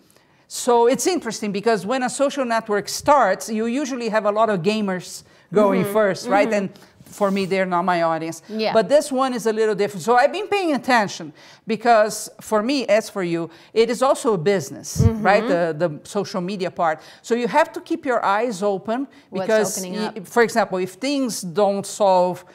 So 0.48 0.88
it's 0.88 1.08
interesting 1.08 1.52
because 1.52 1.86
when 1.86 2.04
a 2.04 2.10
social 2.10 2.46
network 2.46 2.90
starts, 2.90 3.50
you 3.50 3.66
usually 3.68 4.10
have 4.10 4.26
a 4.26 4.32
lot 4.32 4.50
of 4.50 4.62
gamers 4.62 5.24
going 5.54 5.84
mm-hmm. 5.84 5.94
first, 5.94 6.28
right? 6.28 6.50
Mm-hmm. 6.50 6.66
And 6.66 6.80
for 7.12 7.30
me, 7.32 7.46
they're 7.46 7.66
not 7.66 7.84
my 7.84 8.02
audience. 8.04 8.42
Yeah. 8.48 8.74
But 8.74 8.90
this 8.90 9.12
one 9.12 9.34
is 9.34 9.46
a 9.46 9.54
little 9.54 9.76
different. 9.76 10.04
So 10.04 10.16
I've 10.16 10.32
been 10.32 10.48
paying 10.48 10.74
attention 10.74 11.34
because 11.68 12.30
for 12.40 12.64
me, 12.64 12.86
as 12.88 13.10
for 13.10 13.24
you, 13.24 13.50
it 13.74 13.90
is 13.90 14.02
also 14.02 14.34
a 14.34 14.38
business, 14.38 15.02
mm-hmm. 15.02 15.22
right? 15.22 15.48
The, 15.48 15.76
the 15.78 16.00
social 16.08 16.42
media 16.42 16.72
part. 16.72 17.02
So 17.22 17.36
you 17.36 17.48
have 17.48 17.72
to 17.74 17.82
keep 17.82 18.06
your 18.06 18.24
eyes 18.24 18.64
open 18.64 19.08
because, 19.32 19.86
for 20.24 20.44
example, 20.44 20.78
if 20.78 20.94
things 20.94 21.42
don't 21.42 21.86
solve 21.86 22.46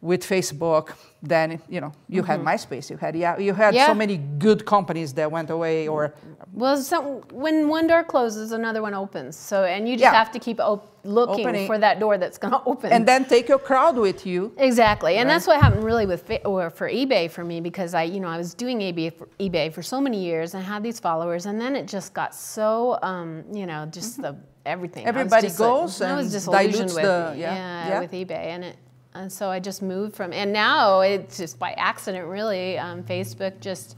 with 0.00 0.22
Facebook, 0.22 0.94
then 1.24 1.60
you 1.68 1.80
know 1.80 1.92
you 2.08 2.22
mm-hmm. 2.22 2.30
had 2.30 2.40
MySpace, 2.40 2.90
you 2.90 2.96
had 2.96 3.16
yeah, 3.16 3.38
you 3.38 3.54
had 3.54 3.74
yeah. 3.74 3.86
so 3.86 3.94
many 3.94 4.16
good 4.16 4.64
companies 4.64 5.12
that 5.14 5.30
went 5.30 5.50
away. 5.50 5.88
Or 5.88 6.14
well, 6.52 6.76
so 6.76 7.22
when 7.32 7.68
one 7.68 7.86
door 7.86 8.04
closes, 8.04 8.52
another 8.52 8.82
one 8.82 8.94
opens. 8.94 9.36
So 9.36 9.64
and 9.64 9.88
you 9.88 9.94
just 9.94 10.02
yeah. 10.02 10.12
have 10.12 10.30
to 10.32 10.38
keep 10.38 10.60
op- 10.60 10.90
looking 11.04 11.46
Opening. 11.46 11.66
for 11.66 11.78
that 11.78 12.00
door 12.00 12.18
that's 12.18 12.38
going 12.38 12.52
to 12.58 12.62
open. 12.64 12.92
And 12.92 13.06
then 13.06 13.24
take 13.24 13.48
your 13.48 13.58
crowd 13.58 13.96
with 13.96 14.26
you. 14.26 14.52
Exactly, 14.58 15.16
and 15.16 15.28
right? 15.28 15.34
that's 15.34 15.46
what 15.46 15.60
happened 15.60 15.84
really 15.84 16.06
with 16.06 16.30
or 16.44 16.70
for 16.70 16.88
eBay 16.88 17.30
for 17.30 17.44
me 17.44 17.60
because 17.60 17.94
I 17.94 18.02
you 18.04 18.20
know 18.20 18.28
I 18.28 18.36
was 18.36 18.54
doing 18.54 18.78
eBay 18.80 19.12
for, 19.12 19.28
eBay 19.40 19.72
for 19.72 19.82
so 19.82 20.00
many 20.00 20.22
years 20.22 20.54
and 20.54 20.62
I 20.62 20.66
had 20.66 20.82
these 20.82 21.00
followers, 21.00 21.46
and 21.46 21.60
then 21.60 21.76
it 21.76 21.86
just 21.86 22.14
got 22.14 22.34
so 22.34 22.98
um, 23.02 23.44
you 23.52 23.66
know 23.66 23.86
just 23.86 24.14
mm-hmm. 24.14 24.22
the 24.22 24.36
everything. 24.66 25.06
Everybody 25.06 25.48
goes 25.50 26.00
like, 26.00 26.08
and 26.08 26.18
I 26.18 26.22
was 26.22 26.44
dilutes 26.44 26.94
with, 26.94 27.02
the 27.02 27.34
yeah, 27.36 27.54
yeah, 27.54 27.88
yeah, 27.88 28.00
with 28.00 28.12
eBay, 28.12 28.46
and 28.54 28.64
it 28.64 28.76
and 29.14 29.32
so 29.32 29.48
I 29.48 29.60
just 29.60 29.82
moved 29.82 30.14
from, 30.16 30.32
and 30.32 30.52
now 30.52 31.00
it's 31.00 31.38
just 31.38 31.58
by 31.58 31.72
accident, 31.72 32.26
really. 32.26 32.78
Um, 32.78 33.02
Facebook 33.02 33.60
just, 33.60 33.96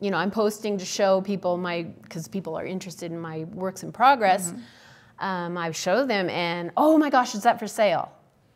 you 0.00 0.10
know, 0.10 0.16
I'm 0.16 0.30
posting 0.30 0.78
to 0.78 0.84
show 0.84 1.20
people 1.20 1.56
my, 1.56 1.82
because 2.02 2.28
people 2.28 2.56
are 2.56 2.66
interested 2.66 3.10
in 3.10 3.18
my 3.18 3.44
works 3.52 3.82
in 3.82 3.92
progress. 3.92 4.50
Mm-hmm. 4.50 5.24
Um, 5.24 5.58
I 5.58 5.70
show 5.72 6.06
them, 6.06 6.30
and 6.30 6.70
oh 6.76 6.96
my 6.98 7.10
gosh, 7.10 7.34
is 7.34 7.42
that 7.42 7.58
for 7.58 7.66
sale? 7.66 8.12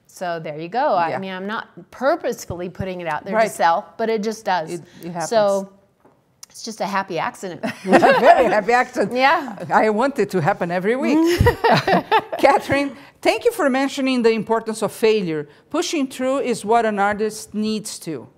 So 0.06 0.38
there 0.38 0.58
you 0.58 0.68
go. 0.68 0.94
Yeah. 0.94 1.16
I 1.16 1.18
mean, 1.18 1.32
I'm 1.32 1.46
not 1.46 1.90
purposefully 1.90 2.68
putting 2.68 3.00
it 3.00 3.08
out 3.08 3.24
there 3.24 3.34
right. 3.34 3.48
to 3.48 3.50
sell, 3.50 3.94
but 3.96 4.10
it 4.10 4.22
just 4.22 4.44
does. 4.44 4.74
It, 4.74 4.82
it 5.02 5.22
so 5.22 5.72
it's 6.52 6.62
just 6.62 6.82
a 6.82 6.86
happy 6.86 7.18
accident. 7.18 7.62
Very 7.82 8.44
happy 8.44 8.72
accident. 8.72 9.12
Yeah. 9.26 9.56
I 9.70 9.88
want 9.88 10.18
it 10.18 10.28
to 10.30 10.40
happen 10.40 10.70
every 10.70 10.96
week. 10.96 11.18
Catherine, 12.38 12.94
thank 13.22 13.46
you 13.46 13.52
for 13.52 13.70
mentioning 13.70 14.22
the 14.22 14.32
importance 14.32 14.82
of 14.82 14.92
failure. 14.92 15.48
Pushing 15.70 16.06
through 16.06 16.40
is 16.40 16.62
what 16.62 16.84
an 16.84 16.98
artist 16.98 17.54
needs 17.54 17.98
to. 18.00 18.28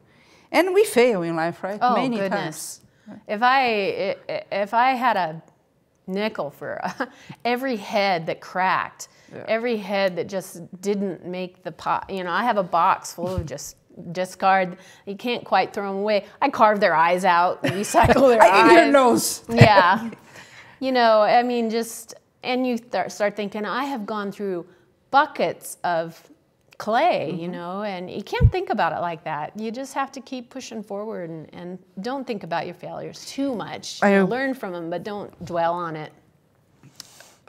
And 0.52 0.72
we 0.72 0.84
fail 0.84 1.22
in 1.22 1.34
life, 1.34 1.64
right? 1.64 1.78
Oh, 1.82 1.96
Many 1.96 2.18
goodness. 2.18 2.80
times. 3.06 3.20
If 3.26 3.42
I, 3.42 4.16
if 4.52 4.72
I 4.72 4.90
had 4.92 5.16
a 5.16 5.42
nickel 6.06 6.50
for 6.50 6.80
uh, 6.84 7.06
every 7.44 7.76
head 7.76 8.26
that 8.26 8.40
cracked, 8.40 9.08
yeah. 9.34 9.44
every 9.48 9.76
head 9.76 10.14
that 10.16 10.28
just 10.28 10.62
didn't 10.80 11.26
make 11.26 11.64
the 11.64 11.72
pot, 11.72 12.08
you 12.08 12.22
know, 12.22 12.30
I 12.30 12.44
have 12.44 12.58
a 12.58 12.62
box 12.62 13.12
full 13.12 13.34
of 13.34 13.44
just 13.44 13.76
discard. 14.12 14.76
You 15.06 15.16
can't 15.16 15.44
quite 15.44 15.72
throw 15.72 15.88
them 15.88 16.00
away. 16.00 16.26
I 16.40 16.50
carve 16.50 16.80
their 16.80 16.94
eyes 16.94 17.24
out, 17.24 17.62
recycle 17.64 18.28
their 18.28 18.42
I 18.42 18.62
eyes. 18.62 18.72
your 18.72 18.92
nose. 18.92 19.44
yeah. 19.48 20.10
You 20.80 20.92
know, 20.92 21.22
I 21.22 21.42
mean, 21.42 21.70
just, 21.70 22.14
and 22.42 22.66
you 22.66 22.78
th- 22.78 23.10
start 23.10 23.36
thinking, 23.36 23.64
I 23.64 23.84
have 23.84 24.06
gone 24.06 24.32
through 24.32 24.66
buckets 25.10 25.78
of 25.84 26.20
clay, 26.76 27.28
mm-hmm. 27.30 27.40
you 27.40 27.48
know, 27.48 27.82
and 27.82 28.10
you 28.10 28.22
can't 28.22 28.50
think 28.50 28.70
about 28.70 28.92
it 28.92 29.00
like 29.00 29.24
that. 29.24 29.58
You 29.58 29.70
just 29.70 29.94
have 29.94 30.10
to 30.12 30.20
keep 30.20 30.50
pushing 30.50 30.82
forward 30.82 31.30
and, 31.30 31.54
and 31.54 31.78
don't 32.00 32.26
think 32.26 32.42
about 32.42 32.66
your 32.66 32.74
failures 32.74 33.24
too 33.26 33.54
much. 33.54 34.02
I, 34.02 34.22
learn 34.22 34.54
from 34.54 34.72
them, 34.72 34.90
but 34.90 35.04
don't 35.04 35.44
dwell 35.44 35.72
on 35.72 35.96
it 35.96 36.12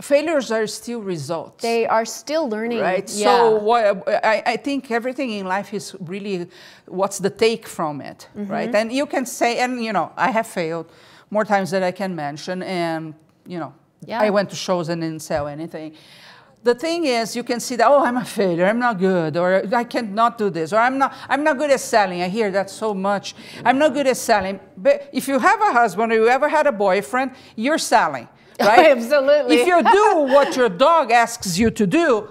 failures 0.01 0.51
are 0.51 0.67
still 0.67 1.01
results. 1.01 1.61
They 1.61 1.85
are 1.85 2.05
still 2.05 2.49
learning. 2.49 2.79
Right. 2.79 3.09
Yeah. 3.09 3.25
So 3.25 3.55
what, 3.59 4.07
I, 4.25 4.43
I, 4.45 4.57
think 4.57 4.91
everything 4.91 5.31
in 5.31 5.45
life 5.45 5.73
is 5.73 5.95
really 5.99 6.47
what's 6.85 7.19
the 7.19 7.29
take 7.29 7.67
from 7.67 8.01
it, 8.01 8.27
mm-hmm. 8.37 8.51
right? 8.51 8.73
And 8.73 8.91
you 8.91 9.05
can 9.05 9.25
say, 9.25 9.59
and 9.59 9.83
you 9.83 9.93
know, 9.93 10.11
I 10.17 10.31
have 10.31 10.47
failed 10.47 10.91
more 11.29 11.45
times 11.45 11.71
than 11.71 11.83
I 11.83 11.91
can 11.91 12.15
mention, 12.15 12.61
and 12.63 13.13
you 13.45 13.59
know, 13.59 13.73
yeah. 14.05 14.21
I 14.21 14.29
went 14.29 14.49
to 14.49 14.55
shows 14.55 14.89
and 14.89 15.01
didn't 15.01 15.21
sell 15.21 15.47
anything. 15.47 15.95
The 16.63 16.73
thing 16.73 17.05
is, 17.05 17.35
you 17.35 17.43
can 17.43 17.59
see 17.59 17.75
that, 17.75 17.87
oh, 17.87 18.03
I'm 18.03 18.17
a 18.17 18.25
failure, 18.25 18.65
I'm 18.65 18.79
not 18.79 18.97
good, 18.97 19.37
or 19.37 19.63
I 19.73 19.83
cannot 19.83 20.39
do 20.39 20.49
this, 20.49 20.73
or 20.73 20.77
I'm 20.77 20.97
not, 20.97 21.13
I'm 21.29 21.43
not 21.43 21.59
good 21.59 21.69
at 21.69 21.79
selling. 21.79 22.23
I 22.23 22.27
hear 22.27 22.49
that 22.51 22.71
so 22.71 22.91
much. 22.91 23.35
I'm 23.63 23.77
not 23.77 23.93
good 23.93 24.07
at 24.07 24.17
selling. 24.17 24.59
But 24.75 25.07
if 25.13 25.27
you 25.27 25.37
have 25.37 25.61
a 25.61 25.71
husband 25.71 26.11
or 26.11 26.15
you 26.15 26.27
ever 26.27 26.49
had 26.49 26.65
a 26.65 26.71
boyfriend, 26.71 27.31
you're 27.55 27.77
selling 27.77 28.27
right? 28.59 28.91
Absolutely. 28.97 29.57
If 29.57 29.67
you 29.67 29.83
do 29.83 30.33
what 30.33 30.55
your 30.55 30.69
dog 30.69 31.11
asks 31.11 31.57
you 31.57 31.71
to 31.71 31.85
do, 31.85 32.29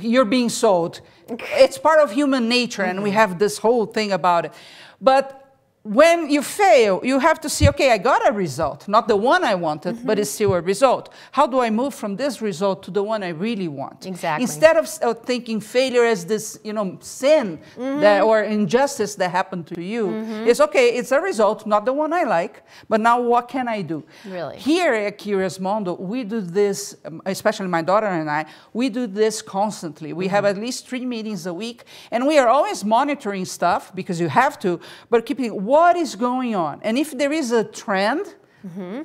you're 0.00 0.24
being 0.24 0.48
sold. 0.48 1.00
It's 1.64 1.76
part 1.76 1.98
of 2.00 2.12
human 2.12 2.48
nature, 2.48 2.82
and 2.84 3.02
we 3.02 3.10
have 3.10 3.38
this 3.40 3.58
whole 3.58 3.84
thing 3.84 4.12
about 4.12 4.44
it. 4.44 4.52
But 5.00 5.45
when 5.86 6.28
you 6.28 6.42
fail, 6.42 7.00
you 7.04 7.18
have 7.20 7.40
to 7.40 7.48
see, 7.48 7.68
okay, 7.68 7.92
I 7.92 7.98
got 7.98 8.28
a 8.28 8.32
result, 8.32 8.88
not 8.88 9.06
the 9.06 9.16
one 9.16 9.44
I 9.44 9.54
wanted, 9.54 9.94
mm 9.94 10.00
-hmm. 10.00 10.06
but 10.06 10.18
it's 10.18 10.30
still 10.30 10.52
a 10.54 10.60
result. 10.60 11.12
How 11.30 11.46
do 11.46 11.62
I 11.64 11.70
move 11.70 11.90
from 11.90 12.16
this 12.16 12.40
result 12.42 12.82
to 12.82 12.90
the 12.90 13.00
one 13.00 13.26
I 13.26 13.32
really 13.32 13.68
want? 13.68 14.06
Exactly. 14.06 14.42
Instead 14.42 14.76
of 14.76 15.16
thinking 15.24 15.62
failure 15.62 16.10
as 16.12 16.24
this, 16.24 16.58
you 16.62 16.72
know, 16.72 16.96
sin 17.00 17.46
mm 17.46 17.82
-hmm. 17.82 18.00
that, 18.00 18.22
or 18.22 18.42
injustice 18.42 19.16
that 19.16 19.30
happened 19.30 19.66
to 19.66 19.80
you, 19.80 20.06
mm 20.06 20.24
-hmm. 20.26 20.48
it's 20.48 20.60
okay, 20.60 20.86
it's 20.98 21.12
a 21.12 21.20
result, 21.20 21.66
not 21.66 21.84
the 21.84 21.92
one 21.92 22.20
I 22.22 22.24
like, 22.24 22.62
but 22.88 23.00
now 23.00 23.28
what 23.32 23.50
can 23.50 23.68
I 23.68 23.82
do? 23.82 24.02
Really? 24.24 24.56
Here 24.58 25.06
at 25.06 25.22
Curious 25.22 25.58
Mondo, 25.58 25.96
we 26.12 26.24
do 26.24 26.40
this, 26.40 26.96
um, 27.04 27.20
especially 27.24 27.70
my 27.70 27.82
daughter 27.84 28.08
and 28.08 28.28
I, 28.40 28.50
we 28.72 28.90
do 28.90 29.06
this 29.22 29.42
constantly. 29.42 30.12
We 30.12 30.28
have 30.28 30.44
mm-hmm. 30.44 30.58
at 30.58 30.64
least 30.66 30.88
three 30.88 31.06
meetings 31.06 31.46
a 31.46 31.52
week, 31.52 31.84
and 32.10 32.26
we 32.26 32.40
are 32.40 32.48
always 32.48 32.84
monitoring 32.84 33.46
stuff 33.46 33.90
because 33.94 34.22
you 34.22 34.30
have 34.30 34.56
to, 34.58 34.78
but 35.10 35.24
keeping 35.26 35.52
what 35.76 35.96
is 35.96 36.16
going 36.28 36.52
on. 36.66 36.74
And 36.86 36.94
if 37.04 37.10
there 37.20 37.32
is 37.40 37.48
a 37.52 37.64
trend, 37.82 38.24
mm-hmm. 38.66 39.02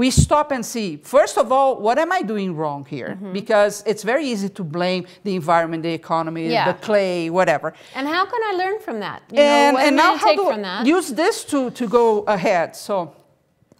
we 0.00 0.08
stop 0.10 0.52
and 0.56 0.64
see, 0.74 0.88
first 1.16 1.36
of 1.42 1.46
all, 1.50 1.70
what 1.86 1.98
am 2.04 2.10
I 2.18 2.20
doing 2.32 2.50
wrong 2.60 2.82
here? 2.94 3.10
Mm-hmm. 3.10 3.32
Because 3.40 3.74
it's 3.90 4.04
very 4.12 4.24
easy 4.32 4.50
to 4.58 4.62
blame 4.62 5.02
the 5.26 5.34
environment, 5.40 5.82
the 5.82 5.94
economy, 6.02 6.44
yeah. 6.48 6.72
the 6.72 6.78
clay, 6.86 7.30
whatever. 7.38 7.68
And 7.98 8.06
how 8.16 8.24
can 8.32 8.42
I 8.50 8.52
learn 8.62 8.76
from 8.86 8.96
that? 9.06 9.18
You 9.32 9.40
and, 9.40 9.76
know, 9.76 9.82
and 9.84 9.96
now 9.96 10.12
how 10.24 10.32
do 10.40 10.44
I 10.50 10.82
use 10.96 11.08
this 11.22 11.36
to, 11.52 11.58
to 11.78 11.84
go 11.88 12.04
ahead? 12.36 12.76
So, 12.76 12.94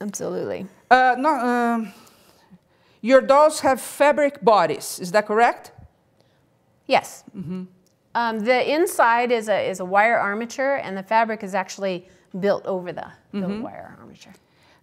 absolutely. 0.00 0.60
Uh, 0.90 1.14
no, 1.24 1.30
uh, 1.50 1.78
your 3.02 3.20
dolls 3.32 3.60
have 3.60 3.78
fabric 3.80 4.34
bodies, 4.52 4.98
is 5.04 5.10
that 5.12 5.26
correct? 5.26 5.72
Yes. 6.86 7.08
Mm-hmm. 7.36 7.62
Um, 8.14 8.34
the 8.50 8.60
inside 8.76 9.30
is 9.30 9.48
a, 9.48 9.58
is 9.72 9.78
a 9.80 9.84
wire 9.84 10.18
armature, 10.18 10.76
and 10.84 10.96
the 11.00 11.06
fabric 11.14 11.44
is 11.48 11.54
actually 11.54 12.08
built 12.38 12.64
over 12.66 12.92
the, 12.92 13.06
the 13.32 13.38
mm-hmm. 13.38 13.62
wire 13.62 13.96
armature. 14.00 14.32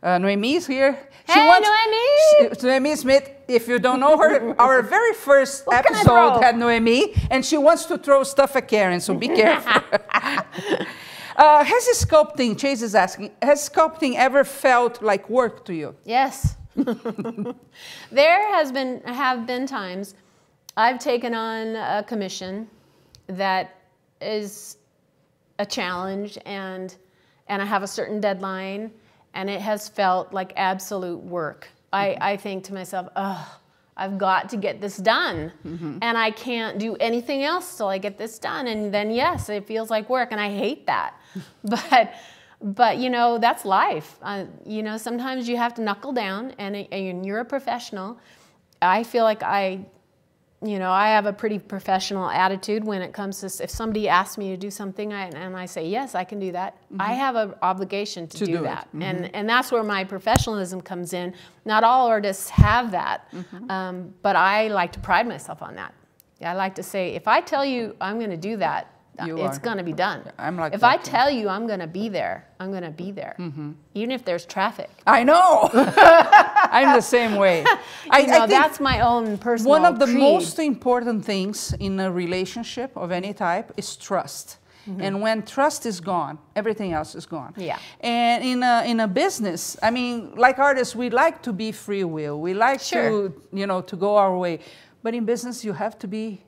Uh, 0.01 0.17
Noemi's 0.19 0.67
here. 0.67 0.97
She 1.25 1.33
hey, 1.33 1.47
wants, 1.47 1.67
Noemi! 1.67 2.59
She, 2.59 2.67
Noemi 2.67 2.95
Smith, 2.95 3.31
if 3.47 3.67
you 3.67 3.79
don't 3.79 3.99
know 3.99 4.17
her, 4.17 4.55
our 4.59 4.83
very 4.83 5.13
first 5.13 5.65
what 5.65 5.85
episode 5.85 6.39
had 6.39 6.57
Noemi, 6.57 7.15
and 7.31 7.43
she 7.43 7.57
wants 7.57 7.85
to 7.85 7.97
throw 7.97 8.23
stuff 8.23 8.55
at 8.55 8.67
Karen, 8.67 8.99
so 8.99 9.15
be 9.15 9.27
careful. 9.27 9.81
uh, 10.11 11.63
has 11.63 11.87
sculpting, 11.95 12.57
Chase 12.57 12.83
is 12.83 12.93
asking, 12.93 13.31
has 13.41 13.67
sculpting 13.67 14.15
ever 14.15 14.43
felt 14.43 15.01
like 15.01 15.29
work 15.29 15.65
to 15.65 15.73
you? 15.73 15.95
Yes. 16.05 16.55
there 18.11 18.53
has 18.53 18.71
been, 18.71 19.01
have 19.01 19.47
been 19.47 19.65
times 19.65 20.13
I've 20.77 20.99
taken 20.99 21.33
on 21.33 21.75
a 21.75 22.03
commission 22.07 22.69
that 23.25 23.81
is 24.21 24.77
a 25.57 25.65
challenge 25.65 26.37
and 26.45 26.95
and 27.49 27.61
I 27.61 27.65
have 27.65 27.83
a 27.83 27.87
certain 27.87 28.19
deadline, 28.19 28.91
and 29.33 29.49
it 29.49 29.61
has 29.61 29.87
felt 29.87 30.33
like 30.33 30.53
absolute 30.55 31.19
work. 31.19 31.69
I, 31.93 32.09
mm-hmm. 32.09 32.23
I 32.23 32.37
think 32.37 32.63
to 32.65 32.73
myself, 32.73 33.07
oh, 33.15 33.59
I've 33.95 34.17
got 34.17 34.49
to 34.49 34.57
get 34.57 34.79
this 34.79 34.97
done. 34.97 35.51
Mm-hmm. 35.65 35.99
And 36.01 36.17
I 36.17 36.31
can't 36.31 36.77
do 36.77 36.95
anything 36.97 37.43
else 37.43 37.77
till 37.77 37.87
I 37.87 37.97
get 37.97 38.17
this 38.17 38.37
done. 38.37 38.67
And 38.67 38.93
then, 38.93 39.09
yes, 39.11 39.49
it 39.49 39.65
feels 39.65 39.89
like 39.89 40.09
work, 40.09 40.31
and 40.31 40.39
I 40.39 40.49
hate 40.49 40.85
that. 40.85 41.19
but, 41.63 42.13
but 42.61 42.97
you 42.97 43.09
know, 43.09 43.37
that's 43.37 43.65
life. 43.65 44.17
Uh, 44.21 44.45
you 44.65 44.83
know, 44.83 44.97
sometimes 44.97 45.49
you 45.49 45.57
have 45.57 45.73
to 45.75 45.81
knuckle 45.81 46.13
down, 46.13 46.53
and, 46.59 46.75
and 46.91 47.25
you're 47.25 47.39
a 47.39 47.45
professional. 47.45 48.19
I 48.81 49.03
feel 49.03 49.23
like 49.23 49.41
I 49.41 49.85
you 50.63 50.79
know, 50.79 50.91
I 50.91 51.09
have 51.09 51.27
a 51.27 51.33
pretty 51.33 51.59
professional 51.59 52.27
attitude 52.27 52.83
when 52.83 53.03
it 53.03 53.13
comes 53.13 53.41
to 53.41 53.63
if 53.63 53.69
somebody 53.69 54.09
asks 54.09 54.39
me 54.39 54.49
to 54.49 54.57
do 54.57 54.71
something 54.71 55.13
I, 55.13 55.25
and 55.27 55.55
I 55.55 55.67
say 55.67 55.87
yes, 55.87 56.15
I 56.15 56.23
can 56.23 56.39
do 56.39 56.51
that. 56.51 56.75
Mm-hmm. 56.85 57.01
I 57.01 57.13
have 57.13 57.35
an 57.35 57.53
obligation 57.61 58.27
to, 58.27 58.37
to 58.39 58.45
do, 58.45 58.57
do, 58.57 58.63
that, 58.63 58.87
mm-hmm. 58.87 59.03
and 59.03 59.35
and 59.35 59.47
that's 59.47 59.71
where 59.71 59.83
my 59.83 60.03
professionalism 60.03 60.81
comes 60.81 61.13
in. 61.13 61.35
Not 61.65 61.83
all 61.83 62.07
artists 62.07 62.49
have 62.49 62.89
that, 62.91 63.31
mm-hmm. 63.31 63.69
um, 63.69 64.13
but 64.23 64.35
I 64.35 64.69
like 64.69 64.91
to 64.93 64.99
pride 64.99 65.27
myself 65.27 65.61
on 65.61 65.75
that. 65.75 65.93
I 66.43 66.53
like 66.53 66.73
to 66.75 66.83
say 66.83 67.13
if 67.13 67.27
I 67.27 67.39
tell 67.39 67.63
you 67.63 67.95
I'm 68.01 68.17
going 68.17 68.31
to 68.31 68.37
do 68.37 68.57
that, 68.57 68.96
you 69.25 69.37
it's 69.39 69.57
going 69.57 69.77
to 69.77 69.83
be 69.83 69.93
done. 69.93 70.21
I'm 70.37 70.57
like 70.57 70.73
if 70.73 70.83
I 70.83 70.97
too. 70.97 71.11
tell 71.11 71.29
you 71.29 71.49
I'm 71.49 71.67
going 71.67 71.79
to 71.79 71.87
be 71.87 72.09
there, 72.09 72.47
I'm 72.59 72.71
going 72.71 72.83
to 72.83 72.91
be 72.91 73.11
there, 73.11 73.35
mm-hmm. 73.39 73.71
even 73.93 74.11
if 74.11 74.23
there's 74.23 74.45
traffic. 74.45 74.89
I 75.05 75.23
know. 75.23 75.69
I'm 75.73 76.95
the 76.95 77.01
same 77.01 77.35
way. 77.35 77.65
I, 78.09 78.23
know, 78.23 78.41
I 78.41 78.47
that's 78.47 78.79
my 78.79 79.01
own 79.01 79.37
personal. 79.37 79.71
One 79.71 79.85
of 79.85 79.99
the 79.99 80.05
creed. 80.05 80.19
most 80.19 80.59
important 80.59 81.25
things 81.25 81.73
in 81.79 81.99
a 81.99 82.11
relationship 82.11 82.95
of 82.95 83.11
any 83.11 83.33
type 83.33 83.71
is 83.77 83.95
trust. 83.95 84.57
Mm-hmm. 84.87 85.01
And 85.01 85.21
when 85.21 85.43
trust 85.43 85.85
is 85.85 85.99
gone, 85.99 86.39
everything 86.55 86.93
else 86.93 87.13
is 87.13 87.25
gone. 87.25 87.53
Yeah. 87.57 87.77
And 87.99 88.43
in 88.43 88.63
a, 88.63 88.83
in 88.85 88.99
a 89.01 89.07
business, 89.07 89.77
I 89.83 89.91
mean, 89.91 90.35
like 90.35 90.59
artists, 90.59 90.95
we 90.95 91.09
like 91.09 91.41
to 91.43 91.51
be 91.51 91.71
free 91.71 92.05
will. 92.05 92.39
We 92.39 92.53
like 92.53 92.79
sure. 92.79 93.29
to, 93.29 93.41
you 93.51 93.67
know, 93.67 93.81
to 93.81 93.95
go 93.95 94.15
our 94.15 94.37
way. 94.37 94.59
But 95.03 95.13
in 95.13 95.25
business, 95.25 95.65
you 95.65 95.73
have 95.73 95.99
to 95.99 96.07
be 96.07 96.41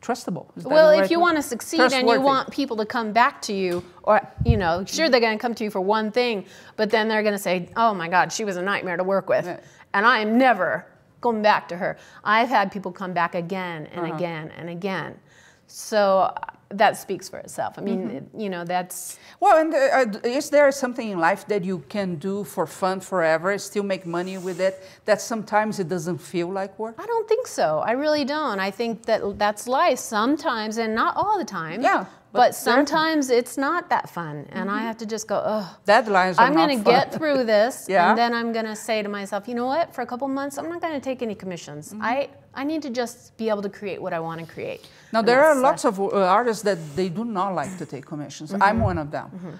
trustable. 0.00 0.46
Well, 0.64 0.90
if 0.90 1.00
right 1.00 1.10
you 1.10 1.20
want 1.20 1.36
to 1.36 1.42
succeed 1.42 1.80
and 1.80 2.08
you 2.08 2.20
want 2.20 2.50
people 2.50 2.76
to 2.78 2.86
come 2.86 3.12
back 3.12 3.42
to 3.42 3.52
you, 3.52 3.84
or 4.02 4.20
you 4.44 4.56
know, 4.56 4.84
sure 4.84 5.08
they're 5.08 5.20
going 5.20 5.36
to 5.36 5.42
come 5.42 5.54
to 5.54 5.64
you 5.64 5.70
for 5.70 5.80
one 5.80 6.10
thing, 6.10 6.46
but 6.76 6.90
then 6.90 7.08
they're 7.08 7.22
going 7.22 7.34
to 7.34 7.38
say, 7.38 7.68
"Oh 7.76 7.94
my 7.94 8.08
God, 8.08 8.32
she 8.32 8.44
was 8.44 8.56
a 8.56 8.62
nightmare 8.62 8.96
to 8.96 9.04
work 9.04 9.28
with," 9.28 9.46
right. 9.46 9.60
and 9.94 10.06
I 10.06 10.20
am 10.20 10.38
never 10.38 10.86
going 11.20 11.42
back 11.42 11.68
to 11.68 11.76
her. 11.76 11.98
I've 12.24 12.48
had 12.48 12.72
people 12.72 12.92
come 12.92 13.12
back 13.12 13.34
again 13.34 13.86
and 13.92 14.06
uh-huh. 14.06 14.14
again 14.14 14.52
and 14.56 14.70
again. 14.70 15.18
So 15.66 16.34
that 16.70 16.96
speaks 16.96 17.28
for 17.28 17.38
itself. 17.38 17.74
I 17.78 17.82
mean, 17.82 18.08
mm-hmm. 18.08 18.40
you 18.40 18.48
know, 18.48 18.64
that's. 18.64 19.18
Well, 19.40 19.58
and 19.58 19.74
uh, 19.74 20.18
uh, 20.18 20.28
is 20.28 20.50
there 20.50 20.70
something 20.70 21.10
in 21.10 21.18
life 21.18 21.46
that 21.48 21.64
you 21.64 21.80
can 21.88 22.16
do 22.16 22.44
for 22.44 22.66
fun 22.66 23.00
forever, 23.00 23.56
still 23.58 23.82
make 23.82 24.06
money 24.06 24.38
with 24.38 24.60
it, 24.60 24.82
that 25.04 25.20
sometimes 25.20 25.80
it 25.80 25.88
doesn't 25.88 26.18
feel 26.18 26.48
like 26.48 26.78
work? 26.78 26.94
I 26.98 27.06
don't 27.06 27.28
think 27.28 27.46
so. 27.46 27.80
I 27.80 27.92
really 27.92 28.24
don't. 28.24 28.60
I 28.60 28.70
think 28.70 29.04
that 29.06 29.38
that's 29.38 29.66
life 29.66 29.98
sometimes, 29.98 30.78
and 30.78 30.94
not 30.94 31.16
all 31.16 31.38
the 31.38 31.44
time. 31.44 31.82
Yeah. 31.82 32.06
But, 32.32 32.38
but 32.38 32.54
sometimes 32.54 33.28
it's 33.28 33.58
not 33.58 33.90
that 33.90 34.08
fun, 34.08 34.46
and 34.50 34.68
mm-hmm. 34.68 34.78
I 34.78 34.82
have 34.82 34.96
to 34.98 35.06
just 35.06 35.26
go, 35.26 35.42
oh. 35.44 35.76
Deadlines 35.84 36.38
are 36.38 36.46
I'm 36.46 36.54
going 36.54 36.78
to 36.78 36.84
get 36.84 37.12
through 37.12 37.42
this, 37.42 37.86
yeah. 37.88 38.10
and 38.10 38.18
then 38.18 38.32
I'm 38.32 38.52
going 38.52 38.66
to 38.66 38.76
say 38.76 39.02
to 39.02 39.08
myself, 39.08 39.48
you 39.48 39.56
know 39.56 39.66
what? 39.66 39.92
For 39.92 40.02
a 40.02 40.06
couple 40.06 40.28
months, 40.28 40.56
I'm 40.56 40.68
not 40.68 40.80
going 40.80 40.94
to 40.94 41.00
take 41.00 41.22
any 41.22 41.34
commissions. 41.34 41.88
Mm-hmm. 41.88 42.02
I 42.02 42.28
I 42.54 42.64
need 42.64 42.82
to 42.82 42.90
just 42.90 43.36
be 43.36 43.48
able 43.48 43.62
to 43.62 43.68
create 43.68 44.02
what 44.02 44.12
I 44.12 44.20
want 44.20 44.40
to 44.40 44.46
create. 44.46 44.88
Now, 45.12 45.22
there 45.22 45.44
are 45.44 45.54
lots 45.54 45.84
of 45.84 46.00
uh, 46.00 46.08
artists 46.08 46.62
that 46.64 46.78
they 46.96 47.08
do 47.08 47.24
not 47.24 47.54
like 47.54 47.78
to 47.78 47.86
take 47.86 48.04
commissions. 48.04 48.52
Mm-hmm. 48.52 48.62
I'm 48.62 48.80
one 48.80 48.98
of 48.98 49.10
them. 49.10 49.30
Mm-hmm. 49.34 49.50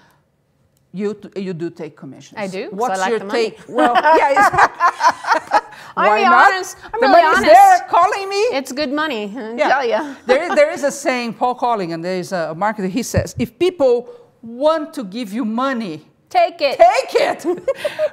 You, 0.93 1.19
you 1.37 1.53
do 1.53 1.69
take 1.69 1.95
commissions. 1.95 2.37
I 2.37 2.47
do. 2.47 2.67
What's 2.71 2.99
I 2.99 3.09
like 3.09 3.21
your 3.21 3.29
take? 3.29 3.59
Well, 3.69 3.95
yeah. 4.17 5.61
Why 5.93 6.19
I'm 6.19 6.23
not? 6.23 6.53
honest. 6.53 6.77
I'm 6.83 6.99
the 6.99 7.07
really 7.07 7.21
money's 7.21 7.37
honest. 7.37 7.53
there 7.53 7.87
calling 7.89 8.29
me. 8.29 8.41
It's 8.57 8.71
good 8.73 8.91
money. 8.91 9.33
I 9.37 9.53
yeah. 9.55 9.67
tell 9.69 9.85
you. 9.85 10.15
there, 10.25 10.55
there 10.55 10.71
is 10.71 10.83
a 10.83 10.91
saying, 10.91 11.35
Paul 11.35 11.55
Calling, 11.55 11.93
and 11.93 12.03
there 12.03 12.19
is 12.19 12.33
a 12.33 12.53
marketer. 12.57 12.89
He 12.89 13.03
says, 13.03 13.35
if 13.39 13.57
people 13.57 14.09
want 14.41 14.93
to 14.95 15.03
give 15.03 15.31
you 15.31 15.45
money, 15.45 16.07
Take 16.29 16.61
it. 16.61 16.77
Take 16.77 17.13
it. 17.13 17.43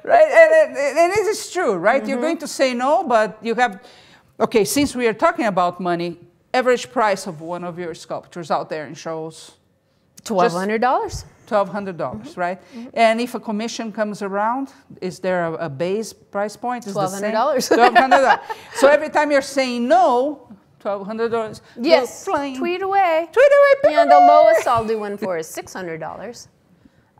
right? 0.02 0.28
And, 0.28 0.76
and, 0.76 0.98
and, 0.98 1.12
it 1.12 1.26
is 1.28 1.52
true, 1.52 1.74
right? 1.74 2.02
Mm-hmm. 2.02 2.10
You're 2.10 2.20
going 2.20 2.38
to 2.38 2.48
say 2.48 2.74
no, 2.74 3.04
but 3.04 3.38
you 3.40 3.54
have 3.54 3.80
Okay, 4.40 4.64
since 4.64 4.94
we 4.94 5.08
are 5.08 5.12
talking 5.12 5.46
about 5.46 5.80
money, 5.80 6.16
average 6.54 6.92
price 6.92 7.26
of 7.26 7.40
one 7.40 7.64
of 7.64 7.76
your 7.76 7.92
sculptures 7.94 8.50
out 8.52 8.70
there 8.70 8.86
in 8.86 8.94
shows? 8.94 9.52
$1,200. 10.22 10.78
$1,200, 11.48 11.96
dollars 11.96 12.28
mm-hmm. 12.28 12.40
right? 12.40 12.60
Mm-hmm. 12.72 12.88
And 12.94 13.20
if 13.20 13.34
a 13.34 13.40
commission 13.40 13.90
comes 13.90 14.22
around, 14.22 14.72
is 15.00 15.18
there 15.18 15.46
a, 15.46 15.52
a 15.54 15.68
base 15.68 16.12
price 16.12 16.56
point? 16.56 16.84
$1,200. 16.84 17.32
$1,200. 17.32 18.40
so 18.74 18.86
every 18.86 19.08
time 19.08 19.32
you're 19.32 19.42
saying 19.42 19.88
no, 19.88 20.46
$1,200. 20.80 21.60
Yes, 21.80 22.24
tweet 22.24 22.82
away. 22.82 23.28
Tweet 23.32 23.46
away. 23.46 23.92
Yeah, 23.92 24.04
the 24.04 24.20
lowest 24.20 24.68
I'll 24.68 24.86
do 24.86 25.00
one 25.00 25.16
for 25.16 25.38
is 25.38 25.48
$600. 25.48 26.48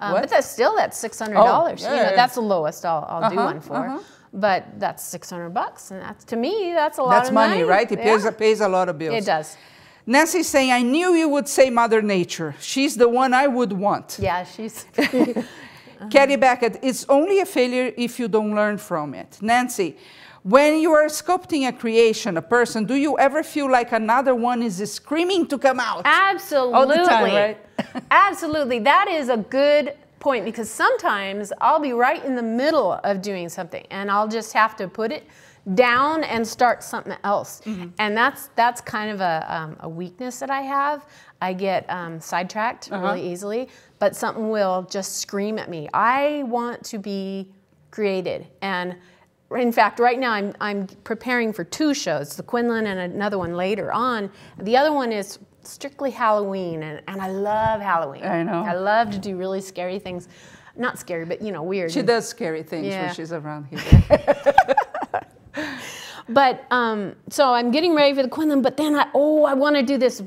Um, 0.00 0.12
but 0.12 0.30
that's 0.30 0.46
still 0.46 0.76
that's 0.76 1.02
$600. 1.02 1.32
Oh, 1.34 1.66
yeah, 1.66 1.74
you 1.74 1.84
know, 1.84 1.94
yeah. 1.94 2.14
That's 2.14 2.36
the 2.36 2.42
lowest 2.42 2.84
I'll, 2.84 3.04
I'll 3.08 3.24
uh-huh, 3.24 3.30
do 3.30 3.36
one 3.36 3.60
for. 3.60 3.76
Uh-huh 3.76 3.98
but 4.32 4.78
that's 4.78 5.04
600 5.04 5.50
bucks 5.50 5.90
and 5.90 6.00
that's 6.02 6.24
to 6.24 6.36
me 6.36 6.72
that's 6.74 6.98
a 6.98 7.02
lot 7.02 7.10
that's 7.10 7.28
of 7.28 7.34
money, 7.34 7.58
That's 7.58 7.60
money. 7.60 7.68
right 7.68 7.92
it 7.92 7.98
yeah. 7.98 8.04
pays, 8.04 8.34
pays 8.36 8.60
a 8.60 8.68
lot 8.68 8.88
of 8.88 8.98
bills 8.98 9.22
it 9.22 9.26
does 9.26 9.56
Nancy's 10.08 10.48
saying, 10.48 10.72
I 10.72 10.80
knew 10.80 11.12
you 11.12 11.28
would 11.28 11.46
say 11.46 11.68
Mother 11.68 12.00
Nature. 12.00 12.54
She's 12.60 12.96
the 12.96 13.06
one 13.06 13.34
I 13.34 13.46
would 13.46 13.74
want. 13.74 14.16
Yeah, 14.18 14.42
she's. 14.42 14.86
Katie 16.10 16.36
Beckett, 16.36 16.78
it's 16.82 17.04
only 17.10 17.40
a 17.40 17.44
failure 17.44 17.92
if 17.94 18.18
you 18.18 18.26
don't 18.26 18.54
learn 18.54 18.78
from 18.78 19.12
it. 19.12 19.36
Nancy, 19.42 19.98
when 20.42 20.78
you 20.80 20.92
are 20.92 21.06
sculpting 21.08 21.68
a 21.68 21.72
creation, 21.72 22.38
a 22.38 22.42
person, 22.42 22.86
do 22.86 22.94
you 22.94 23.18
ever 23.18 23.42
feel 23.42 23.70
like 23.70 23.92
another 23.92 24.34
one 24.34 24.62
is 24.62 24.76
screaming 24.90 25.46
to 25.48 25.58
come 25.58 25.78
out? 25.78 26.02
Absolutely. 26.06 26.74
All 26.74 26.86
the 26.86 26.94
time, 26.94 27.24
right? 27.24 27.58
Absolutely. 28.10 28.78
That 28.78 29.08
is 29.08 29.28
a 29.28 29.36
good 29.36 29.94
point 30.20 30.44
because 30.44 30.70
sometimes 30.70 31.52
I'll 31.60 31.80
be 31.80 31.92
right 31.92 32.24
in 32.24 32.34
the 32.34 32.42
middle 32.42 32.92
of 33.04 33.22
doing 33.22 33.48
something 33.48 33.86
and 33.90 34.10
I'll 34.10 34.28
just 34.28 34.52
have 34.52 34.76
to 34.76 34.88
put 34.88 35.12
it 35.12 35.26
down 35.74 36.24
and 36.24 36.46
start 36.46 36.82
something 36.82 37.16
else. 37.24 37.60
Mm-hmm. 37.64 37.88
And 37.98 38.16
that's 38.16 38.48
that's 38.54 38.80
kind 38.80 39.10
of 39.10 39.20
a, 39.20 39.46
um, 39.48 39.76
a 39.80 39.88
weakness 39.88 40.38
that 40.40 40.50
I 40.50 40.62
have. 40.62 41.06
I 41.40 41.52
get 41.52 41.88
um, 41.90 42.20
sidetracked 42.20 42.90
uh-huh. 42.90 43.02
really 43.02 43.30
easily, 43.30 43.68
but 43.98 44.16
something 44.16 44.50
will 44.50 44.82
just 44.90 45.16
scream 45.16 45.58
at 45.58 45.68
me. 45.68 45.88
I 45.92 46.44
want 46.46 46.84
to 46.86 46.98
be 46.98 47.50
created 47.90 48.46
and 48.62 48.96
in 49.56 49.72
fact, 49.72 49.98
right 49.98 50.18
now 50.18 50.32
I'm, 50.32 50.52
I'm 50.60 50.86
preparing 51.04 51.54
for 51.54 51.64
two 51.64 51.94
shows, 51.94 52.36
the 52.36 52.42
Quinlan 52.42 52.86
and 52.86 53.00
another 53.00 53.38
one 53.38 53.54
later 53.54 53.90
on. 53.92 54.30
The 54.58 54.76
other 54.76 54.92
one 54.92 55.10
is 55.10 55.38
strictly 55.68 56.10
Halloween, 56.10 56.82
and, 56.82 57.02
and 57.08 57.20
I 57.20 57.28
love 57.28 57.80
Halloween. 57.80 58.24
I 58.24 58.42
know. 58.42 58.62
I 58.62 58.74
love 58.74 59.10
to 59.10 59.18
do 59.18 59.36
really 59.36 59.60
scary 59.60 59.98
things. 59.98 60.28
Not 60.76 60.98
scary, 60.98 61.24
but 61.24 61.42
you 61.42 61.52
know, 61.52 61.62
weird. 61.62 61.92
She 61.92 62.02
does 62.02 62.28
scary 62.28 62.62
things 62.62 62.86
yeah. 62.86 63.06
when 63.06 63.14
she's 63.14 63.32
around 63.32 63.66
here. 63.66 64.54
but 66.28 66.64
um, 66.70 67.16
so 67.30 67.52
I'm 67.52 67.70
getting 67.70 67.94
ready 67.94 68.14
for 68.14 68.22
the 68.22 68.28
Quinlan, 68.28 68.62
but 68.62 68.76
then 68.76 68.94
I 68.94 69.08
oh 69.14 69.44
I 69.44 69.54
want 69.54 69.76
to 69.76 69.82
do 69.82 69.98
this 69.98 70.22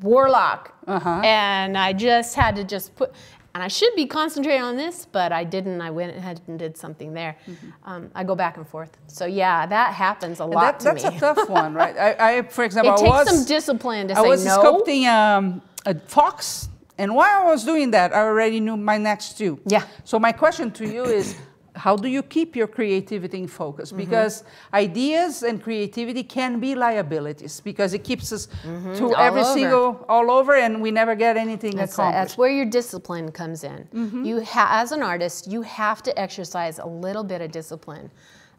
warlock, 0.00 0.74
uh-huh. 0.86 1.20
and 1.24 1.78
I 1.78 1.92
just 1.92 2.34
had 2.34 2.56
to 2.56 2.64
just 2.64 2.94
put 2.96 3.12
and 3.54 3.62
I 3.62 3.68
should 3.68 3.94
be 3.94 4.06
concentrating 4.06 4.62
on 4.62 4.76
this, 4.76 5.06
but 5.10 5.30
I 5.30 5.44
didn't. 5.44 5.80
I 5.80 5.90
went 5.90 6.16
ahead 6.16 6.40
and 6.46 6.58
did 6.58 6.76
something 6.76 7.12
there. 7.12 7.36
Mm-hmm. 7.46 7.68
Um, 7.84 8.10
I 8.14 8.24
go 8.24 8.34
back 8.34 8.56
and 8.56 8.66
forth. 8.66 8.96
So 9.08 9.26
yeah, 9.26 9.66
that 9.66 9.92
happens 9.94 10.40
a 10.40 10.44
lot 10.44 10.78
that, 10.78 10.80
to 10.80 10.84
that's 10.84 11.04
me. 11.04 11.18
That's 11.18 11.22
a 11.22 11.34
tough 11.34 11.48
one, 11.62 11.74
right? 11.74 11.96
I, 11.96 12.38
I 12.38 12.42
for 12.42 12.64
example, 12.64 12.94
it 12.94 13.00
I 13.00 13.02
takes 13.02 13.30
was, 13.30 13.38
some 13.38 13.46
discipline 13.46 14.08
to 14.08 14.14
I 14.14 14.16
say 14.16 14.22
no. 14.22 14.28
I 14.28 14.30
was 14.30 14.46
sculpting 14.46 15.06
um, 15.06 15.62
a 15.84 15.94
fox, 15.94 16.68
and 16.96 17.14
while 17.14 17.42
I 17.42 17.50
was 17.50 17.64
doing 17.64 17.90
that, 17.90 18.14
I 18.14 18.20
already 18.20 18.58
knew 18.60 18.76
my 18.76 18.96
next 18.96 19.36
two. 19.36 19.60
Yeah. 19.66 19.84
So 20.04 20.18
my 20.18 20.32
question 20.32 20.70
to 20.72 20.88
you 20.88 21.04
is 21.04 21.36
how 21.74 21.96
do 21.96 22.08
you 22.08 22.22
keep 22.22 22.54
your 22.54 22.66
creativity 22.66 23.38
in 23.38 23.48
focus? 23.48 23.88
Mm-hmm. 23.88 23.98
Because 23.98 24.44
ideas 24.74 25.42
and 25.42 25.62
creativity 25.62 26.22
can 26.22 26.60
be 26.60 26.74
liabilities 26.74 27.60
because 27.60 27.94
it 27.94 28.04
keeps 28.04 28.32
us 28.32 28.46
mm-hmm. 28.46 28.94
to 28.94 29.04
all 29.06 29.16
every 29.16 29.40
over. 29.40 29.52
single 29.52 30.06
all 30.08 30.30
over, 30.30 30.56
and 30.56 30.82
we 30.82 30.90
never 30.90 31.14
get 31.14 31.36
anything 31.36 31.74
that's 31.76 31.94
accomplished. 31.94 32.16
That's 32.16 32.38
where 32.38 32.50
your 32.50 32.66
discipline 32.66 33.30
comes 33.30 33.64
in. 33.64 33.88
Mm-hmm. 33.94 34.24
You, 34.24 34.44
ha- 34.44 34.68
as 34.72 34.92
an 34.92 35.02
artist, 35.02 35.50
you 35.50 35.62
have 35.62 36.02
to 36.02 36.18
exercise 36.18 36.78
a 36.78 36.86
little 36.86 37.24
bit 37.24 37.40
of 37.40 37.50
discipline. 37.50 38.10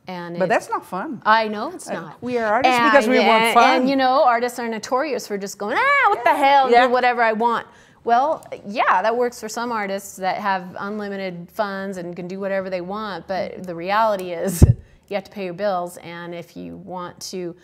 And 0.08 0.38
but 0.38 0.46
it, 0.46 0.50
that's 0.50 0.70
not 0.70 0.86
fun. 0.86 1.22
I 1.26 1.48
know 1.48 1.72
it's 1.72 1.90
uh, 1.90 1.94
not. 1.94 2.22
We 2.22 2.38
are 2.38 2.52
artists 2.52 2.78
and, 2.78 2.92
because 2.92 3.08
we 3.08 3.20
and, 3.20 3.28
want 3.28 3.54
fun. 3.54 3.82
And 3.82 3.90
you 3.90 3.96
know, 3.96 4.24
artists 4.24 4.60
are 4.60 4.68
notorious 4.68 5.28
for 5.28 5.38
just 5.38 5.58
going, 5.58 5.78
ah, 5.78 6.10
what 6.10 6.22
yeah. 6.26 6.34
the 6.34 6.38
hell, 6.38 6.72
yeah. 6.72 6.88
do 6.88 6.94
whatever 6.94 7.22
I 7.22 7.32
want. 7.32 7.68
Well, 8.04 8.46
yeah, 8.66 9.02
that 9.02 9.16
works 9.16 9.40
for 9.40 9.48
some 9.48 9.72
artists 9.72 10.18
that 10.18 10.38
have 10.38 10.76
unlimited 10.78 11.50
funds 11.52 11.98
and 11.98 12.16
can 12.16 12.28
do 12.28 12.40
whatever 12.40 12.70
they 12.70 12.82
want, 12.82 13.28
but 13.28 13.64
the 13.64 13.76
reality 13.76 14.32
is 14.32 14.64
you 15.08 15.16
have 15.16 15.24
to 15.24 15.32
pay 15.32 15.46
your 15.46 15.54
bills, 15.54 15.98
and 15.98 16.36
if 16.36 16.58
you 16.58 16.78
want 16.78 17.20
to, 17.32 17.56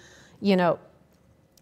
you 0.41 0.55
know, 0.55 0.79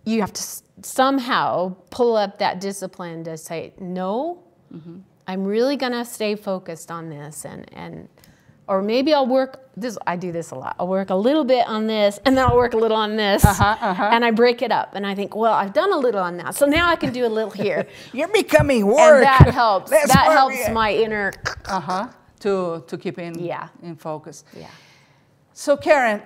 you 0.06 0.22
have 0.22 0.34
to 0.34 0.44
somehow 0.84 1.76
pull 1.90 2.16
up 2.16 2.38
that 2.40 2.62
discipline 2.62 3.24
to 3.24 3.36
say, 3.36 3.74
no, 3.80 4.44
mm-hmm. 4.74 5.00
I'm 5.28 5.44
really 5.44 5.76
gonna 5.76 6.06
stay 6.06 6.36
focused 6.36 6.92
on 6.92 7.10
this 7.10 7.46
and, 7.46 7.70
and 7.74 8.08
or 8.68 8.82
maybe 8.82 9.14
I'll 9.14 9.28
work 9.28 9.70
this. 9.76 9.98
I 10.06 10.16
do 10.16 10.32
this 10.32 10.52
a 10.52 10.56
lot. 10.56 10.76
I'll 10.80 10.88
work 10.88 11.10
a 11.10 11.16
little 11.16 11.44
bit 11.44 11.68
on 11.68 11.88
this, 11.88 12.20
and 12.26 12.38
then 12.38 12.46
I'll 12.46 12.56
work 12.56 12.74
a 12.74 12.78
little 12.78 12.98
on 12.98 13.16
this, 13.16 13.46
uh-huh, 13.46 13.78
uh-huh. 13.80 14.10
and 14.12 14.26
I 14.26 14.32
break 14.32 14.62
it 14.62 14.72
up. 14.72 14.96
And 14.96 15.06
I 15.06 15.16
think, 15.16 15.36
well, 15.36 15.54
I've 15.54 15.74
done 15.74 15.94
a 15.94 15.98
little 15.98 16.22
on 16.22 16.38
that, 16.38 16.56
so 16.56 16.66
now 16.66 16.90
I 16.90 16.96
can 16.96 17.14
do 17.14 17.26
a 17.26 17.30
little 17.30 17.52
here. 17.52 17.88
You're 18.14 18.28
becoming 18.28 18.86
work. 18.86 18.98
And 19.00 19.24
that 19.24 19.54
helps. 19.54 19.92
that 19.92 20.10
helps 20.12 20.70
my 20.70 20.94
inner. 20.94 21.34
Uh 21.66 21.80
huh. 21.80 22.08
To 22.42 22.84
to 22.88 22.98
keep 22.98 23.18
in 23.18 23.40
yeah. 23.40 23.70
in 23.82 23.96
focus. 23.96 24.44
Yeah. 24.56 24.70
So 25.54 25.76
Karen, 25.76 26.22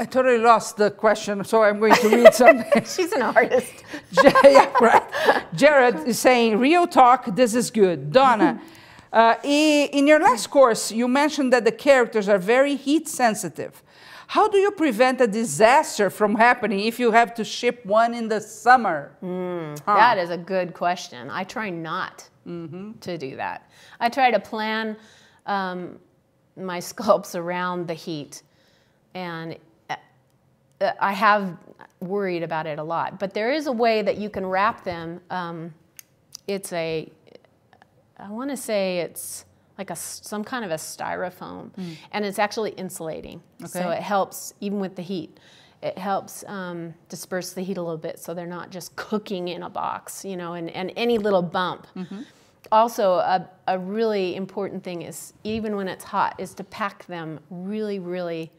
I 0.00 0.04
totally 0.04 0.38
lost 0.38 0.78
the 0.78 0.90
question, 0.90 1.44
so 1.44 1.62
I'm 1.62 1.78
going 1.78 1.94
to 1.94 2.08
read 2.08 2.32
something. 2.32 2.84
She's 2.86 3.12
an 3.12 3.20
artist. 3.20 3.84
yeah, 4.24 4.72
right. 4.80 5.44
Jared 5.52 6.08
is 6.08 6.18
saying, 6.18 6.58
real 6.58 6.86
talk, 6.86 7.36
this 7.36 7.54
is 7.54 7.70
good. 7.70 8.10
Donna. 8.10 8.62
Uh, 9.12 9.34
in 9.42 10.06
your 10.06 10.20
last 10.20 10.48
course, 10.50 10.92
you 10.92 11.08
mentioned 11.08 11.52
that 11.52 11.64
the 11.64 11.72
characters 11.72 12.28
are 12.28 12.38
very 12.38 12.76
heat 12.76 13.08
sensitive. 13.08 13.82
How 14.28 14.46
do 14.46 14.58
you 14.58 14.70
prevent 14.70 15.20
a 15.20 15.26
disaster 15.26 16.08
from 16.08 16.36
happening 16.36 16.80
if 16.86 17.00
you 17.00 17.10
have 17.10 17.34
to 17.34 17.44
ship 17.44 17.84
one 17.84 18.14
in 18.14 18.28
the 18.28 18.40
summer? 18.40 19.16
Mm, 19.20 19.76
huh. 19.84 19.96
That 19.96 20.18
is 20.18 20.30
a 20.30 20.38
good 20.38 20.72
question. 20.72 21.28
I 21.28 21.42
try 21.42 21.68
not 21.70 22.28
mm-hmm. 22.46 22.92
to 23.00 23.18
do 23.18 23.34
that. 23.34 23.68
I 23.98 24.08
try 24.08 24.30
to 24.30 24.38
plan 24.38 24.96
um, 25.46 25.98
my 26.56 26.78
sculpts 26.90 27.34
around 27.34 27.88
the 27.88 27.94
heat, 27.94 28.44
and 29.14 29.56
uh, 29.88 29.96
I 31.00 31.12
have 31.12 31.56
worried 31.98 32.44
about 32.44 32.68
it 32.68 32.78
a 32.78 32.84
lot. 32.84 33.18
But 33.18 33.34
there 33.34 33.50
is 33.50 33.66
a 33.66 33.72
way 33.72 34.02
that 34.02 34.16
you 34.16 34.30
can 34.30 34.46
wrap 34.46 34.84
them. 34.84 35.20
Um, 35.30 35.74
it's 36.46 36.72
a 36.72 37.10
I 38.22 38.30
want 38.30 38.50
to 38.50 38.56
say 38.56 39.00
it's 39.00 39.44
like 39.78 39.90
a 39.90 39.96
some 39.96 40.44
kind 40.44 40.64
of 40.64 40.70
a 40.70 40.74
styrofoam, 40.74 41.70
mm. 41.70 41.96
and 42.12 42.24
it's 42.24 42.38
actually 42.38 42.72
insulating, 42.72 43.42
okay. 43.62 43.80
so 43.80 43.90
it 43.90 44.02
helps 44.02 44.54
even 44.60 44.78
with 44.78 44.94
the 44.94 45.02
heat. 45.02 45.38
it 45.82 45.98
helps 45.98 46.44
um, 46.46 46.94
disperse 47.08 47.52
the 47.52 47.62
heat 47.62 47.78
a 47.78 47.82
little 47.82 47.98
bit 47.98 48.18
so 48.18 48.34
they're 48.34 48.46
not 48.46 48.70
just 48.70 48.94
cooking 48.96 49.48
in 49.48 49.62
a 49.62 49.70
box, 49.70 50.24
you 50.24 50.36
know, 50.36 50.54
and, 50.54 50.70
and 50.70 50.92
any 50.96 51.18
little 51.18 51.42
bump. 51.42 51.86
Mm-hmm. 51.96 52.22
Also, 52.70 53.14
a, 53.14 53.48
a 53.66 53.78
really 53.78 54.36
important 54.36 54.84
thing 54.84 55.02
is 55.02 55.32
even 55.42 55.76
when 55.76 55.88
it's 55.88 56.04
hot, 56.04 56.34
is 56.38 56.54
to 56.54 56.64
pack 56.64 57.06
them 57.06 57.40
really, 57.48 57.98
really 57.98 58.50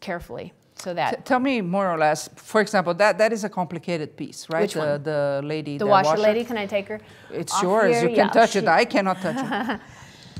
carefully. 0.00 0.52
So 0.80 0.94
that 0.94 1.16
T- 1.16 1.22
tell 1.24 1.40
me 1.40 1.60
more 1.60 1.92
or 1.92 1.98
less. 1.98 2.28
For 2.36 2.60
example, 2.60 2.94
that 2.94 3.18
that 3.18 3.32
is 3.32 3.44
a 3.44 3.48
complicated 3.48 4.16
piece, 4.16 4.48
right? 4.48 4.62
Which 4.62 4.74
the, 4.74 4.80
one? 4.80 5.02
the 5.02 5.40
lady, 5.44 5.76
the, 5.76 5.86
washer, 5.86 6.10
washer, 6.10 6.22
lady. 6.22 6.44
Can 6.44 6.56
I 6.56 6.66
take 6.66 6.88
her? 6.88 7.00
It's 7.30 7.62
yours. 7.62 7.96
Here? 7.96 8.08
You 8.08 8.16
can 8.16 8.26
yeah, 8.26 8.30
touch 8.30 8.52
she... 8.52 8.60
it. 8.60 8.68
I 8.68 8.84
cannot 8.84 9.20
touch 9.20 9.80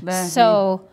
it. 0.03 0.11
so 0.29 0.89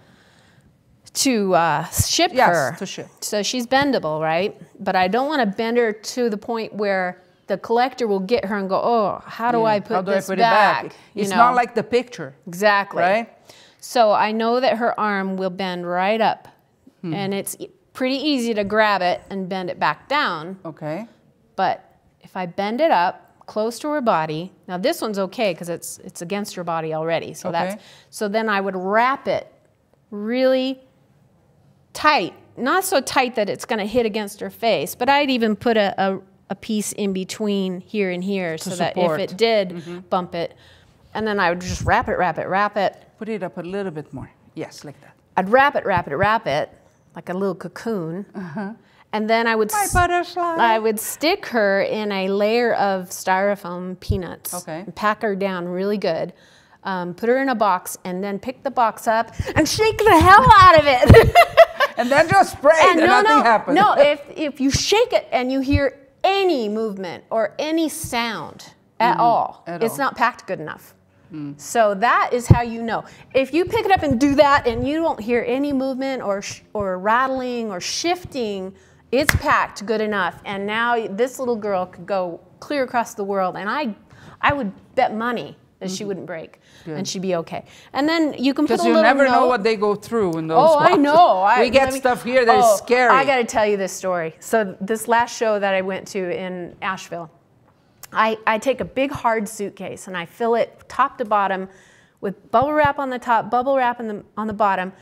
to 1.15 1.55
uh, 1.55 1.85
ship 1.87 2.31
yes, 2.35 2.49
her. 2.49 2.77
to 2.79 2.87
ship. 2.87 3.09
So 3.21 3.43
she's 3.43 3.67
bendable, 3.67 4.21
right? 4.21 4.61
But 4.79 4.97
I 4.97 5.09
don't 5.09 5.29
want 5.29 5.41
to 5.41 5.57
bend 5.57 5.79
her 5.79 5.93
to 5.93 6.31
the 6.31 6.37
point 6.37 6.75
where 6.75 7.23
the 7.47 7.57
collector 7.57 8.07
will 8.07 8.21
get 8.21 8.45
her 8.45 8.57
and 8.57 8.69
go, 8.69 8.77
oh, 8.77 9.23
how 9.25 9.51
do 9.51 9.59
yeah. 9.59 9.65
I 9.65 9.81
put 9.81 9.95
how 9.95 10.03
do 10.03 10.13
this 10.13 10.29
I 10.29 10.33
put 10.35 10.39
back? 10.39 10.85
It 10.85 10.89
back? 10.91 10.99
It's 11.15 11.31
know? 11.31 11.37
not 11.37 11.55
like 11.55 11.75
the 11.75 11.83
picture. 11.83 12.35
Exactly. 12.47 13.01
Right? 13.01 13.33
So 13.81 14.13
I 14.13 14.33
know 14.33 14.61
that 14.61 14.77
her 14.77 14.99
arm 14.99 15.37
will 15.37 15.51
bend 15.51 15.89
right 15.89 16.21
up. 16.21 16.49
Hmm. 17.01 17.15
And 17.15 17.33
it's 17.33 17.57
pretty 17.99 18.15
easy 18.15 18.55
to 18.55 18.63
grab 18.63 19.03
it 19.03 19.21
and 19.29 19.49
bend 19.49 19.69
it 19.69 19.81
back 19.81 20.09
down. 20.09 20.57
Okay. 20.65 21.09
But 21.57 21.99
if 22.21 22.37
I 22.37 22.47
bend 22.47 22.81
it 22.81 22.93
up 22.93 23.45
close 23.47 23.81
to 23.81 23.89
her 23.89 24.01
body, 24.01 24.53
now 24.69 24.79
this 24.79 25.03
one's 25.03 25.19
okay 25.19 25.53
because 25.53 25.69
it's 25.69 25.99
it's 25.99 26.23
against 26.23 26.55
her 26.55 26.63
body 26.63 26.95
already. 26.95 27.35
So 27.35 27.49
okay. 27.49 27.59
that's 27.59 27.83
so 28.11 28.29
then 28.29 28.49
I 28.49 28.61
would 28.61 28.77
wrap 28.77 29.27
it 29.27 29.53
really 30.13 30.79
tight, 31.93 32.35
not 32.57 32.85
so 32.85 33.01
tight 33.01 33.35
that 33.35 33.49
it's 33.51 33.65
going 33.65 33.81
to 33.81 33.87
hit 33.87 34.07
against 34.07 34.39
her 34.39 34.51
face, 34.51 34.95
but 34.95 35.09
I'd 35.09 35.31
even 35.31 35.57
put 35.57 35.77
a, 35.77 35.93
a, 36.01 36.21
a 36.51 36.55
piece 36.55 36.93
in 36.93 37.13
between 37.13 37.81
here 37.81 38.13
and 38.13 38.23
here 38.23 38.59
so 38.59 38.71
support. 38.71 39.19
that 39.19 39.25
if 39.25 39.33
it 39.33 39.37
did 39.37 39.69
mm-hmm. 39.71 39.99
bump 40.09 40.37
it, 40.37 40.55
and 41.15 41.27
then 41.27 41.41
I 41.41 41.51
would 41.51 41.61
just 41.61 41.83
wrap 41.83 42.07
it, 42.09 42.17
wrap 42.17 42.39
it, 42.39 42.47
wrap 42.47 42.77
it. 42.77 42.95
Put 43.19 43.29
it 43.29 43.43
up 43.43 43.59
a 43.59 43.63
little 43.63 43.91
bit 43.91 44.15
more. 44.15 44.31
Yes, 44.55 44.85
like 44.85 45.01
that. 45.01 45.17
I'd 45.37 45.49
wrap 45.49 45.75
it, 45.75 45.85
wrap 45.85 46.07
it, 46.07 46.15
wrap 46.15 46.47
it, 46.47 46.71
like 47.19 47.31
a 47.31 47.35
little 47.35 47.57
cocoon. 47.57 48.25
Uh-huh. 48.33 48.75
And 49.13 49.29
then 49.29 49.49
I 49.49 49.57
would 49.57 49.73
My 49.73 49.89
butterfly. 49.93 50.57
I 50.61 50.79
would 50.79 51.01
stick 51.01 51.47
her 51.47 51.81
in 51.81 52.13
a 52.13 52.29
layer 52.29 52.75
of 52.75 53.09
styrofoam 53.11 53.99
peanuts. 53.99 54.55
Okay. 54.55 54.83
And 54.83 54.95
pack 54.95 55.23
her 55.23 55.35
down 55.35 55.67
really 55.67 55.99
good. 55.99 56.33
Um, 56.85 57.15
put 57.15 57.29
her 57.29 57.39
in 57.39 57.49
a 57.49 57.57
box 57.57 57.99
and 58.05 58.23
then 58.23 58.39
pick 58.39 58.63
the 58.63 58.71
box 58.71 59.09
up 59.09 59.35
and 59.57 59.69
shake 59.69 59.99
the 59.99 60.21
hell 60.21 60.47
out 60.61 60.79
of 60.79 60.85
it. 60.87 61.37
and 61.97 62.09
then 62.09 62.29
just 62.29 62.53
spray 62.53 62.79
and, 62.83 63.01
and 63.01 63.09
no, 63.09 63.23
nothing 63.23 63.39
no, 63.39 63.43
happens. 63.43 63.75
No, 63.75 63.95
if, 63.99 64.23
if 64.37 64.61
you 64.61 64.71
shake 64.71 65.13
it 65.13 65.27
and 65.33 65.51
you 65.51 65.59
hear 65.59 65.99
any 66.23 66.69
movement 66.69 67.25
or 67.31 67.57
any 67.59 67.89
sound 67.89 68.75
at 69.01 69.15
mm-hmm. 69.15 69.23
all, 69.23 69.65
at 69.67 69.83
it's 69.83 69.95
all. 69.95 69.99
not 69.99 70.17
packed 70.17 70.47
good 70.47 70.61
enough. 70.61 70.95
Mm. 71.33 71.61
So 71.61 71.95
that 71.95 72.31
is 72.33 72.47
how 72.47 72.63
you 72.63 72.83
know. 72.83 73.05
If 73.35 73.53
you 73.53 73.65
pick 73.65 73.85
it 73.85 73.91
up 73.91 74.03
and 74.03 74.19
do 74.19 74.35
that 74.37 74.67
and 74.67 74.87
you 74.87 74.97
don't 74.97 75.21
hear 75.21 75.45
any 75.47 75.73
movement 75.73 76.23
or 76.23 76.43
sh- 76.43 76.63
or 76.73 76.99
rattling 76.99 77.71
or 77.71 77.81
shifting, 77.81 78.75
it's 79.13 79.35
packed 79.37 79.85
good 79.87 80.01
enough. 80.01 80.41
And 80.45 80.67
now 80.67 81.07
this 81.09 81.39
little 81.39 81.57
girl 81.57 81.87
could 81.87 82.07
go 82.07 82.41
clear 82.61 82.83
across 82.83 83.15
the 83.15 83.25
world. 83.25 83.57
And 83.57 83.69
I, 83.69 83.95
I 84.41 84.53
would 84.53 84.73
bet 84.95 85.15
money 85.15 85.57
that 85.79 85.87
mm-hmm. 85.87 85.95
she 85.95 86.05
wouldn't 86.05 86.27
break 86.27 86.61
Good. 86.85 86.97
and 86.97 87.09
she'd 87.09 87.23
be 87.23 87.37
okay. 87.37 87.65
And 87.93 88.09
then 88.09 88.35
you 88.35 88.53
can 88.53 88.67
put 88.67 88.81
a 88.81 88.83
little 88.83 88.95
Because 88.95 88.97
you 88.99 89.03
never 89.03 89.25
note. 89.25 89.33
know 89.33 89.47
what 89.47 89.63
they 89.63 89.77
go 89.77 89.95
through 89.95 90.39
in 90.39 90.49
those. 90.49 90.59
Oh, 90.59 90.79
boxes. 90.79 90.99
I 90.99 91.01
know. 91.01 91.39
I, 91.39 91.61
we 91.61 91.71
get 91.71 91.93
me, 91.93 92.01
stuff 92.01 92.25
here 92.25 92.45
that 92.45 92.59
oh, 92.59 92.75
is 92.75 92.79
scary. 92.79 93.11
I 93.11 93.25
got 93.25 93.37
to 93.37 93.45
tell 93.45 93.67
you 93.67 93.77
this 93.77 93.93
story. 93.93 94.35
So 94.41 94.77
this 94.81 95.09
last 95.09 95.37
show 95.37 95.59
that 95.59 95.75
I 95.75 95.83
went 95.83 96.07
to 96.09 96.37
in 96.37 96.75
Asheville, 96.83 97.31
I, 98.13 98.39
I 98.47 98.59
take 98.59 98.81
a 98.81 98.85
big 98.85 99.11
hard 99.11 99.49
suitcase 99.49 100.09
and 100.09 100.17
I 100.17 100.25
fill 100.25 100.55
it 100.55 100.85
top 100.89 101.19
to 101.19 101.25
bottom 101.25 101.69
with 102.21 102.51
bubble 102.51 102.73
wrap 102.73 102.99
on 102.99 103.11
the 103.11 103.19
top, 103.19 103.51
bubble 103.51 103.77
wrap 103.77 103.99
the, 103.99 104.25
on 104.37 104.47
the 104.47 104.53
bottom, 104.53 104.93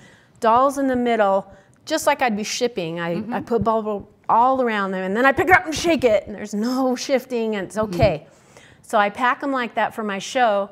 dolls 0.40 0.78
in 0.78 0.86
the 0.86 0.96
middle, 0.96 1.52
just 1.84 2.06
like 2.06 2.20
I'd 2.20 2.36
be 2.36 2.44
shipping. 2.44 3.00
I, 3.00 3.16
mm-hmm. 3.16 3.32
I 3.32 3.40
put 3.40 3.64
bubble 3.64 4.10
all 4.28 4.60
around 4.60 4.90
them 4.90 5.02
and 5.02 5.16
then 5.16 5.24
I 5.24 5.32
pick 5.32 5.48
it 5.48 5.54
up 5.54 5.66
and 5.66 5.74
shake 5.74 6.04
it 6.04 6.26
and 6.26 6.34
there's 6.34 6.52
no 6.52 6.96
shifting 6.96 7.56
and 7.56 7.66
it's 7.66 7.78
okay. 7.78 8.26
Mm-hmm. 8.26 8.60
So 8.82 8.98
I 8.98 9.10
pack 9.10 9.40
them 9.40 9.52
like 9.52 9.74
that 9.74 9.94
for 9.94 10.02
my 10.02 10.18
show. 10.18 10.70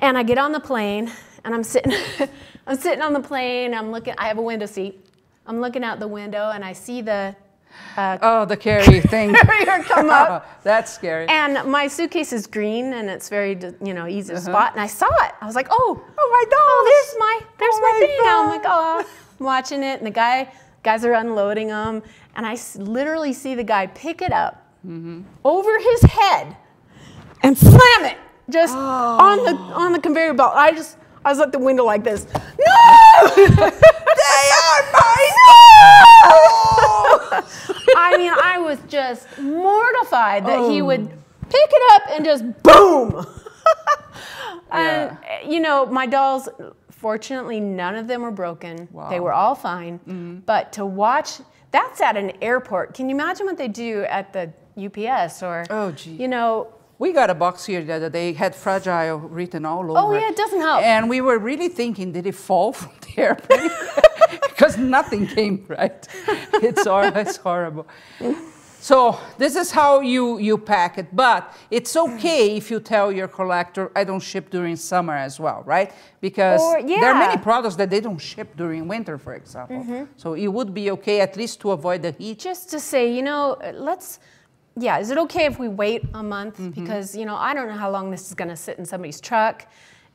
And 0.00 0.18
I 0.18 0.22
get 0.22 0.38
on 0.38 0.52
the 0.52 0.60
plane 0.60 1.12
and 1.44 1.54
I'm 1.54 1.62
sitting, 1.62 1.92
I'm 2.66 2.76
sitting 2.76 3.02
on 3.02 3.12
the 3.12 3.20
plane. 3.20 3.74
I'm 3.74 3.90
looking, 3.90 4.14
I 4.18 4.28
have 4.28 4.38
a 4.38 4.42
window 4.42 4.66
seat. 4.66 5.00
I'm 5.46 5.60
looking 5.60 5.84
out 5.84 6.00
the 6.00 6.08
window 6.08 6.50
and 6.50 6.64
I 6.64 6.72
see 6.72 7.02
the 7.02 7.36
uh, 7.96 8.18
oh, 8.22 8.44
the 8.44 8.56
carry 8.56 9.00
thing. 9.12 9.34
carrier 9.34 9.82
come 9.84 10.10
up. 10.10 10.46
That's 10.62 10.92
scary. 10.92 11.26
And 11.28 11.70
my 11.70 11.86
suitcase 11.86 12.32
is 12.32 12.46
green 12.46 12.92
and 12.92 13.08
it's 13.08 13.28
very, 13.28 13.58
you 13.82 13.94
know, 13.94 14.06
easy 14.06 14.32
to 14.32 14.38
uh-huh. 14.38 14.50
spot. 14.50 14.72
And 14.72 14.80
I 14.80 14.86
saw 14.86 15.08
it. 15.24 15.32
I 15.40 15.46
was 15.46 15.54
like, 15.54 15.68
oh, 15.70 16.04
oh 16.18 16.30
my 16.32 16.44
God. 16.50 16.58
Oh, 16.58 16.84
there's 16.90 17.18
my, 17.18 17.40
there's 17.58 17.74
oh 17.74 17.80
my, 17.80 17.92
my 17.92 18.06
thing. 18.06 18.20
I'm 18.24 18.48
like, 18.48 18.62
oh, 18.64 19.06
I'm 19.38 19.44
watching 19.44 19.82
it. 19.82 19.98
And 19.98 20.06
the 20.06 20.10
guy, 20.10 20.52
guys 20.82 21.04
are 21.04 21.14
unloading 21.14 21.68
them. 21.68 22.02
And 22.36 22.46
I 22.46 22.58
literally 22.76 23.32
see 23.32 23.54
the 23.54 23.64
guy 23.64 23.86
pick 23.86 24.22
it 24.22 24.32
up 24.32 24.64
mm-hmm. 24.86 25.22
over 25.44 25.78
his 25.78 26.02
head 26.02 26.56
and 27.42 27.56
slam 27.56 28.04
it 28.04 28.18
just 28.50 28.74
oh. 28.74 28.78
on 28.78 29.44
the 29.44 29.52
on 29.74 29.92
the 29.92 30.00
conveyor 30.00 30.34
belt. 30.34 30.52
I 30.54 30.72
just 30.72 30.98
I 31.24 31.30
was 31.30 31.40
at 31.40 31.52
the 31.52 31.58
window 31.58 31.84
like 31.84 32.04
this. 32.04 32.26
No! 32.56 33.28
they 33.28 34.50
are 34.62 34.82
my 34.92 35.22
no! 35.44 36.83
I 37.96 38.16
mean, 38.16 38.32
I 38.32 38.58
was 38.58 38.78
just 38.88 39.26
mortified 39.38 40.46
that 40.46 40.58
oh. 40.58 40.70
he 40.70 40.82
would 40.82 41.08
pick 41.08 41.70
it 41.70 41.92
up 41.92 42.02
and 42.12 42.24
just 42.24 42.44
boom. 42.62 43.26
and 44.70 45.18
yeah. 45.22 45.48
you 45.48 45.60
know, 45.60 45.86
my 45.86 46.06
dolls 46.06 46.48
fortunately 46.90 47.60
none 47.60 47.94
of 47.96 48.06
them 48.06 48.22
were 48.22 48.30
broken. 48.30 48.88
Wow. 48.92 49.10
They 49.10 49.20
were 49.20 49.32
all 49.32 49.54
fine. 49.54 49.98
Mm-hmm. 50.00 50.38
But 50.46 50.72
to 50.74 50.86
watch 50.86 51.40
that's 51.74 52.00
at 52.00 52.16
an 52.16 52.30
airport. 52.40 52.94
Can 52.94 53.08
you 53.08 53.16
imagine 53.16 53.46
what 53.46 53.58
they 53.58 53.66
do 53.66 54.04
at 54.04 54.32
the 54.32 54.52
UPS 54.78 55.42
or 55.42 55.64
oh, 55.70 55.90
gee. 55.90 56.12
you 56.12 56.28
know, 56.28 56.72
we 56.98 57.12
got 57.12 57.30
a 57.30 57.34
box 57.34 57.64
here 57.64 57.82
the 57.82 57.94
other 57.94 58.10
day, 58.10 58.32
had 58.32 58.54
fragile 58.54 59.18
written 59.18 59.64
all 59.64 59.84
over. 59.90 59.98
Oh, 59.98 60.12
yeah, 60.12 60.28
it 60.28 60.36
doesn't 60.36 60.60
help. 60.60 60.82
And 60.82 61.08
we 61.08 61.20
were 61.20 61.38
really 61.38 61.68
thinking, 61.68 62.12
did 62.12 62.26
it 62.26 62.34
fall 62.34 62.72
from 62.72 62.92
the 63.00 63.22
airplane? 63.22 63.70
because 64.48 64.78
nothing 64.78 65.26
came 65.26 65.64
right. 65.68 66.06
It's, 66.62 66.84
it's 66.86 67.36
horrible. 67.36 67.86
So 68.80 69.18
this 69.38 69.56
is 69.56 69.70
how 69.70 70.00
you, 70.00 70.38
you 70.38 70.58
pack 70.58 70.98
it. 70.98 71.06
But 71.10 71.52
it's 71.70 71.96
okay 71.96 72.56
if 72.56 72.70
you 72.70 72.80
tell 72.80 73.10
your 73.10 73.28
collector, 73.28 73.90
I 73.96 74.04
don't 74.04 74.20
ship 74.20 74.50
during 74.50 74.76
summer 74.76 75.14
as 75.14 75.40
well, 75.40 75.62
right? 75.64 75.90
Because 76.20 76.60
or, 76.60 76.78
yeah. 76.78 77.00
there 77.00 77.14
are 77.14 77.18
many 77.18 77.40
products 77.42 77.76
that 77.76 77.90
they 77.90 78.00
don't 78.00 78.18
ship 78.18 78.56
during 78.56 78.86
winter, 78.86 79.16
for 79.18 79.34
example. 79.34 79.78
Mm-hmm. 79.78 80.04
So 80.16 80.34
it 80.34 80.48
would 80.48 80.74
be 80.74 80.90
okay 80.92 81.20
at 81.20 81.36
least 81.36 81.60
to 81.62 81.72
avoid 81.72 82.02
the 82.02 82.12
heat. 82.12 82.38
Just 82.38 82.70
to 82.70 82.78
say, 82.78 83.10
you 83.10 83.22
know, 83.22 83.56
let's 83.72 84.20
yeah, 84.76 84.98
is 84.98 85.10
it 85.10 85.18
okay 85.18 85.44
if 85.46 85.58
we 85.58 85.68
wait 85.68 86.04
a 86.14 86.22
month? 86.22 86.58
Mm-hmm. 86.58 86.82
Because, 86.82 87.16
you 87.16 87.24
know, 87.24 87.36
I 87.36 87.54
don't 87.54 87.68
know 87.68 87.76
how 87.76 87.90
long 87.90 88.10
this 88.10 88.28
is 88.28 88.34
going 88.34 88.50
to 88.50 88.56
sit 88.56 88.78
in 88.78 88.84
somebody's 88.84 89.20
truck. 89.20 89.66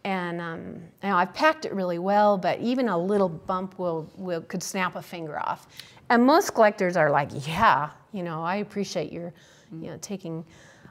And 0.04 0.40
um, 0.40 0.76
you 1.04 1.10
know, 1.10 1.18
I've 1.18 1.34
packed 1.34 1.66
it 1.66 1.74
really 1.74 2.00
well, 2.00 2.38
but 2.38 2.60
even 2.60 2.88
a 2.90 2.98
little 2.98 3.30
bump 3.30 3.78
will, 3.78 4.10
will 4.16 4.42
could 4.42 4.64
snap 4.64 4.96
a 4.96 5.02
finger 5.02 5.40
off. 5.40 5.68
And 6.10 6.26
most 6.26 6.54
collectors 6.54 6.96
are 6.98 7.10
like, 7.10 7.30
yeah, 7.46 7.90
you 8.14 8.24
know, 8.24 8.42
I 8.42 8.58
appreciate 8.58 9.12
your, 9.12 9.34
you 9.72 9.92
know, 9.92 9.98
taking. 10.02 10.46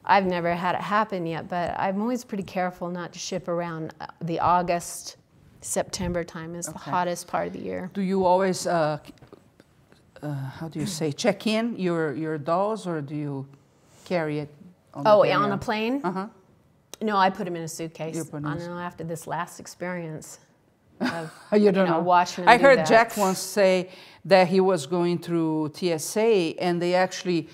I've 0.04 0.26
never 0.26 0.54
had 0.54 0.74
it 0.74 0.80
happen 0.80 1.26
yet, 1.26 1.48
but 1.48 1.74
I'm 1.78 2.00
always 2.00 2.24
pretty 2.24 2.44
careful 2.44 2.88
not 2.88 3.12
to 3.12 3.18
ship 3.18 3.48
around 3.48 3.94
uh, 4.00 4.06
the 4.22 4.40
August, 4.40 5.16
September 5.60 6.22
time 6.24 6.54
is 6.54 6.68
okay. 6.68 6.72
the 6.74 6.78
hottest 6.78 7.26
part 7.26 7.48
of 7.48 7.52
the 7.52 7.58
year. 7.58 7.90
Do 7.92 8.00
you 8.00 8.24
always, 8.24 8.66
uh, 8.66 8.98
uh, 10.22 10.32
how 10.32 10.68
do 10.68 10.78
you 10.78 10.86
say, 10.86 11.12
check 11.12 11.46
in 11.46 11.76
your, 11.76 12.14
your 12.14 12.38
dolls, 12.38 12.86
or 12.86 13.00
do 13.00 13.14
you 13.14 13.46
carry 14.08 14.38
it. 14.40 14.48
On 14.94 15.06
oh, 15.06 15.22
on 15.22 15.52
a 15.52 15.58
plane? 15.58 16.00
Uh 16.02 16.12
huh. 16.12 16.26
No, 17.00 17.16
I 17.16 17.30
put 17.30 17.46
him 17.46 17.54
in 17.54 17.62
a 17.62 17.68
suitcase. 17.68 18.16
I 18.34 18.40
don't 18.40 18.58
know 18.58 18.78
after 18.78 19.04
this 19.04 19.26
last 19.26 19.60
experience. 19.60 20.40
Of, 21.00 21.30
you 21.52 21.58
don't 21.58 21.64
you 21.64 21.72
know, 21.72 21.86
know. 21.86 22.00
Watching 22.00 22.48
I 22.48 22.58
heard 22.58 22.78
that. 22.78 22.88
Jack 22.88 23.16
once 23.16 23.38
say 23.38 23.90
that 24.24 24.48
he 24.48 24.60
was 24.60 24.86
going 24.86 25.18
through 25.18 25.72
TSA 25.76 26.54
and 26.58 26.82
they 26.82 26.94
actually 26.94 27.48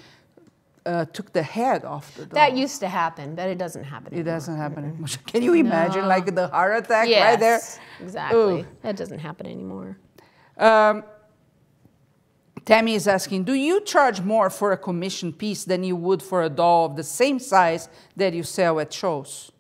uh, 0.87 1.05
took 1.07 1.33
the 1.33 1.43
head 1.43 1.85
off 1.85 2.15
the 2.15 2.25
dog. 2.25 2.35
That 2.35 2.57
used 2.57 2.81
to 2.81 2.89
happen, 2.89 3.35
but 3.35 3.49
it 3.49 3.59
doesn't 3.59 3.85
happen 3.85 4.15
anymore. 4.15 4.21
It 4.21 4.25
doesn't 4.25 4.57
happen 4.57 4.85
anymore. 4.85 5.09
Can 5.27 5.43
you 5.43 5.55
imagine, 5.55 6.03
no. 6.03 6.09
like 6.09 6.35
the 6.35 6.49
heart 6.49 6.85
attack 6.85 7.09
yes, 7.09 7.31
right 7.31 7.41
there? 7.41 7.61
exactly. 8.01 8.61
Ooh. 8.61 8.67
That 8.83 8.97
doesn't 8.97 9.19
happen 9.19 9.47
anymore. 9.47 9.99
Um, 10.57 11.05
Tammy 12.65 12.95
is 12.95 13.07
asking, 13.07 13.45
do 13.45 13.53
you 13.53 13.81
charge 13.83 14.23
more 14.23 14.49
for 14.49 14.73
a 14.73 14.77
commission 14.77 15.33
piece 15.33 15.65
than 15.65 15.85
you 15.85 15.97
would 15.97 16.23
for 16.23 16.43
a 16.43 16.49
doll 16.49 16.87
of 16.87 16.97
the 16.97 17.03
same 17.03 17.39
size 17.39 17.89
that 18.17 18.33
you 18.33 18.43
sell 18.43 18.81
at 18.81 18.93
shows? 18.93 19.53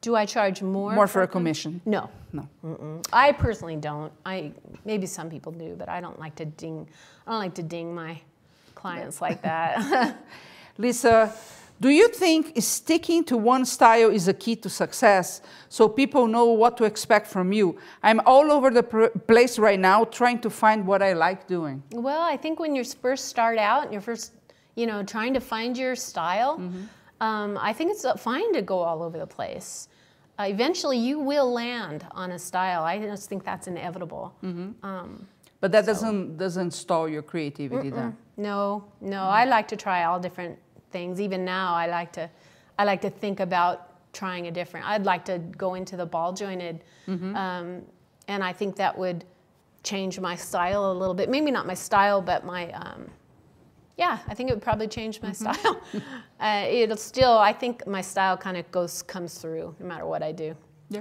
Do 0.00 0.16
I 0.16 0.26
charge 0.26 0.62
more? 0.62 0.92
More 0.92 1.06
for, 1.06 1.12
for 1.12 1.22
a 1.22 1.28
commission? 1.28 1.80
No. 1.86 2.10
No. 2.32 2.48
Mm-mm. 2.64 3.06
I 3.12 3.30
personally 3.32 3.76
don't. 3.76 4.12
I 4.26 4.52
maybe 4.84 5.06
some 5.06 5.30
people 5.30 5.52
do, 5.52 5.76
but 5.78 5.88
I 5.88 6.00
don't 6.00 6.18
like 6.18 6.34
to 6.36 6.44
ding. 6.44 6.88
I 7.26 7.30
don't 7.30 7.40
like 7.40 7.54
to 7.54 7.62
ding 7.62 7.94
my 7.94 8.20
clients 8.74 9.20
like 9.20 9.42
that. 9.42 10.16
Lisa, 10.78 11.32
do 11.82 11.88
you 11.88 12.08
think 12.08 12.52
sticking 12.60 13.24
to 13.24 13.36
one 13.36 13.64
style 13.64 14.10
is 14.10 14.28
a 14.28 14.32
key 14.32 14.54
to 14.54 14.68
success 14.68 15.42
so 15.68 15.88
people 15.88 16.28
know 16.28 16.44
what 16.44 16.76
to 16.76 16.84
expect 16.84 17.26
from 17.26 17.52
you? 17.52 17.76
I'm 18.04 18.20
all 18.24 18.52
over 18.52 18.70
the 18.70 18.84
place 19.26 19.58
right 19.58 19.80
now 19.80 20.04
trying 20.04 20.38
to 20.42 20.50
find 20.50 20.86
what 20.86 21.02
I 21.02 21.12
like 21.12 21.48
doing. 21.48 21.82
Well, 21.90 22.22
I 22.22 22.36
think 22.36 22.60
when 22.60 22.76
you 22.76 22.84
first 22.84 23.24
start 23.26 23.58
out 23.58 23.82
and 23.82 23.92
you're 23.92 24.00
first, 24.00 24.32
you 24.76 24.86
know, 24.86 25.02
trying 25.02 25.34
to 25.34 25.40
find 25.40 25.76
your 25.76 25.96
style, 25.96 26.58
mm-hmm. 26.58 26.84
um, 27.20 27.58
I 27.60 27.72
think 27.72 27.90
it's 27.90 28.06
fine 28.22 28.52
to 28.54 28.62
go 28.62 28.78
all 28.78 29.02
over 29.02 29.18
the 29.18 29.26
place. 29.26 29.88
Uh, 30.38 30.44
eventually, 30.44 30.98
you 30.98 31.18
will 31.18 31.52
land 31.52 32.06
on 32.12 32.30
a 32.30 32.38
style. 32.38 32.84
I 32.84 33.00
just 33.00 33.28
think 33.28 33.42
that's 33.44 33.66
inevitable. 33.66 34.32
Mm-hmm. 34.44 34.86
Um, 34.86 35.26
but 35.60 35.72
that 35.72 35.84
so. 35.84 35.92
doesn't 35.92 36.38
doesn't 36.38 36.70
stall 36.70 37.08
your 37.08 37.22
creativity 37.22 37.90
Mm-mm. 37.90 37.96
then. 37.96 38.16
No, 38.36 38.84
no. 39.00 39.22
I 39.24 39.44
like 39.46 39.66
to 39.68 39.76
try 39.76 40.04
all 40.04 40.20
different 40.20 40.58
things. 40.92 41.20
Even 41.20 41.44
now, 41.44 41.74
I 41.74 41.86
like 41.86 42.12
to, 42.12 42.30
I 42.78 42.84
like 42.84 43.00
to 43.02 43.10
think 43.10 43.40
about 43.40 43.88
trying 44.12 44.46
a 44.46 44.50
different. 44.50 44.86
I'd 44.86 45.04
like 45.04 45.24
to 45.24 45.38
go 45.38 45.74
into 45.74 45.96
the 45.96 46.06
ball 46.06 46.32
jointed, 46.32 46.84
mm-hmm. 47.08 47.34
um, 47.34 47.82
and 48.28 48.44
I 48.44 48.52
think 48.52 48.76
that 48.76 48.96
would 48.96 49.24
change 49.82 50.20
my 50.20 50.36
style 50.36 50.92
a 50.92 50.94
little 50.94 51.14
bit. 51.14 51.28
Maybe 51.28 51.50
not 51.50 51.66
my 51.66 51.74
style, 51.74 52.20
but 52.20 52.44
my, 52.44 52.70
um, 52.72 53.10
yeah, 53.96 54.18
I 54.28 54.34
think 54.34 54.50
it 54.50 54.54
would 54.54 54.62
probably 54.62 54.86
change 54.86 55.20
my 55.22 55.30
mm-hmm. 55.30 55.52
style. 55.52 55.80
uh, 56.40 56.66
it'll 56.68 56.96
still, 56.96 57.36
I 57.38 57.52
think 57.52 57.86
my 57.86 58.00
style 58.00 58.36
kind 58.36 58.56
of 58.56 58.70
goes 58.70 59.02
comes 59.02 59.38
through 59.38 59.74
no 59.80 59.86
matter 59.86 60.06
what 60.06 60.22
I 60.22 60.32
do. 60.32 60.54
Yeah. 60.88 61.00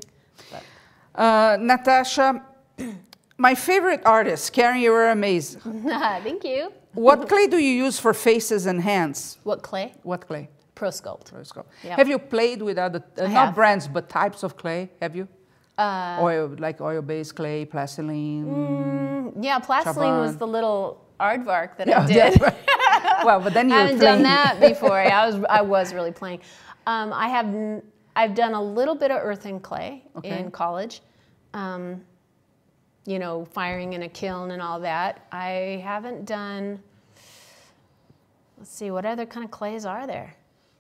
Uh, 1.13 1.57
Natasha, 1.59 2.43
my 3.37 3.53
favorite 3.53 4.01
artist, 4.05 4.53
Karen, 4.53 4.79
you 4.79 4.93
are 4.93 5.09
amazing. 5.09 5.61
Thank 5.83 6.43
you 6.43 6.71
what 6.93 7.27
clay 7.27 7.47
do 7.47 7.57
you 7.57 7.85
use 7.85 7.99
for 7.99 8.13
faces 8.13 8.65
and 8.65 8.81
hands? 8.81 9.37
What 9.43 9.61
clay? 9.61 9.93
What 10.03 10.27
clay? 10.27 10.49
ProSculpt. 10.75 11.31
ProSculpt. 11.31 11.65
Yep. 11.83 11.97
Have 11.97 12.07
you 12.07 12.19
played 12.19 12.61
with 12.61 12.77
other, 12.77 13.03
uh, 13.17 13.27
not 13.27 13.53
brands, 13.53 13.87
but 13.87 14.09
types 14.09 14.43
of 14.43 14.57
clay? 14.57 14.89
Have 15.01 15.15
you? 15.15 15.27
Uh, 15.77 16.17
oil, 16.21 16.55
like 16.59 16.81
oil-based 16.81 17.35
clay, 17.35 17.65
plastiline. 17.65 18.45
Mm, 18.45 19.43
yeah, 19.43 19.59
plastiline 19.59 20.19
was 20.19 20.37
the 20.37 20.47
little 20.47 21.05
aardvark 21.19 21.77
that 21.77 21.87
yeah, 21.87 22.01
I 22.01 22.05
did. 22.29 22.41
well, 23.23 23.39
but 23.39 23.53
then 23.53 23.69
you 23.69 23.75
I 23.75 23.81
haven't 23.81 23.99
done 23.99 24.23
that 24.23 24.59
before. 24.59 24.99
I 25.19 25.25
was 25.27 25.43
I 25.49 25.61
was 25.61 25.93
really 25.93 26.11
playing. 26.11 26.41
Um, 26.87 27.13
I 27.13 27.29
have 27.29 27.81
I've 28.15 28.35
done 28.35 28.53
a 28.53 28.61
little 28.61 28.95
bit 28.95 29.11
of 29.11 29.21
earthen 29.21 29.59
clay 29.59 30.03
okay. 30.17 30.39
in 30.39 30.51
college. 30.51 31.01
Um, 31.53 32.03
you 33.05 33.19
know, 33.19 33.45
firing 33.45 33.93
in 33.93 34.03
a 34.03 34.09
kiln 34.09 34.51
and 34.51 34.61
all 34.61 34.79
that. 34.81 35.25
I 35.31 35.81
haven't 35.83 36.25
done, 36.25 36.81
let's 38.57 38.71
see, 38.71 38.91
what 38.91 39.05
other 39.05 39.25
kind 39.25 39.43
of 39.43 39.51
clays 39.51 39.85
are 39.85 40.05
there? 40.05 40.35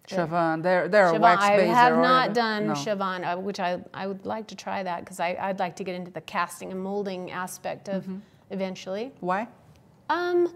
Chavant, 0.07 0.63
there, 0.63 0.87
there 0.87 1.05
are 1.05 1.19
wax 1.19 1.43
I 1.43 1.51
have 1.61 1.97
not 1.97 2.33
done 2.33 2.67
no. 2.67 2.73
Chavant, 2.73 3.23
uh, 3.23 3.39
which 3.39 3.59
I, 3.59 3.79
I 3.93 4.07
would 4.07 4.25
like 4.25 4.47
to 4.47 4.55
try 4.55 4.83
that 4.83 5.01
because 5.01 5.19
I'd 5.19 5.59
like 5.59 5.75
to 5.77 5.83
get 5.83 5.95
into 5.95 6.11
the 6.11 6.21
casting 6.21 6.71
and 6.71 6.81
molding 6.81 7.31
aspect 7.31 7.87
of 7.87 8.03
mm-hmm. 8.03 8.17
eventually. 8.49 9.11
Why? 9.19 9.47
Um, 10.09 10.53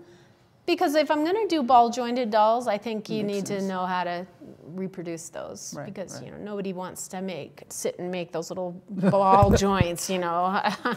because 0.66 0.96
if 0.96 1.12
I'm 1.12 1.24
going 1.24 1.36
to 1.36 1.48
do 1.48 1.62
ball 1.62 1.90
jointed 1.90 2.32
dolls, 2.32 2.68
I 2.68 2.78
think 2.78 3.08
you 3.10 3.24
need 3.24 3.48
sense. 3.48 3.62
to 3.62 3.68
know 3.68 3.86
how 3.86 4.04
to 4.04 4.26
reproduce 4.66 5.30
those 5.30 5.74
right, 5.78 5.86
because 5.86 6.16
right. 6.16 6.26
you 6.26 6.32
know 6.32 6.38
nobody 6.38 6.74
wants 6.74 7.08
to 7.10 7.22
make 7.22 7.64
sit 7.70 7.98
and 8.00 8.12
make 8.12 8.32
those 8.32 8.50
little 8.50 8.72
ball 8.90 9.52
joints, 9.56 10.10
you 10.10 10.18
know. 10.18 10.60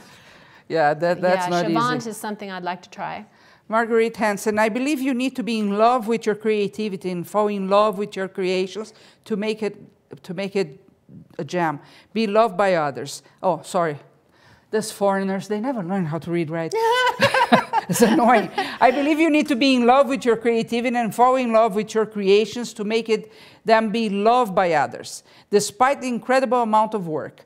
Yeah, 0.68 0.94
that, 0.94 1.20
that's 1.20 1.46
yeah, 1.46 1.62
not 1.62 1.66
Chavant 1.66 1.96
easy. 1.96 2.10
is 2.10 2.16
something 2.16 2.50
I'd 2.50 2.62
like 2.62 2.82
to 2.82 2.90
try. 2.90 3.26
Marguerite 3.68 4.16
Hansen, 4.16 4.58
I 4.58 4.68
believe 4.70 5.00
you 5.00 5.12
need 5.12 5.36
to 5.36 5.42
be 5.42 5.58
in 5.58 5.76
love 5.76 6.08
with 6.08 6.24
your 6.24 6.34
creativity 6.34 7.10
and 7.10 7.28
fall 7.28 7.48
in 7.48 7.68
love 7.68 7.98
with 7.98 8.16
your 8.16 8.28
creations 8.28 8.94
to 9.24 9.36
make 9.36 9.62
it 9.62 9.76
to 10.22 10.32
make 10.32 10.56
it 10.56 10.80
a 11.38 11.44
gem. 11.44 11.80
Be 12.12 12.26
loved 12.26 12.56
by 12.56 12.74
others. 12.74 13.22
Oh, 13.42 13.60
sorry. 13.62 13.98
Those 14.70 14.92
foreigners, 14.92 15.48
they 15.48 15.60
never 15.60 15.82
learn 15.82 16.06
how 16.06 16.18
to 16.18 16.30
read 16.30 16.50
right. 16.50 16.72
it's 17.88 18.02
annoying. 18.02 18.50
I 18.80 18.90
believe 18.90 19.18
you 19.18 19.30
need 19.30 19.48
to 19.48 19.56
be 19.56 19.74
in 19.74 19.86
love 19.86 20.08
with 20.08 20.24
your 20.24 20.36
creativity 20.36 20.94
and 20.96 21.14
fall 21.14 21.36
in 21.36 21.52
love 21.52 21.74
with 21.74 21.94
your 21.94 22.04
creations 22.04 22.74
to 22.74 22.84
make 22.84 23.08
it 23.08 23.32
them 23.64 23.90
be 23.90 24.10
loved 24.10 24.54
by 24.54 24.72
others, 24.72 25.22
despite 25.50 26.02
the 26.02 26.08
incredible 26.08 26.62
amount 26.62 26.92
of 26.94 27.08
work. 27.08 27.44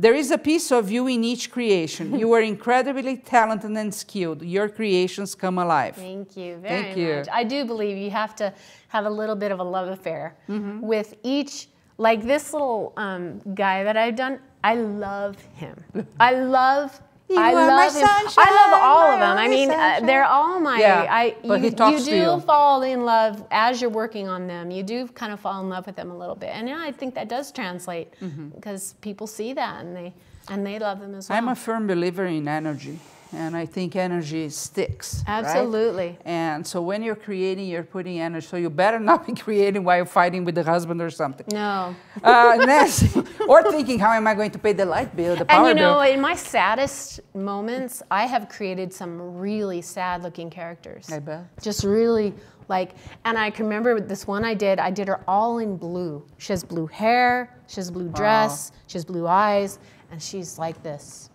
There 0.00 0.14
is 0.14 0.30
a 0.30 0.38
piece 0.38 0.72
of 0.72 0.90
you 0.90 1.06
in 1.08 1.22
each 1.24 1.50
creation. 1.50 2.18
you 2.18 2.32
are 2.32 2.40
incredibly 2.40 3.18
talented 3.18 3.72
and 3.72 3.94
skilled. 3.94 4.40
Your 4.40 4.66
creations 4.66 5.34
come 5.34 5.58
alive. 5.58 5.94
Thank 5.94 6.38
you 6.38 6.56
very 6.56 6.82
Thank 6.82 6.96
you. 6.96 7.16
much. 7.16 7.28
I 7.30 7.44
do 7.44 7.66
believe 7.66 7.98
you 7.98 8.10
have 8.10 8.34
to 8.36 8.50
have 8.88 9.04
a 9.04 9.10
little 9.10 9.36
bit 9.36 9.52
of 9.52 9.60
a 9.60 9.62
love 9.62 9.88
affair 9.88 10.38
mm-hmm. 10.48 10.80
with 10.80 11.16
each, 11.22 11.68
like 11.98 12.22
this 12.22 12.54
little 12.54 12.94
um, 12.96 13.40
guy 13.54 13.84
that 13.84 13.98
I've 13.98 14.16
done. 14.16 14.40
I 14.64 14.76
love 14.76 15.36
him. 15.54 15.76
I 16.18 16.32
love 16.32 16.98
you 17.30 17.38
I 17.38 17.52
love 17.52 17.94
him. 17.94 18.06
Sunshine, 18.06 18.44
I 18.46 18.50
love 18.60 18.80
all 18.82 19.10
of 19.12 19.20
them. 19.20 19.38
I 19.38 19.48
mean, 19.48 19.70
uh, 19.70 20.00
they're 20.02 20.24
all 20.24 20.60
my. 20.60 20.78
Yeah, 20.78 21.06
I, 21.08 21.36
but 21.44 21.60
you, 21.60 21.68
he 21.68 21.74
talks 21.74 22.06
you 22.06 22.12
do 22.12 22.16
you. 22.16 22.40
fall 22.40 22.82
in 22.82 23.04
love 23.04 23.46
as 23.50 23.80
you're 23.80 23.90
working 23.90 24.28
on 24.28 24.46
them. 24.46 24.70
You 24.70 24.82
do 24.82 25.06
kind 25.08 25.32
of 25.32 25.40
fall 25.40 25.62
in 25.62 25.68
love 25.68 25.86
with 25.86 25.96
them 25.96 26.10
a 26.10 26.16
little 26.16 26.34
bit, 26.34 26.50
and 26.50 26.68
yeah, 26.68 26.80
I 26.80 26.92
think 26.92 27.14
that 27.14 27.28
does 27.28 27.52
translate 27.52 28.08
mm-hmm. 28.20 28.48
because 28.48 28.94
people 29.00 29.26
see 29.26 29.52
that 29.52 29.84
and 29.84 29.96
they 29.96 30.12
and 30.48 30.66
they 30.66 30.78
love 30.78 31.00
them 31.00 31.14
as 31.14 31.28
well. 31.28 31.38
I'm 31.38 31.48
a 31.48 31.54
firm 31.54 31.86
believer 31.86 32.26
in 32.26 32.48
energy 32.48 32.98
and 33.32 33.56
I 33.56 33.66
think 33.66 33.96
energy 33.96 34.48
sticks. 34.48 35.22
Absolutely. 35.26 36.08
Right? 36.08 36.22
And 36.24 36.66
so 36.66 36.82
when 36.82 37.02
you're 37.02 37.14
creating, 37.14 37.68
you're 37.68 37.84
putting 37.84 38.20
energy. 38.20 38.46
So 38.46 38.56
you 38.56 38.70
better 38.70 38.98
not 38.98 39.26
be 39.26 39.34
creating 39.46 39.84
while 39.84 39.98
you're 39.98 40.06
fighting 40.06 40.44
with 40.44 40.56
the 40.56 40.64
husband 40.64 41.00
or 41.00 41.10
something. 41.10 41.46
No. 41.52 41.94
Uh, 42.22 42.58
Nancy, 42.66 43.22
or 43.48 43.70
thinking, 43.70 43.98
how 43.98 44.12
am 44.12 44.26
I 44.26 44.34
going 44.34 44.50
to 44.50 44.58
pay 44.58 44.72
the 44.72 44.84
light 44.84 45.14
bill, 45.14 45.36
the 45.36 45.44
power 45.44 45.62
bill? 45.62 45.70
And 45.70 45.78
you 45.78 45.84
know, 45.84 46.00
bill? 46.00 46.12
in 46.12 46.20
my 46.20 46.34
saddest 46.34 47.20
moments, 47.34 48.02
I 48.10 48.26
have 48.26 48.48
created 48.48 48.92
some 48.92 49.38
really 49.38 49.80
sad-looking 49.80 50.50
characters. 50.50 51.10
I 51.10 51.20
bet. 51.20 51.44
Just 51.62 51.84
really 51.84 52.34
like, 52.68 52.92
and 53.24 53.38
I 53.38 53.50
can 53.50 53.66
remember 53.66 54.00
this 54.00 54.26
one 54.26 54.44
I 54.44 54.54
did. 54.54 54.78
I 54.78 54.90
did 54.90 55.08
her 55.08 55.22
all 55.28 55.58
in 55.58 55.76
blue. 55.76 56.24
She 56.38 56.52
has 56.52 56.64
blue 56.64 56.86
hair. 56.86 57.56
She 57.66 57.76
has 57.76 57.90
blue 57.90 58.08
dress. 58.08 58.72
She 58.86 58.94
has 58.94 59.04
blue 59.04 59.26
eyes, 59.26 59.78
and 60.10 60.20
she's 60.22 60.58
like 60.58 60.82
this 60.82 61.29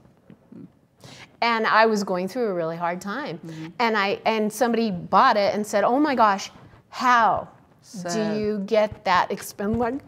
and 1.46 1.68
I 1.68 1.86
was 1.86 2.04
going 2.04 2.28
through 2.28 2.48
a 2.48 2.54
really 2.54 2.76
hard 2.76 3.00
time. 3.00 3.38
Mm-hmm. 3.38 3.68
And 3.80 3.96
I 3.98 4.20
and 4.26 4.52
somebody 4.52 4.89
bought 4.91 5.38
it 5.38 5.54
and 5.54 5.66
said, 5.66 5.84
"Oh 5.84 6.00
my 6.00 6.16
gosh, 6.16 6.52
how 6.89 7.48
Sad. 7.82 8.14
do 8.14 8.39
you 8.39 8.60
get 8.66 9.06
that 9.06 9.32
expensive?" 9.32 9.80
Like, 9.80 10.02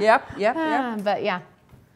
yep, 0.00 0.20
yep. 0.36 0.56
Uh, 0.56 0.96
but 0.98 1.22
yeah. 1.22 1.40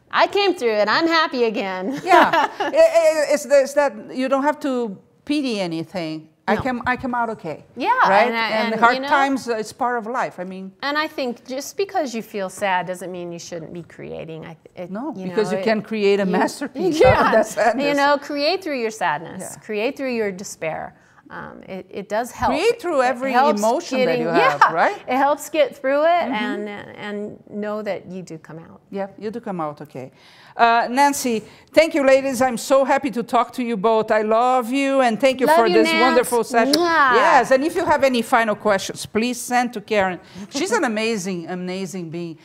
I 0.09 0.25
came 0.25 0.55
through 0.55 0.77
and 0.81 0.89
I'm 0.89 1.05
happy 1.05 1.43
again. 1.43 1.99
yeah, 2.01 2.45
it, 2.61 2.73
it, 2.73 3.33
it's, 3.33 3.45
it's 3.45 3.73
that 3.73 4.15
you 4.15 4.29
don't 4.29 4.43
have 4.43 4.57
to 4.61 4.97
pity 5.25 5.59
anything 5.59 6.29
I 6.47 6.55
come 6.55 6.81
I 6.85 6.95
come 6.95 7.13
out 7.13 7.29
okay. 7.31 7.65
Yeah, 7.75 7.89
right. 8.07 8.27
And, 8.27 8.35
and, 8.35 8.73
and 8.73 8.81
hard 8.81 8.95
you 8.95 9.01
know, 9.01 9.07
times, 9.07 9.49
uh, 9.49 9.55
it's 9.55 9.73
part 9.73 9.97
of 9.97 10.07
life. 10.07 10.39
I 10.39 10.43
mean. 10.43 10.71
And 10.81 10.97
I 10.97 11.07
think 11.07 11.45
just 11.45 11.75
because 11.77 12.15
you 12.15 12.21
feel 12.21 12.49
sad 12.49 12.87
doesn't 12.87 13.11
mean 13.11 13.31
you 13.31 13.39
shouldn't 13.39 13.73
be 13.73 13.83
creating. 13.83 14.45
I, 14.45 14.57
it, 14.75 14.89
no, 14.89 15.13
you 15.15 15.27
because 15.27 15.51
know, 15.51 15.57
you 15.57 15.63
can 15.63 15.81
create 15.81 16.19
a 16.19 16.25
you, 16.25 16.31
masterpiece 16.31 16.99
yeah, 17.01 17.19
out 17.19 17.25
of 17.27 17.31
that 17.33 17.47
sadness. 17.47 17.85
You 17.85 17.93
know, 17.93 18.17
create 18.17 18.63
through 18.63 18.79
your 18.79 18.91
sadness, 18.91 19.41
yeah. 19.41 19.61
create 19.61 19.97
through 19.97 20.13
your 20.13 20.31
despair. 20.31 20.95
Um, 21.29 21.61
it, 21.63 21.85
it, 21.89 22.09
does 22.09 22.31
help. 22.31 22.51
Create 22.51 22.81
through 22.81 23.01
every 23.01 23.33
emotion 23.33 23.97
getting, 23.97 24.07
that 24.07 24.19
you 24.19 24.27
have, 24.41 24.61
yeah, 24.61 24.73
right? 24.73 24.97
It 25.07 25.17
helps 25.17 25.49
get 25.49 25.75
through 25.75 26.03
it 26.03 26.07
mm-hmm. 26.07 26.33
and 26.33 26.69
and 26.69 27.43
know 27.49 27.81
that 27.81 28.09
you 28.09 28.21
do 28.21 28.37
come 28.37 28.59
out. 28.59 28.81
Yeah, 28.91 29.07
you 29.17 29.29
do 29.29 29.39
come 29.41 29.59
out 29.59 29.81
okay. 29.81 30.11
Uh, 30.55 30.87
Nancy, 30.89 31.43
thank 31.71 31.93
you, 31.93 32.05
ladies. 32.05 32.41
I'm 32.41 32.57
so 32.57 32.83
happy 32.85 33.11
to 33.11 33.23
talk 33.23 33.51
to 33.53 33.63
you 33.63 33.77
both. 33.77 34.09
I 34.09 34.21
love 34.21 34.71
you 34.71 35.01
and 35.01 35.19
thank 35.19 35.39
you 35.39 35.47
love 35.47 35.57
for 35.57 35.67
you, 35.67 35.75
this 35.75 35.91
Nance. 35.91 36.01
wonderful 36.01 36.43
session. 36.43 36.73
Yeah. 36.75 37.15
Yes, 37.15 37.51
and 37.51 37.63
if 37.63 37.75
you 37.75 37.85
have 37.85 38.03
any 38.03 38.21
final 38.21 38.55
questions, 38.55 39.05
please 39.05 39.39
send 39.39 39.73
to 39.73 39.81
Karen. 39.81 40.19
She's 40.49 40.71
an 40.71 40.83
amazing, 40.93 41.47
amazing 41.49 42.09
being. 42.09 42.39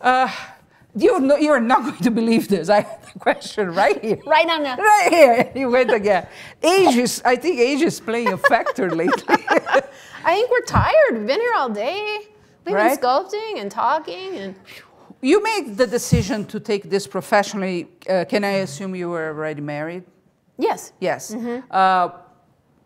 Uh, 0.00 0.30
you 0.96 1.20
know, 1.20 1.36
you're 1.36 1.60
not 1.60 1.82
going 1.82 1.98
to 1.98 2.10
believe 2.10 2.48
this. 2.48 2.68
I 2.68 2.80
have 2.80 3.12
a 3.14 3.18
question 3.18 3.74
right 3.74 4.02
here. 4.02 4.18
Right 4.26 4.46
now, 4.46 4.58
now. 4.58 4.76
Right 4.76 5.08
here. 5.10 5.52
You 5.54 5.70
went 5.70 5.92
again. 5.92 6.26
Age 6.62 6.96
is, 6.96 7.22
I 7.24 7.36
think 7.36 7.60
age 7.60 7.82
is 7.82 8.00
playing 8.00 8.32
a 8.32 8.38
factor 8.38 8.90
lately. 8.90 9.36
I 9.48 10.34
think 10.34 10.50
we're 10.50 10.62
tired. 10.62 11.18
We've 11.18 11.26
been 11.26 11.40
here 11.40 11.54
all 11.56 11.68
day. 11.68 12.20
We've 12.64 12.74
right? 12.74 13.00
been 13.00 13.08
sculpting 13.08 13.60
and 13.60 13.70
talking 13.70 14.36
and. 14.36 14.54
You 15.22 15.42
made 15.42 15.76
the 15.76 15.86
decision 15.86 16.44
to 16.46 16.60
take 16.60 16.90
this 16.90 17.06
professionally. 17.06 17.88
Uh, 18.08 18.24
can 18.28 18.44
I 18.44 18.62
assume 18.66 18.94
you 18.94 19.08
were 19.08 19.28
already 19.28 19.62
married? 19.62 20.04
Yes. 20.58 20.92
Yes. 21.00 21.34
Mm-hmm. 21.34 21.66
Uh, 21.70 22.08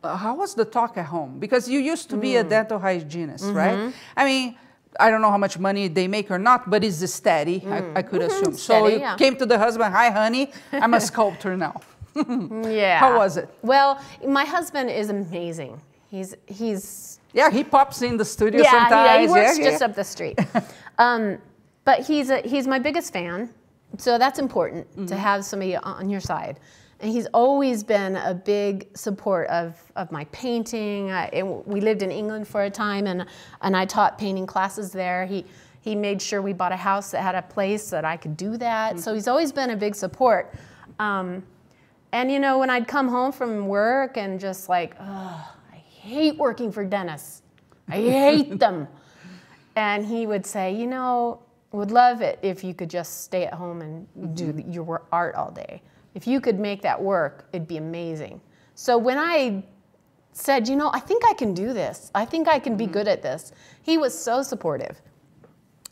how 0.03 0.37
was 0.37 0.55
the 0.55 0.65
talk 0.65 0.97
at 0.97 1.07
home? 1.07 1.39
Because 1.39 1.69
you 1.69 1.81
used 1.81 2.09
to 2.11 2.17
be 2.17 2.31
mm. 2.31 2.41
a 2.41 2.45
dental 2.45 2.79
hygienist, 2.79 3.45
mm-hmm. 3.45 3.57
right? 3.57 3.95
I 4.17 4.25
mean, 4.25 4.57
I 5.01 5.11
don't 5.11 5.22
know 5.22 5.30
how 5.30 5.38
much 5.38 5.59
money 5.59 5.88
they 5.88 6.09
make 6.09 6.30
or 6.30 6.38
not, 6.38 6.70
but 6.70 6.84
it's 6.84 7.01
steady, 7.12 7.61
mm. 7.61 7.72
I, 7.72 8.01
I, 8.01 8.03
could 8.03 8.20
mm-hmm. 8.20 8.30
assume. 8.30 8.55
Steady, 8.55 8.80
so 8.80 8.86
you 8.86 8.98
yeah. 9.01 9.16
came 9.16 9.36
to 9.36 9.46
the 9.46 9.59
husband, 9.59 9.92
hi, 9.94 10.11
honey, 10.11 10.53
I'm 10.72 10.94
a 10.94 11.01
sculptor 11.11 11.57
now. 11.57 11.80
yeah. 12.14 12.98
How 13.05 13.16
was 13.16 13.36
it? 13.36 13.48
Well, 13.62 14.01
my 14.26 14.44
husband 14.44 14.90
is 14.90 15.11
amazing. 15.11 15.80
He's 16.11 16.34
he's 16.46 17.20
yeah. 17.32 17.51
He 17.51 17.62
pops 17.62 18.03
in 18.03 18.16
the 18.16 18.24
studio 18.24 18.62
yeah, 18.62 18.70
sometimes. 18.70 19.07
Yeah, 19.07 19.20
he 19.20 19.28
works 19.28 19.59
yeah, 19.59 19.70
just 19.70 19.82
up 19.82 19.94
the 19.94 20.05
street. 20.05 20.38
um, 20.98 21.38
but 21.84 22.01
he's 22.01 22.30
a, 22.30 22.40
he's 22.40 22.66
my 22.66 22.78
biggest 22.78 23.12
fan, 23.12 23.48
so 23.96 24.18
that's 24.18 24.38
important 24.38 24.86
mm 24.86 25.03
-hmm. 25.03 25.09
to 25.09 25.16
have 25.16 25.42
somebody 25.42 25.76
on 25.76 26.11
your 26.11 26.20
side. 26.20 26.57
And 27.01 27.11
he's 27.11 27.26
always 27.32 27.82
been 27.82 28.16
a 28.16 28.34
big 28.34 28.88
support 28.94 29.48
of, 29.48 29.80
of 29.96 30.12
my 30.12 30.24
painting. 30.26 31.11
I, 31.11 31.42
we 31.42 31.80
lived 31.80 32.03
in 32.03 32.11
England 32.11 32.46
for 32.46 32.64
a 32.64 32.70
time, 32.70 33.07
and, 33.07 33.26
and 33.62 33.76
I 33.76 33.86
taught 33.86 34.18
painting 34.18 34.46
classes 34.46 34.92
there. 34.92 35.24
He, 35.24 35.46
he 35.80 35.94
made 35.94 36.20
sure 36.20 36.42
we 36.42 36.53
bought 36.53 36.72
a 36.72 36.76
house 36.76 37.11
that 37.12 37.22
had 37.22 37.34
a 37.34 37.42
place 37.42 37.88
that 37.90 38.05
I 38.05 38.16
could 38.18 38.36
do 38.36 38.57
that. 38.59 38.92
Mm 38.92 38.96
-hmm. 38.98 39.03
So 39.03 39.14
he's 39.14 39.28
always 39.28 39.53
been 39.53 39.70
a 39.70 39.76
big 39.76 39.94
support. 39.94 40.55
Um, 40.98 41.42
and 42.12 42.30
you 42.30 42.38
know, 42.38 42.59
when 42.59 42.70
I'd 42.70 42.88
come 42.88 43.09
home 43.11 43.32
from 43.32 43.68
work 43.68 44.16
and 44.16 44.40
just 44.40 44.68
like, 44.68 44.94
oh, 45.01 45.55
I 45.72 45.76
hate 46.03 46.36
working 46.36 46.72
for 46.72 46.84
dentists. 46.84 47.42
I 47.88 47.96
hate 47.96 48.59
them. 48.59 48.88
And 49.76 50.05
he 50.05 50.26
would 50.26 50.46
say, 50.46 50.74
you 50.74 50.86
know, 50.86 51.38
would 51.72 51.90
love 51.90 52.20
it 52.20 52.38
if 52.42 52.64
you 52.64 52.74
could 52.74 52.90
just 52.90 53.22
stay 53.22 53.46
at 53.46 53.55
home 53.55 53.80
and 53.80 54.36
do 54.36 54.53
mm-hmm. 54.53 54.70
your 54.70 55.03
art 55.12 55.34
all 55.36 55.53
day. 55.53 55.80
If 56.15 56.27
you 56.27 56.41
could 56.41 56.59
make 56.59 56.83
that 56.83 57.01
work, 57.01 57.49
it'd 57.53 57.69
be 57.69 57.77
amazing. 57.77 58.41
So 58.75 58.99
when 58.99 59.19
I 59.19 59.63
said, 60.33 60.69
you 60.69 60.77
know, 60.77 60.91
I 60.93 61.01
think 61.01 61.25
I 61.25 61.35
can 61.35 61.55
do 61.55 61.73
this. 61.73 62.11
I 62.15 62.25
think 62.25 62.49
I 62.49 62.59
can 62.59 62.77
be 62.77 62.85
mm-hmm. 62.85 62.95
good 62.95 63.09
at 63.09 63.23
this. 63.23 63.53
He 63.83 63.99
was 63.99 64.19
so 64.19 64.43
supportive. 64.43 65.01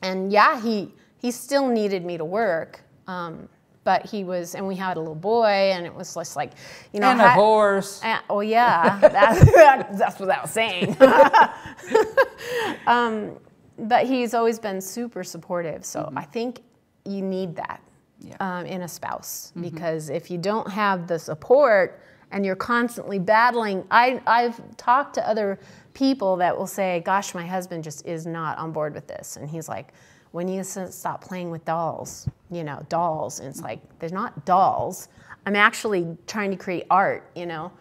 And 0.02 0.32
yeah, 0.32 0.60
he 0.60 0.94
he 1.18 1.30
still 1.32 1.68
needed 1.68 2.04
me 2.04 2.16
to 2.16 2.24
work. 2.24 2.82
Um, 3.06 3.48
but 3.84 4.04
he 4.04 4.22
was, 4.22 4.54
and 4.54 4.68
we 4.68 4.76
had 4.76 4.98
a 4.98 5.00
little 5.00 5.14
boy, 5.14 5.46
and 5.46 5.86
it 5.86 5.94
was 5.94 6.12
just 6.12 6.36
like, 6.36 6.52
you 6.92 7.00
know, 7.00 7.08
and 7.08 7.20
a 7.22 7.30
horse. 7.30 8.02
And, 8.02 8.22
oh 8.28 8.40
yeah, 8.40 8.98
that, 9.00 9.96
that's 9.96 10.20
what 10.20 10.30
I 10.30 10.42
was 10.42 10.50
saying. 10.50 10.94
um, 12.86 13.38
but 13.78 14.06
he's 14.06 14.34
always 14.34 14.58
been 14.58 14.82
super 14.82 15.24
supportive, 15.24 15.86
so 15.86 16.00
mm-hmm. 16.00 16.18
I 16.18 16.24
think 16.24 16.60
you 17.06 17.22
need 17.22 17.56
that 17.56 17.80
yeah. 18.20 18.36
um, 18.40 18.66
in 18.66 18.82
a 18.82 18.88
spouse 18.88 19.50
mm-hmm. 19.50 19.62
because 19.62 20.08
if 20.08 20.30
you 20.30 20.38
don't 20.38 20.70
have 20.70 21.06
the 21.06 21.18
support 21.18 22.00
and 22.30 22.44
you're 22.44 22.56
constantly 22.56 23.18
battling, 23.18 23.86
I, 23.90 24.20
I've 24.26 24.76
talked 24.76 25.14
to 25.14 25.28
other 25.28 25.58
people 25.94 26.36
that 26.36 26.56
will 26.56 26.66
say, 26.66 27.02
"Gosh, 27.04 27.34
my 27.34 27.46
husband 27.46 27.84
just 27.84 28.06
is 28.06 28.26
not 28.26 28.58
on 28.58 28.72
board 28.72 28.94
with 28.94 29.06
this," 29.06 29.36
and 29.36 29.48
he's 29.48 29.68
like 29.68 29.92
when 30.32 30.48
you 30.48 30.62
stop 30.62 31.22
playing 31.22 31.50
with 31.50 31.64
dolls, 31.64 32.28
you 32.50 32.64
know, 32.64 32.84
dolls, 32.88 33.40
and 33.40 33.48
it's 33.48 33.60
like, 33.60 33.80
they're 33.98 34.10
not 34.10 34.44
dolls. 34.44 35.08
I'm 35.46 35.56
actually 35.56 36.16
trying 36.26 36.50
to 36.50 36.56
create 36.56 36.86
art, 36.90 37.30
you 37.34 37.46
know. 37.46 37.72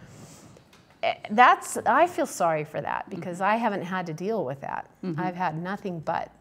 Eh, 1.04 1.16
that's, 1.32 1.78
I 1.86 2.08
feel 2.08 2.26
sorry 2.26 2.64
for 2.64 2.82
that 2.82 3.10
because 3.10 3.42
I 3.42 3.56
haven't 3.56 3.84
had 3.84 4.06
to 4.08 4.14
deal 4.14 4.46
with 4.46 4.62
that. 4.62 4.90
Mm-hmm. 5.04 5.20
I've 5.20 5.36
had 5.36 5.62
nothing 5.62 6.00
but, 6.00 6.32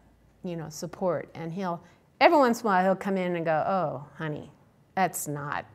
you 0.43 0.55
know, 0.55 0.69
support. 0.69 1.29
And 1.35 1.51
he'll, 1.51 1.83
every 2.19 2.37
once 2.37 2.61
in 2.61 2.65
a 2.65 2.69
while, 2.69 2.83
he'll 2.83 2.95
come 2.95 3.17
in 3.17 3.35
and 3.35 3.45
go, 3.45 3.63
oh, 3.67 4.07
honey, 4.17 4.51
that's 4.95 5.27
not. 5.27 5.65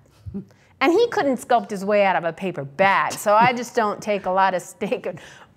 And 0.81 0.93
he 0.93 1.07
couldn't 1.09 1.37
sculpt 1.37 1.71
his 1.71 1.85
way 1.85 2.05
out 2.05 2.17
of 2.17 2.25
a 2.25 2.33
paper 2.33 2.65
bag, 2.65 3.13
so 3.13 3.35
I 3.35 3.53
just 3.53 3.77
don't 3.77 4.03
take 4.03 4.27
a 4.27 4.31
lot 4.31 4.55
of 4.55 4.63
stake 4.63 5.07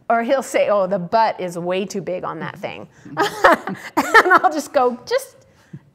or 0.10 0.24
he'll 0.24 0.44
say, 0.44 0.70
"Oh, 0.70 0.88
the 0.88 1.00
butt 1.00 1.40
is 1.40 1.58
way 1.58 1.86
too 1.86 2.02
big 2.02 2.24
on 2.24 2.40
that 2.40 2.58
thing," 2.58 2.88
and 3.06 3.78
I'll 3.98 4.52
just 4.52 4.74
go, 4.74 5.00
"Just 5.06 5.48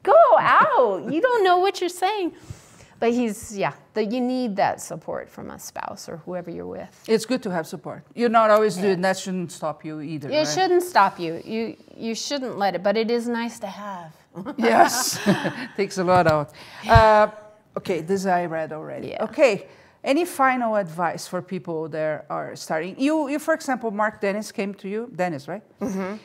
go 0.03 0.15
out. 0.39 1.11
You 1.11 1.21
don't 1.21 1.43
know 1.43 1.59
what 1.59 1.79
you're 1.79 1.89
saying." 1.89 2.33
But 3.01 3.13
he's 3.13 3.57
yeah, 3.57 3.73
that 3.95 4.11
you 4.11 4.21
need 4.21 4.55
that 4.57 4.79
support 4.79 5.27
from 5.27 5.49
a 5.49 5.57
spouse 5.57 6.07
or 6.07 6.17
whoever 6.17 6.51
you're 6.51 6.67
with. 6.67 7.03
It's 7.07 7.25
good 7.25 7.41
to 7.41 7.49
have 7.49 7.65
support. 7.65 8.03
You're 8.13 8.29
not 8.29 8.51
always 8.51 8.77
yeah. 8.77 8.83
doing 8.83 9.01
that 9.01 9.17
shouldn't 9.17 9.51
stop 9.51 9.83
you 9.83 10.01
either. 10.01 10.29
It 10.29 10.35
right? 10.35 10.47
shouldn't 10.47 10.83
stop 10.83 11.19
you. 11.19 11.41
You 11.43 11.75
you 11.97 12.13
shouldn't 12.13 12.59
let 12.59 12.75
it, 12.75 12.83
but 12.83 12.95
it 12.97 13.09
is 13.09 13.27
nice 13.27 13.57
to 13.57 13.65
have. 13.65 14.13
yes, 14.57 15.19
takes 15.75 15.97
a 15.97 16.03
lot 16.03 16.27
out. 16.27 16.53
Uh, 16.87 17.31
okay, 17.75 18.01
this 18.01 18.27
I 18.27 18.45
read 18.45 18.71
already. 18.71 19.07
Yeah. 19.07 19.23
Okay. 19.23 19.65
Any 20.03 20.25
final 20.25 20.75
advice 20.75 21.27
for 21.27 21.41
people 21.41 21.89
that 21.89 22.27
are 22.29 22.55
starting? 22.55 22.99
You, 22.99 23.29
you 23.29 23.39
for 23.39 23.55
example, 23.55 23.89
Mark 23.89 24.21
Dennis 24.21 24.51
came 24.51 24.75
to 24.75 24.87
you. 24.87 25.11
Dennis, 25.15 25.47
right? 25.47 25.63
Mm-hmm. 25.79 26.17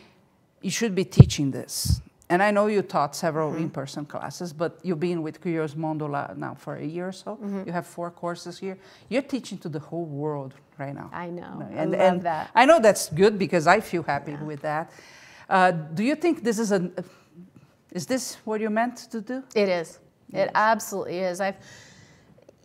You 0.60 0.70
should 0.70 0.94
be 0.94 1.04
teaching 1.04 1.52
this. 1.52 2.02
And 2.28 2.42
I 2.42 2.50
know 2.50 2.66
you 2.66 2.82
taught 2.82 3.14
several 3.14 3.52
mm-hmm. 3.52 3.62
in-person 3.62 4.06
classes, 4.06 4.52
but 4.52 4.80
you've 4.82 4.98
been 4.98 5.22
with 5.22 5.40
Curious 5.40 5.76
Mondo 5.76 6.08
now 6.08 6.54
for 6.54 6.76
a 6.76 6.84
year 6.84 7.08
or 7.08 7.12
so. 7.12 7.36
Mm-hmm. 7.36 7.62
You 7.66 7.72
have 7.72 7.86
four 7.86 8.10
courses 8.10 8.58
here. 8.58 8.76
You're 9.08 9.22
teaching 9.22 9.58
to 9.58 9.68
the 9.68 9.78
whole 9.78 10.06
world 10.06 10.54
right 10.76 10.94
now. 10.94 11.08
I 11.12 11.30
know. 11.30 11.62
And, 11.70 11.94
I 11.94 11.98
love 11.98 12.14
and 12.14 12.22
that. 12.22 12.50
I 12.54 12.66
know 12.66 12.80
that's 12.80 13.08
good 13.10 13.38
because 13.38 13.68
I 13.68 13.80
feel 13.80 14.02
happy 14.02 14.32
yeah. 14.32 14.42
with 14.42 14.60
that. 14.62 14.90
Uh, 15.48 15.70
do 15.70 16.02
you 16.02 16.16
think 16.16 16.42
this 16.42 16.58
is 16.58 16.72
a? 16.72 16.90
Is 17.92 18.06
this 18.06 18.38
what 18.44 18.60
you're 18.60 18.70
meant 18.70 18.96
to 19.12 19.20
do? 19.20 19.44
It 19.54 19.68
is. 19.68 20.00
It, 20.32 20.38
it 20.38 20.50
absolutely 20.54 21.18
is. 21.20 21.40
I've 21.40 21.56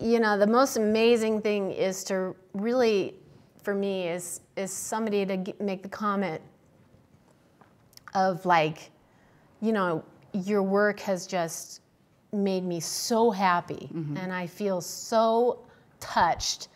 you 0.02 0.20
know, 0.20 0.38
the 0.38 0.48
most 0.48 0.78
amazing 0.78 1.42
thing 1.42 1.72
is 1.72 2.04
to 2.06 2.36
really, 2.54 3.16
for 3.62 3.76
me, 3.76 4.08
is 4.08 4.42
is 4.56 4.74
somebody 4.74 5.26
to 5.26 5.54
make 5.60 5.84
the 5.84 5.90
comment 5.90 6.42
of 8.16 8.46
like, 8.46 8.90
you 9.62 9.72
know, 9.72 10.04
your 10.34 10.64
work 10.64 11.00
has 11.02 11.28
just 11.28 11.82
made 12.34 12.64
me 12.64 12.80
so 12.80 13.32
happy, 13.32 13.90
mm-hmm. 13.94 14.18
and 14.18 14.32
I 14.32 14.48
feel 14.48 14.82
so 14.82 15.60
touched 16.00 16.70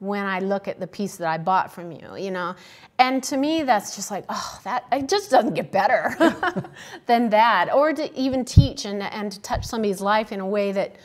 when 0.00 0.24
I 0.24 0.38
look 0.38 0.66
at 0.66 0.80
the 0.80 0.86
piece 0.86 1.16
that 1.16 1.28
I 1.28 1.36
bought 1.36 1.70
from 1.70 1.92
you, 1.92 2.16
you 2.16 2.30
know. 2.30 2.54
And 2.98 3.22
to 3.24 3.36
me, 3.36 3.62
that's 3.62 3.94
just 3.94 4.10
like, 4.10 4.24
oh, 4.30 4.58
that 4.64 4.86
it 4.90 5.08
just 5.08 5.30
doesn't 5.30 5.54
get 5.54 5.70
better 5.70 6.16
than 7.06 7.28
that. 7.30 7.72
Or 7.72 7.92
to 7.92 8.18
even 8.18 8.44
teach 8.44 8.86
and, 8.86 9.02
and 9.02 9.30
to 9.30 9.40
touch 9.40 9.66
somebody's 9.66 10.00
life 10.00 10.32
in 10.32 10.40
a 10.40 10.46
way 10.46 10.72
that 10.72 10.96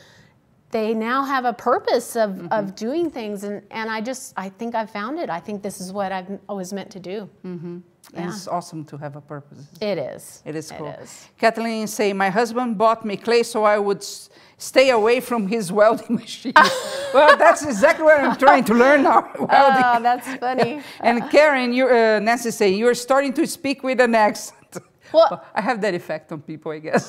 they 0.76 0.92
now 0.92 1.24
have 1.24 1.44
a 1.46 1.56
purpose 1.70 2.16
of, 2.16 2.30
mm-hmm. 2.30 2.52
of 2.58 2.74
doing 2.74 3.10
things. 3.18 3.44
And, 3.44 3.62
and 3.78 3.86
i 3.96 3.98
just 4.10 4.24
i 4.36 4.48
think 4.58 4.70
i 4.82 4.84
found 4.98 5.14
it. 5.22 5.28
I 5.38 5.40
think 5.46 5.56
this 5.68 5.76
is 5.84 5.88
what 5.98 6.08
i've 6.16 6.30
always 6.50 6.70
meant 6.76 6.90
to 6.96 7.00
do. 7.12 7.16
Mm-hmm. 7.52 7.76
yeah. 8.14 8.28
it's 8.28 8.46
awesome 8.56 8.82
to 8.90 8.94
have 9.04 9.14
a 9.22 9.24
purpose. 9.34 9.60
It 9.92 9.98
is. 10.12 10.22
It 10.50 10.54
is 10.60 10.66
cool. 10.78 10.88
it 10.88 11.00
is. 11.04 11.12
kathleen 11.42 11.86
say 11.98 12.08
my 12.24 12.30
husband 12.40 12.68
bought 12.82 13.00
me 13.10 13.14
clay 13.26 13.42
so 13.52 13.58
i 13.74 13.78
would 13.86 14.02
s- 14.12 14.28
stay 14.70 14.88
away 15.00 15.16
from 15.28 15.42
his 15.54 15.64
welding 15.78 16.14
machine. 16.22 16.58
Well 17.16 17.32
that's 17.44 17.62
exactly 17.72 18.04
what 18.08 18.18
i'm 18.24 18.36
trying 18.46 18.64
to 18.70 18.74
learn 18.82 19.00
now. 19.10 19.20
Welding. 19.52 19.86
oh 19.90 19.98
that's 20.08 20.28
funny. 20.44 20.72
And 21.08 21.16
karen 21.34 21.68
you 21.78 21.84
uh, 21.88 22.18
nancy 22.28 22.50
say 22.60 22.68
you're 22.80 22.98
starting 23.08 23.32
to 23.40 23.44
speak 23.58 23.78
with 23.88 23.98
an 24.06 24.14
accent. 24.28 24.72
Well 25.16 25.32
i 25.58 25.60
have 25.68 25.78
that 25.84 25.94
effect 26.00 26.26
on 26.32 26.38
people 26.50 26.68
i 26.78 26.80
guess. 26.88 27.04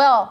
Well 0.00 0.22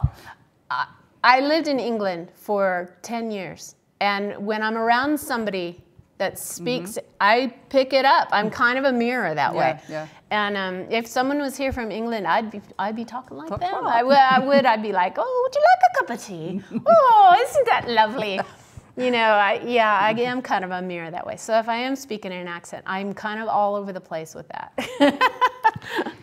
I 1.24 1.40
lived 1.40 1.68
in 1.68 1.78
England 1.78 2.30
for 2.34 2.96
10 3.02 3.30
years. 3.30 3.76
And 4.00 4.44
when 4.44 4.62
I'm 4.62 4.76
around 4.76 5.18
somebody 5.18 5.82
that 6.18 6.38
speaks, 6.38 6.92
mm-hmm. 6.92 7.06
I 7.20 7.54
pick 7.68 7.92
it 7.92 8.04
up. 8.04 8.28
I'm 8.32 8.50
kind 8.50 8.78
of 8.78 8.84
a 8.84 8.92
mirror 8.92 9.34
that 9.34 9.54
yeah, 9.54 9.58
way. 9.58 9.80
Yeah. 9.88 10.08
And 10.30 10.56
um, 10.56 10.90
if 10.90 11.06
someone 11.06 11.38
was 11.38 11.56
here 11.56 11.72
from 11.72 11.90
England, 11.90 12.26
I'd 12.26 12.50
be 12.50 12.60
I'd 12.78 12.96
be 12.96 13.04
talking 13.04 13.36
like 13.36 13.48
Talk 13.48 13.60
them. 13.60 13.86
I 13.86 14.02
would, 14.02 14.16
I 14.16 14.38
would. 14.38 14.64
I'd 14.64 14.82
be 14.82 14.92
like, 14.92 15.14
"Oh, 15.18 15.40
would 15.42 15.54
you 15.54 15.62
like 15.70 15.82
a 15.88 15.98
cup 15.98 16.10
of 16.16 16.24
tea? 16.24 16.62
oh, 16.86 17.46
isn't 17.48 17.66
that 17.66 17.88
lovely?" 17.88 18.40
You 18.94 19.10
know, 19.10 19.18
I, 19.18 19.62
yeah, 19.64 19.98
I 19.98 20.10
am 20.10 20.42
kind 20.42 20.66
of 20.66 20.70
a 20.70 20.82
mirror 20.82 21.10
that 21.10 21.26
way. 21.26 21.36
So 21.36 21.58
if 21.58 21.66
I 21.66 21.76
am 21.76 21.96
speaking 21.96 22.30
in 22.30 22.40
an 22.40 22.46
accent, 22.46 22.84
I'm 22.86 23.14
kind 23.14 23.40
of 23.40 23.48
all 23.48 23.74
over 23.74 23.90
the 23.90 24.02
place 24.02 24.34
with 24.34 24.46
that. 24.48 26.12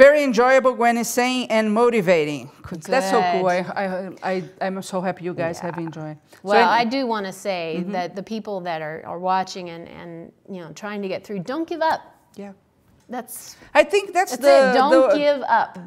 Very 0.00 0.24
enjoyable, 0.24 0.72
Gwen 0.72 0.96
is 0.96 1.10
saying, 1.10 1.48
and 1.50 1.74
motivating. 1.74 2.50
Good. 2.62 2.82
That's 2.84 3.10
so 3.10 3.20
cool. 3.32 3.48
I, 3.48 3.58
I, 3.58 4.10
I, 4.22 4.44
I'm 4.62 4.80
so 4.80 5.02
happy 5.02 5.24
you 5.24 5.34
guys 5.34 5.58
yeah. 5.58 5.66
have 5.66 5.76
enjoyed. 5.76 6.16
Well, 6.42 6.54
so 6.54 6.70
I, 6.70 6.78
I, 6.80 6.84
do 6.86 7.06
want 7.06 7.26
to 7.26 7.32
say 7.32 7.80
mm-hmm. 7.80 7.92
that 7.92 8.16
the 8.16 8.22
people 8.22 8.62
that 8.62 8.80
are, 8.80 9.02
are 9.04 9.18
watching 9.18 9.68
and, 9.68 9.86
and 9.88 10.32
you 10.48 10.60
know 10.62 10.72
trying 10.72 11.02
to 11.02 11.08
get 11.08 11.22
through, 11.22 11.40
don't 11.40 11.68
give 11.68 11.82
up. 11.82 12.00
Yeah. 12.34 12.52
That's. 13.10 13.58
I 13.74 13.84
think 13.84 14.14
that's, 14.14 14.38
that's 14.38 14.42
the. 14.42 14.70
It. 14.70 14.74
Don't 14.74 15.10
the, 15.10 15.18
give 15.18 15.42
up. 15.42 15.78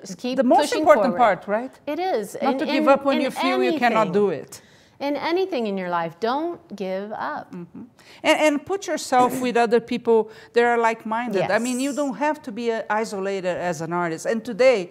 Just 0.00 0.16
keep 0.16 0.38
the 0.38 0.44
most 0.44 0.72
important 0.72 1.16
forward. 1.16 1.42
part, 1.42 1.46
right? 1.46 1.72
It 1.86 1.98
is. 1.98 2.38
Not 2.40 2.54
in, 2.54 2.58
to 2.60 2.64
give 2.64 2.84
in, 2.84 2.88
up 2.88 3.04
when 3.04 3.20
you 3.20 3.30
feel 3.30 3.60
anything. 3.60 3.74
you 3.74 3.78
cannot 3.78 4.14
do 4.14 4.30
it 4.30 4.62
in 5.00 5.16
anything 5.16 5.66
in 5.66 5.78
your 5.78 5.90
life. 5.90 6.18
Don't 6.20 6.60
give 6.74 7.12
up. 7.12 7.52
Mm-hmm. 7.52 7.82
And, 8.22 8.40
and, 8.40 8.66
put 8.66 8.86
yourself 8.86 9.40
with 9.40 9.56
other 9.56 9.80
people 9.80 10.30
that 10.54 10.64
are 10.64 10.78
like 10.78 11.06
minded. 11.06 11.40
Yes. 11.40 11.50
I 11.50 11.58
mean, 11.58 11.78
you 11.78 11.94
don't 11.94 12.16
have 12.16 12.42
to 12.42 12.52
be 12.52 12.72
uh, 12.72 12.82
isolated 12.90 13.56
as 13.56 13.80
an 13.80 13.92
artist. 13.92 14.26
And 14.26 14.44
today, 14.44 14.90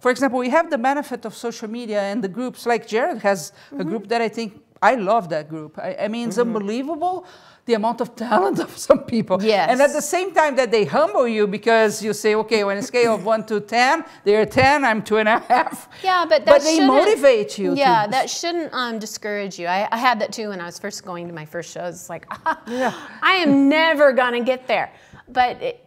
for 0.00 0.10
example, 0.10 0.38
we 0.38 0.50
have 0.50 0.70
the 0.70 0.78
benefit 0.78 1.24
of 1.24 1.34
social 1.34 1.68
media 1.68 2.02
and 2.02 2.22
the 2.22 2.28
groups, 2.28 2.66
like 2.66 2.86
Jared 2.86 3.18
has 3.18 3.50
mm-hmm. 3.50 3.80
a 3.80 3.84
group 3.84 4.08
that 4.08 4.20
I 4.20 4.28
think 4.28 4.60
I 4.82 4.94
love 4.94 5.28
that 5.30 5.48
group. 5.48 5.78
I, 5.78 5.96
I 6.00 6.08
mean, 6.08 6.28
it's 6.28 6.38
mm-hmm. 6.38 6.54
unbelievable 6.54 7.26
the 7.66 7.74
amount 7.74 8.00
of 8.00 8.14
talent 8.14 8.58
of 8.66 8.76
some 8.78 9.00
people. 9.04 9.42
Yes. 9.42 9.70
And 9.70 9.80
at 9.82 9.92
the 9.92 10.00
same 10.00 10.32
time 10.32 10.56
that 10.56 10.70
they 10.70 10.84
humble 10.84 11.28
you 11.28 11.46
because 11.46 12.02
you 12.02 12.12
say, 12.12 12.34
okay, 12.36 12.62
on 12.62 12.76
a 12.76 12.82
scale 12.82 13.14
of 13.14 13.24
one 13.24 13.44
to 13.46 13.60
10, 13.60 14.04
they're 14.24 14.46
10, 14.46 14.84
I'm 14.84 15.02
two 15.02 15.18
and 15.18 15.28
a 15.28 15.40
half. 15.40 15.88
Yeah, 16.02 16.24
but 16.28 16.44
But 16.44 16.62
they 16.62 16.84
motivate 16.86 17.58
you. 17.58 17.74
Yeah, 17.74 18.04
to... 18.04 18.10
that 18.12 18.30
shouldn't 18.30 18.72
um, 18.72 18.98
discourage 18.98 19.58
you. 19.58 19.66
I, 19.66 19.88
I, 19.90 19.98
had 19.98 20.20
that 20.20 20.32
too 20.32 20.50
when 20.50 20.60
I 20.60 20.66
was 20.66 20.78
first 20.78 21.04
going 21.04 21.26
to 21.26 21.34
my 21.34 21.44
first 21.44 21.72
shows. 21.72 21.94
It's 21.94 22.08
like, 22.08 22.26
ah, 22.30 22.62
yeah. 22.68 22.94
I 23.20 23.34
am 23.34 23.68
never 23.68 24.12
going 24.12 24.32
to 24.34 24.44
get 24.44 24.66
there. 24.68 24.92
But 25.28 25.60
it, 25.60 25.84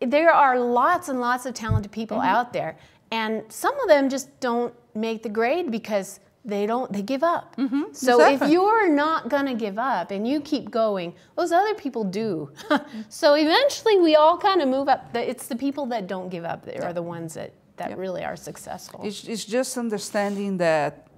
there 0.00 0.32
are 0.32 0.60
lots 0.60 1.08
and 1.08 1.20
lots 1.20 1.46
of 1.46 1.54
talented 1.54 1.90
people 1.90 2.18
mm-hmm. 2.18 2.26
out 2.28 2.52
there. 2.52 2.76
And 3.10 3.44
some 3.48 3.78
of 3.80 3.88
them 3.88 4.10
just 4.10 4.28
don't 4.40 4.74
make 4.94 5.22
the 5.22 5.28
grade 5.28 5.70
because 5.70 6.20
they 6.44 6.66
don't 6.66 6.92
they 6.92 7.02
give 7.02 7.22
up. 7.22 7.56
Mm-hmm, 7.56 7.92
so 7.92 8.20
exactly. 8.20 8.46
if 8.46 8.52
you're 8.52 8.90
not 8.90 9.28
going 9.28 9.46
to 9.46 9.54
give 9.54 9.78
up 9.78 10.10
and 10.10 10.28
you 10.28 10.40
keep 10.40 10.70
going 10.70 11.14
those 11.36 11.52
other 11.52 11.74
people 11.74 12.04
do. 12.04 12.50
So 13.08 13.34
eventually 13.34 13.98
we 13.98 14.16
all 14.16 14.36
kind 14.38 14.60
of 14.60 14.68
move 14.68 14.88
up. 14.88 15.14
It's 15.14 15.46
the 15.46 15.56
people 15.56 15.86
that 15.86 16.06
don't 16.06 16.28
give 16.28 16.44
up 16.44 16.64
that 16.64 16.82
are 16.82 16.92
the 16.92 17.02
ones 17.02 17.34
that 17.34 17.52
that 17.76 17.90
yep. 17.90 17.98
really 17.98 18.24
are 18.24 18.36
successful. 18.36 19.00
It's, 19.04 19.24
it's 19.24 19.44
just 19.44 19.76
understanding 19.76 20.58
that 20.58 21.08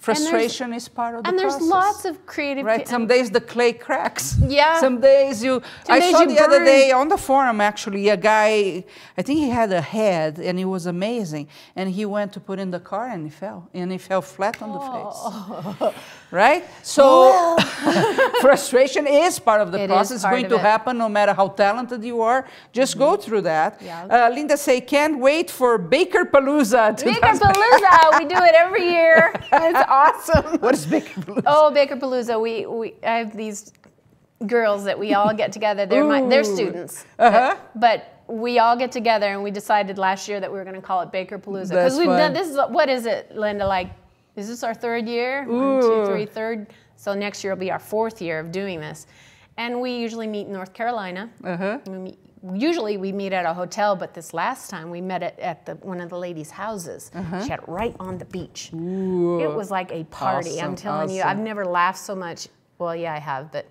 Frustration 0.00 0.72
is 0.72 0.88
part 0.88 1.14
of 1.14 1.24
the 1.24 1.28
and 1.28 1.38
process. 1.38 1.60
And 1.60 1.70
there's 1.70 1.70
lots 1.70 2.04
of 2.06 2.24
creative. 2.24 2.64
Right. 2.64 2.88
Some 2.88 3.06
days 3.06 3.30
the 3.30 3.40
clay 3.40 3.74
cracks. 3.74 4.36
Yeah. 4.40 4.80
Some 4.80 4.98
days 4.98 5.44
you. 5.44 5.60
Some 5.84 5.94
I 5.94 6.00
days 6.00 6.12
saw 6.12 6.24
the 6.24 6.36
burn. 6.36 6.44
other 6.44 6.64
day 6.64 6.90
on 6.90 7.08
the 7.08 7.18
forum 7.18 7.60
actually 7.60 8.08
a 8.08 8.16
guy. 8.16 8.82
I 9.18 9.22
think 9.22 9.40
he 9.40 9.50
had 9.50 9.70
a 9.72 9.82
head 9.82 10.38
and 10.38 10.58
it 10.58 10.64
was 10.64 10.86
amazing. 10.86 11.48
And 11.76 11.90
he 11.90 12.06
went 12.06 12.32
to 12.32 12.40
put 12.40 12.58
in 12.58 12.70
the 12.70 12.80
car 12.80 13.08
and 13.08 13.24
he 13.24 13.30
fell 13.30 13.68
and 13.74 13.92
he 13.92 13.98
fell 13.98 14.22
flat 14.22 14.62
on 14.62 14.70
the 14.72 14.78
oh. 14.80 15.92
face. 15.92 15.94
right. 16.30 16.64
So 16.82 17.58
frustration 18.40 19.06
is 19.06 19.38
part 19.38 19.60
of 19.60 19.70
the 19.70 19.82
it 19.82 19.88
process. 19.88 20.16
It's 20.16 20.24
going 20.24 20.48
to 20.48 20.54
it. 20.54 20.60
happen 20.62 20.96
no 20.96 21.10
matter 21.10 21.34
how 21.34 21.48
talented 21.48 22.02
you 22.02 22.22
are. 22.22 22.46
Just 22.72 22.94
mm 22.94 23.00
-hmm. 23.00 23.04
go 23.04 23.10
mm-hmm. 23.10 23.24
through 23.24 23.44
that. 23.54 23.72
Yeah. 23.82 24.14
Uh, 24.14 24.34
Linda 24.34 24.56
say 24.56 24.80
can't 24.80 25.16
wait 25.28 25.50
for 25.50 25.72
Baker 25.78 26.24
Palooza. 26.32 26.84
Baker 27.04 27.36
Palooza. 27.44 27.92
we 28.18 28.24
do 28.34 28.40
it 28.48 28.54
every 28.64 28.86
year. 28.96 29.18
It's 29.68 29.89
awesome. 29.90 30.60
What 30.60 30.74
is 30.74 30.86
Baker 30.86 31.20
Palooza? 31.20 31.42
Oh, 31.46 31.70
Baker 31.70 31.96
Palooza. 31.96 32.40
We, 32.40 32.64
we 32.66 32.94
I 33.02 33.18
have 33.18 33.36
these 33.36 33.72
girls 34.46 34.84
that 34.84 34.98
we 34.98 35.12
all 35.12 35.34
get 35.34 35.52
together. 35.52 35.84
They're 35.84 36.04
my, 36.04 36.22
they're 36.22 36.44
students. 36.44 37.04
Uh-huh. 37.18 37.56
But, 37.74 37.80
but 38.26 38.34
we 38.34 38.58
all 38.58 38.76
get 38.76 38.92
together 38.92 39.26
and 39.26 39.42
we 39.42 39.50
decided 39.50 39.98
last 39.98 40.28
year 40.28 40.40
that 40.40 40.50
we 40.50 40.56
were 40.56 40.64
going 40.64 40.76
to 40.76 40.80
call 40.80 41.00
it 41.02 41.10
Baker 41.10 41.38
Palooza 41.38 41.70
because 41.70 41.98
we've 41.98 42.06
fun. 42.06 42.18
done 42.18 42.32
this. 42.32 42.48
Is 42.48 42.56
what 42.68 42.88
is 42.88 43.04
it, 43.04 43.36
Linda? 43.36 43.66
Like, 43.66 43.90
is 44.36 44.48
this 44.48 44.62
our 44.62 44.72
third 44.72 45.08
year? 45.08 45.44
Ooh. 45.48 45.74
One, 45.74 45.82
two, 45.82 46.06
three, 46.06 46.26
third. 46.26 46.68
So 46.96 47.14
next 47.14 47.42
year 47.42 47.52
will 47.52 47.60
be 47.60 47.70
our 47.70 47.78
fourth 47.78 48.22
year 48.22 48.38
of 48.38 48.52
doing 48.52 48.78
this, 48.78 49.06
and 49.60 49.78
we 49.78 49.92
usually 49.92 50.26
meet 50.26 50.46
in 50.46 50.52
North 50.54 50.72
Carolina. 50.72 51.28
Uh-huh. 51.44 51.78
We 51.86 51.98
meet 51.98 52.18
usually 52.54 52.96
we 52.96 53.12
meet 53.12 53.34
at 53.34 53.44
a 53.44 53.52
hotel, 53.52 53.94
but 53.94 54.14
this 54.14 54.32
last 54.32 54.70
time 54.70 54.88
we 54.88 55.02
met 55.02 55.22
at, 55.22 55.38
at 55.38 55.66
the, 55.66 55.74
one 55.86 56.00
of 56.00 56.08
the 56.08 56.16
ladies' 56.16 56.50
houses. 56.50 57.10
Uh-huh. 57.14 57.42
She 57.44 57.50
had 57.50 57.60
it 57.60 57.68
right 57.68 57.94
on 58.00 58.16
the 58.16 58.24
beach. 58.24 58.70
Ooh. 58.72 59.40
It 59.40 59.54
was 59.54 59.70
like 59.70 59.92
a 59.92 60.04
party. 60.04 60.52
Awesome, 60.52 60.64
I'm 60.64 60.74
telling 60.74 61.02
awesome. 61.02 61.16
you, 61.16 61.22
I've 61.22 61.38
never 61.38 61.66
laughed 61.66 61.98
so 61.98 62.16
much. 62.16 62.48
Well, 62.78 62.96
yeah, 62.96 63.12
I 63.12 63.18
have, 63.18 63.52
but 63.52 63.66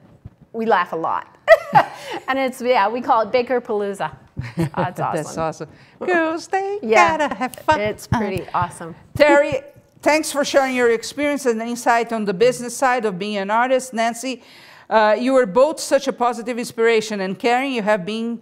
we 0.53 0.67
laugh 0.67 0.93
a 0.93 0.95
lot. 0.95 1.35
and 2.27 2.37
it's 2.37 2.61
yeah, 2.61 2.87
we 2.87 3.01
call 3.01 3.21
it 3.21 3.31
Baker 3.31 3.59
Palooza. 3.59 4.15
Oh, 4.57 4.69
that's 4.77 4.99
awesome. 5.01 5.23
that's 5.23 5.37
awesome. 5.37 5.69
Girls, 5.99 6.47
they 6.47 6.79
yeah, 6.83 7.17
gotta 7.17 7.35
have 7.35 7.55
fun. 7.55 7.81
It's 7.81 8.07
pretty 8.07 8.47
awesome. 8.53 8.95
Terry, 9.15 9.61
thanks 10.01 10.31
for 10.31 10.45
sharing 10.45 10.75
your 10.75 10.91
experience 10.91 11.45
and 11.45 11.61
insight 11.61 12.13
on 12.13 12.23
the 12.23 12.33
business 12.33 12.77
side 12.77 13.03
of 13.03 13.19
being 13.19 13.35
an 13.35 13.51
artist. 13.51 13.93
Nancy, 13.93 14.41
uh, 14.89 15.15
you 15.19 15.35
are 15.35 15.45
both 15.45 15.79
such 15.79 16.07
a 16.07 16.13
positive 16.13 16.57
inspiration, 16.57 17.21
and 17.21 17.37
Karen, 17.37 17.71
you 17.71 17.81
have 17.81 18.05
been 18.05 18.41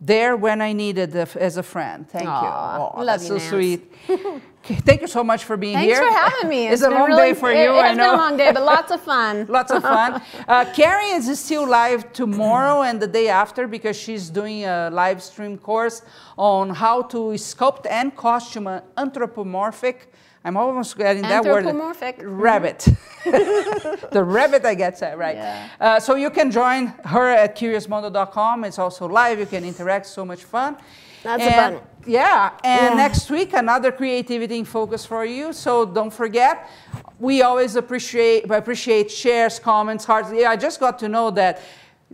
there 0.00 0.36
when 0.36 0.60
I 0.60 0.72
needed 0.72 1.14
as 1.16 1.56
a 1.56 1.62
friend. 1.62 2.08
Thank 2.08 2.28
Aww, 2.28 2.42
you. 2.42 3.00
Oh, 3.00 3.04
love 3.04 3.22
you, 3.22 3.28
so 3.28 3.36
Nance. 3.36 3.48
sweet. 3.48 3.92
Thank 4.64 5.00
you 5.00 5.06
so 5.06 5.22
much 5.22 5.44
for 5.44 5.56
being 5.56 5.74
Thanks 5.74 5.96
here. 5.96 6.02
Thanks 6.02 6.16
for 6.16 6.30
having 6.30 6.48
me. 6.50 6.66
It's, 6.66 6.82
it's 6.82 6.90
a 6.90 6.90
long 6.90 7.08
really, 7.08 7.32
day 7.32 7.34
for 7.38 7.52
you, 7.52 7.70
it, 7.70 7.78
I 7.78 7.94
know. 7.94 8.02
It's 8.02 8.10
been 8.10 8.14
a 8.14 8.16
long 8.16 8.36
day, 8.36 8.52
but 8.52 8.64
lots 8.64 8.90
of 8.90 9.00
fun. 9.00 9.46
lots 9.48 9.70
of 9.70 9.82
fun. 9.82 10.20
Uh, 10.48 10.64
Carrie 10.74 11.10
is 11.10 11.38
still 11.38 11.68
live 11.68 12.12
tomorrow 12.12 12.82
and 12.82 13.00
the 13.00 13.06
day 13.06 13.28
after 13.28 13.68
because 13.68 13.96
she's 13.96 14.28
doing 14.28 14.64
a 14.64 14.90
live 14.92 15.22
stream 15.22 15.56
course 15.56 16.02
on 16.36 16.70
how 16.70 17.02
to 17.02 17.18
sculpt 17.38 17.86
and 17.88 18.16
costume 18.16 18.66
an 18.66 18.82
anthropomorphic 18.96 20.12
I'm 20.46 20.56
almost 20.56 20.96
getting 20.96 21.22
that 21.22 21.44
word. 21.44 21.66
Anthropomorphic. 21.66 22.20
Rabbit. 22.22 22.78
the 23.24 24.22
rabbit, 24.24 24.64
I 24.64 24.76
get 24.76 25.00
that 25.00 25.18
right. 25.18 25.34
Yeah. 25.34 25.68
Uh, 25.80 25.98
so 25.98 26.14
you 26.14 26.30
can 26.30 26.52
join 26.52 26.86
her 27.04 27.28
at 27.30 27.58
curiousmondo.com. 27.58 28.62
It's 28.62 28.78
also 28.78 29.08
live. 29.08 29.40
You 29.40 29.46
can 29.46 29.64
interact. 29.64 30.06
So 30.06 30.24
much 30.24 30.44
fun. 30.44 30.76
That's 31.24 31.42
and, 31.42 31.54
fun. 31.54 31.82
Yeah. 32.06 32.52
And 32.62 32.90
yeah. 32.90 32.94
next 32.94 33.28
week, 33.28 33.54
another 33.54 33.90
creativity 33.90 34.60
in 34.60 34.64
focus 34.64 35.04
for 35.04 35.24
you. 35.24 35.52
So 35.52 35.84
don't 35.84 36.12
forget, 36.12 36.70
we 37.18 37.42
always 37.42 37.74
appreciate 37.74 38.48
appreciate 38.48 39.10
shares, 39.10 39.58
comments, 39.58 40.04
hearts. 40.04 40.30
Yeah, 40.32 40.50
I 40.50 40.56
just 40.56 40.78
got 40.78 40.96
to 41.00 41.08
know 41.08 41.32
that. 41.32 41.60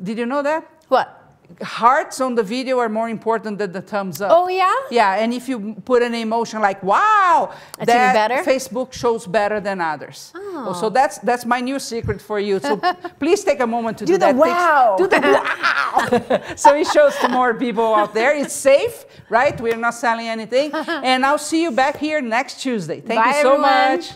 Did 0.03 0.17
you 0.17 0.25
know 0.25 0.43
that? 0.43 0.67
What? 0.89 1.22
Hearts 1.63 2.21
on 2.21 2.35
the 2.35 2.43
video 2.43 2.79
are 2.79 2.89
more 2.89 3.09
important 3.09 3.59
than 3.59 3.73
the 3.73 3.81
thumbs 3.81 4.21
up. 4.21 4.31
Oh 4.33 4.49
yeah? 4.49 4.73
Yeah, 4.91 5.15
and 5.15 5.33
if 5.33 5.49
you 5.49 5.75
put 5.85 6.03
an 6.03 6.15
emotion 6.15 6.61
like 6.61 6.83
wow, 6.83 7.55
that's 7.79 7.87
that 7.87 8.15
better? 8.15 8.51
Facebook 8.51 8.93
shows 8.93 9.27
better 9.27 9.61
than 9.61 9.81
others. 9.81 10.33
Oh. 10.35 10.73
So 10.81 10.91
that's 10.91 11.19
that's 11.19 11.45
my 11.45 11.61
new 11.61 11.79
secret 11.79 12.21
for 12.21 12.39
you. 12.39 12.61
So 12.61 12.77
please 13.19 13.45
take 13.45 13.61
a 13.61 13.67
moment 13.67 13.99
to 13.99 14.05
do, 14.05 14.19
that. 14.19 14.33
do 14.33 14.39
that. 14.39 14.49
Wow. 14.49 14.97
Do 14.99 15.07
the 15.07 15.21
wow. 15.21 16.55
so 16.57 16.75
it 16.75 16.87
shows 16.89 17.17
to 17.17 17.29
more 17.29 17.55
people 17.55 17.95
out 17.95 18.15
there. 18.15 18.37
It's 18.37 18.55
safe, 18.55 19.05
right? 19.29 19.59
We're 19.61 19.77
not 19.77 19.95
selling 19.95 20.29
anything. 20.29 20.73
and 20.89 21.25
I'll 21.25 21.39
see 21.39 21.63
you 21.63 21.71
back 21.71 21.97
here 21.99 22.21
next 22.21 22.61
Tuesday. 22.61 23.01
Thank 23.01 23.23
Bye, 23.23 23.37
you 23.37 23.43
so 23.43 23.53
everyone. 23.53 23.97
much. 23.97 24.13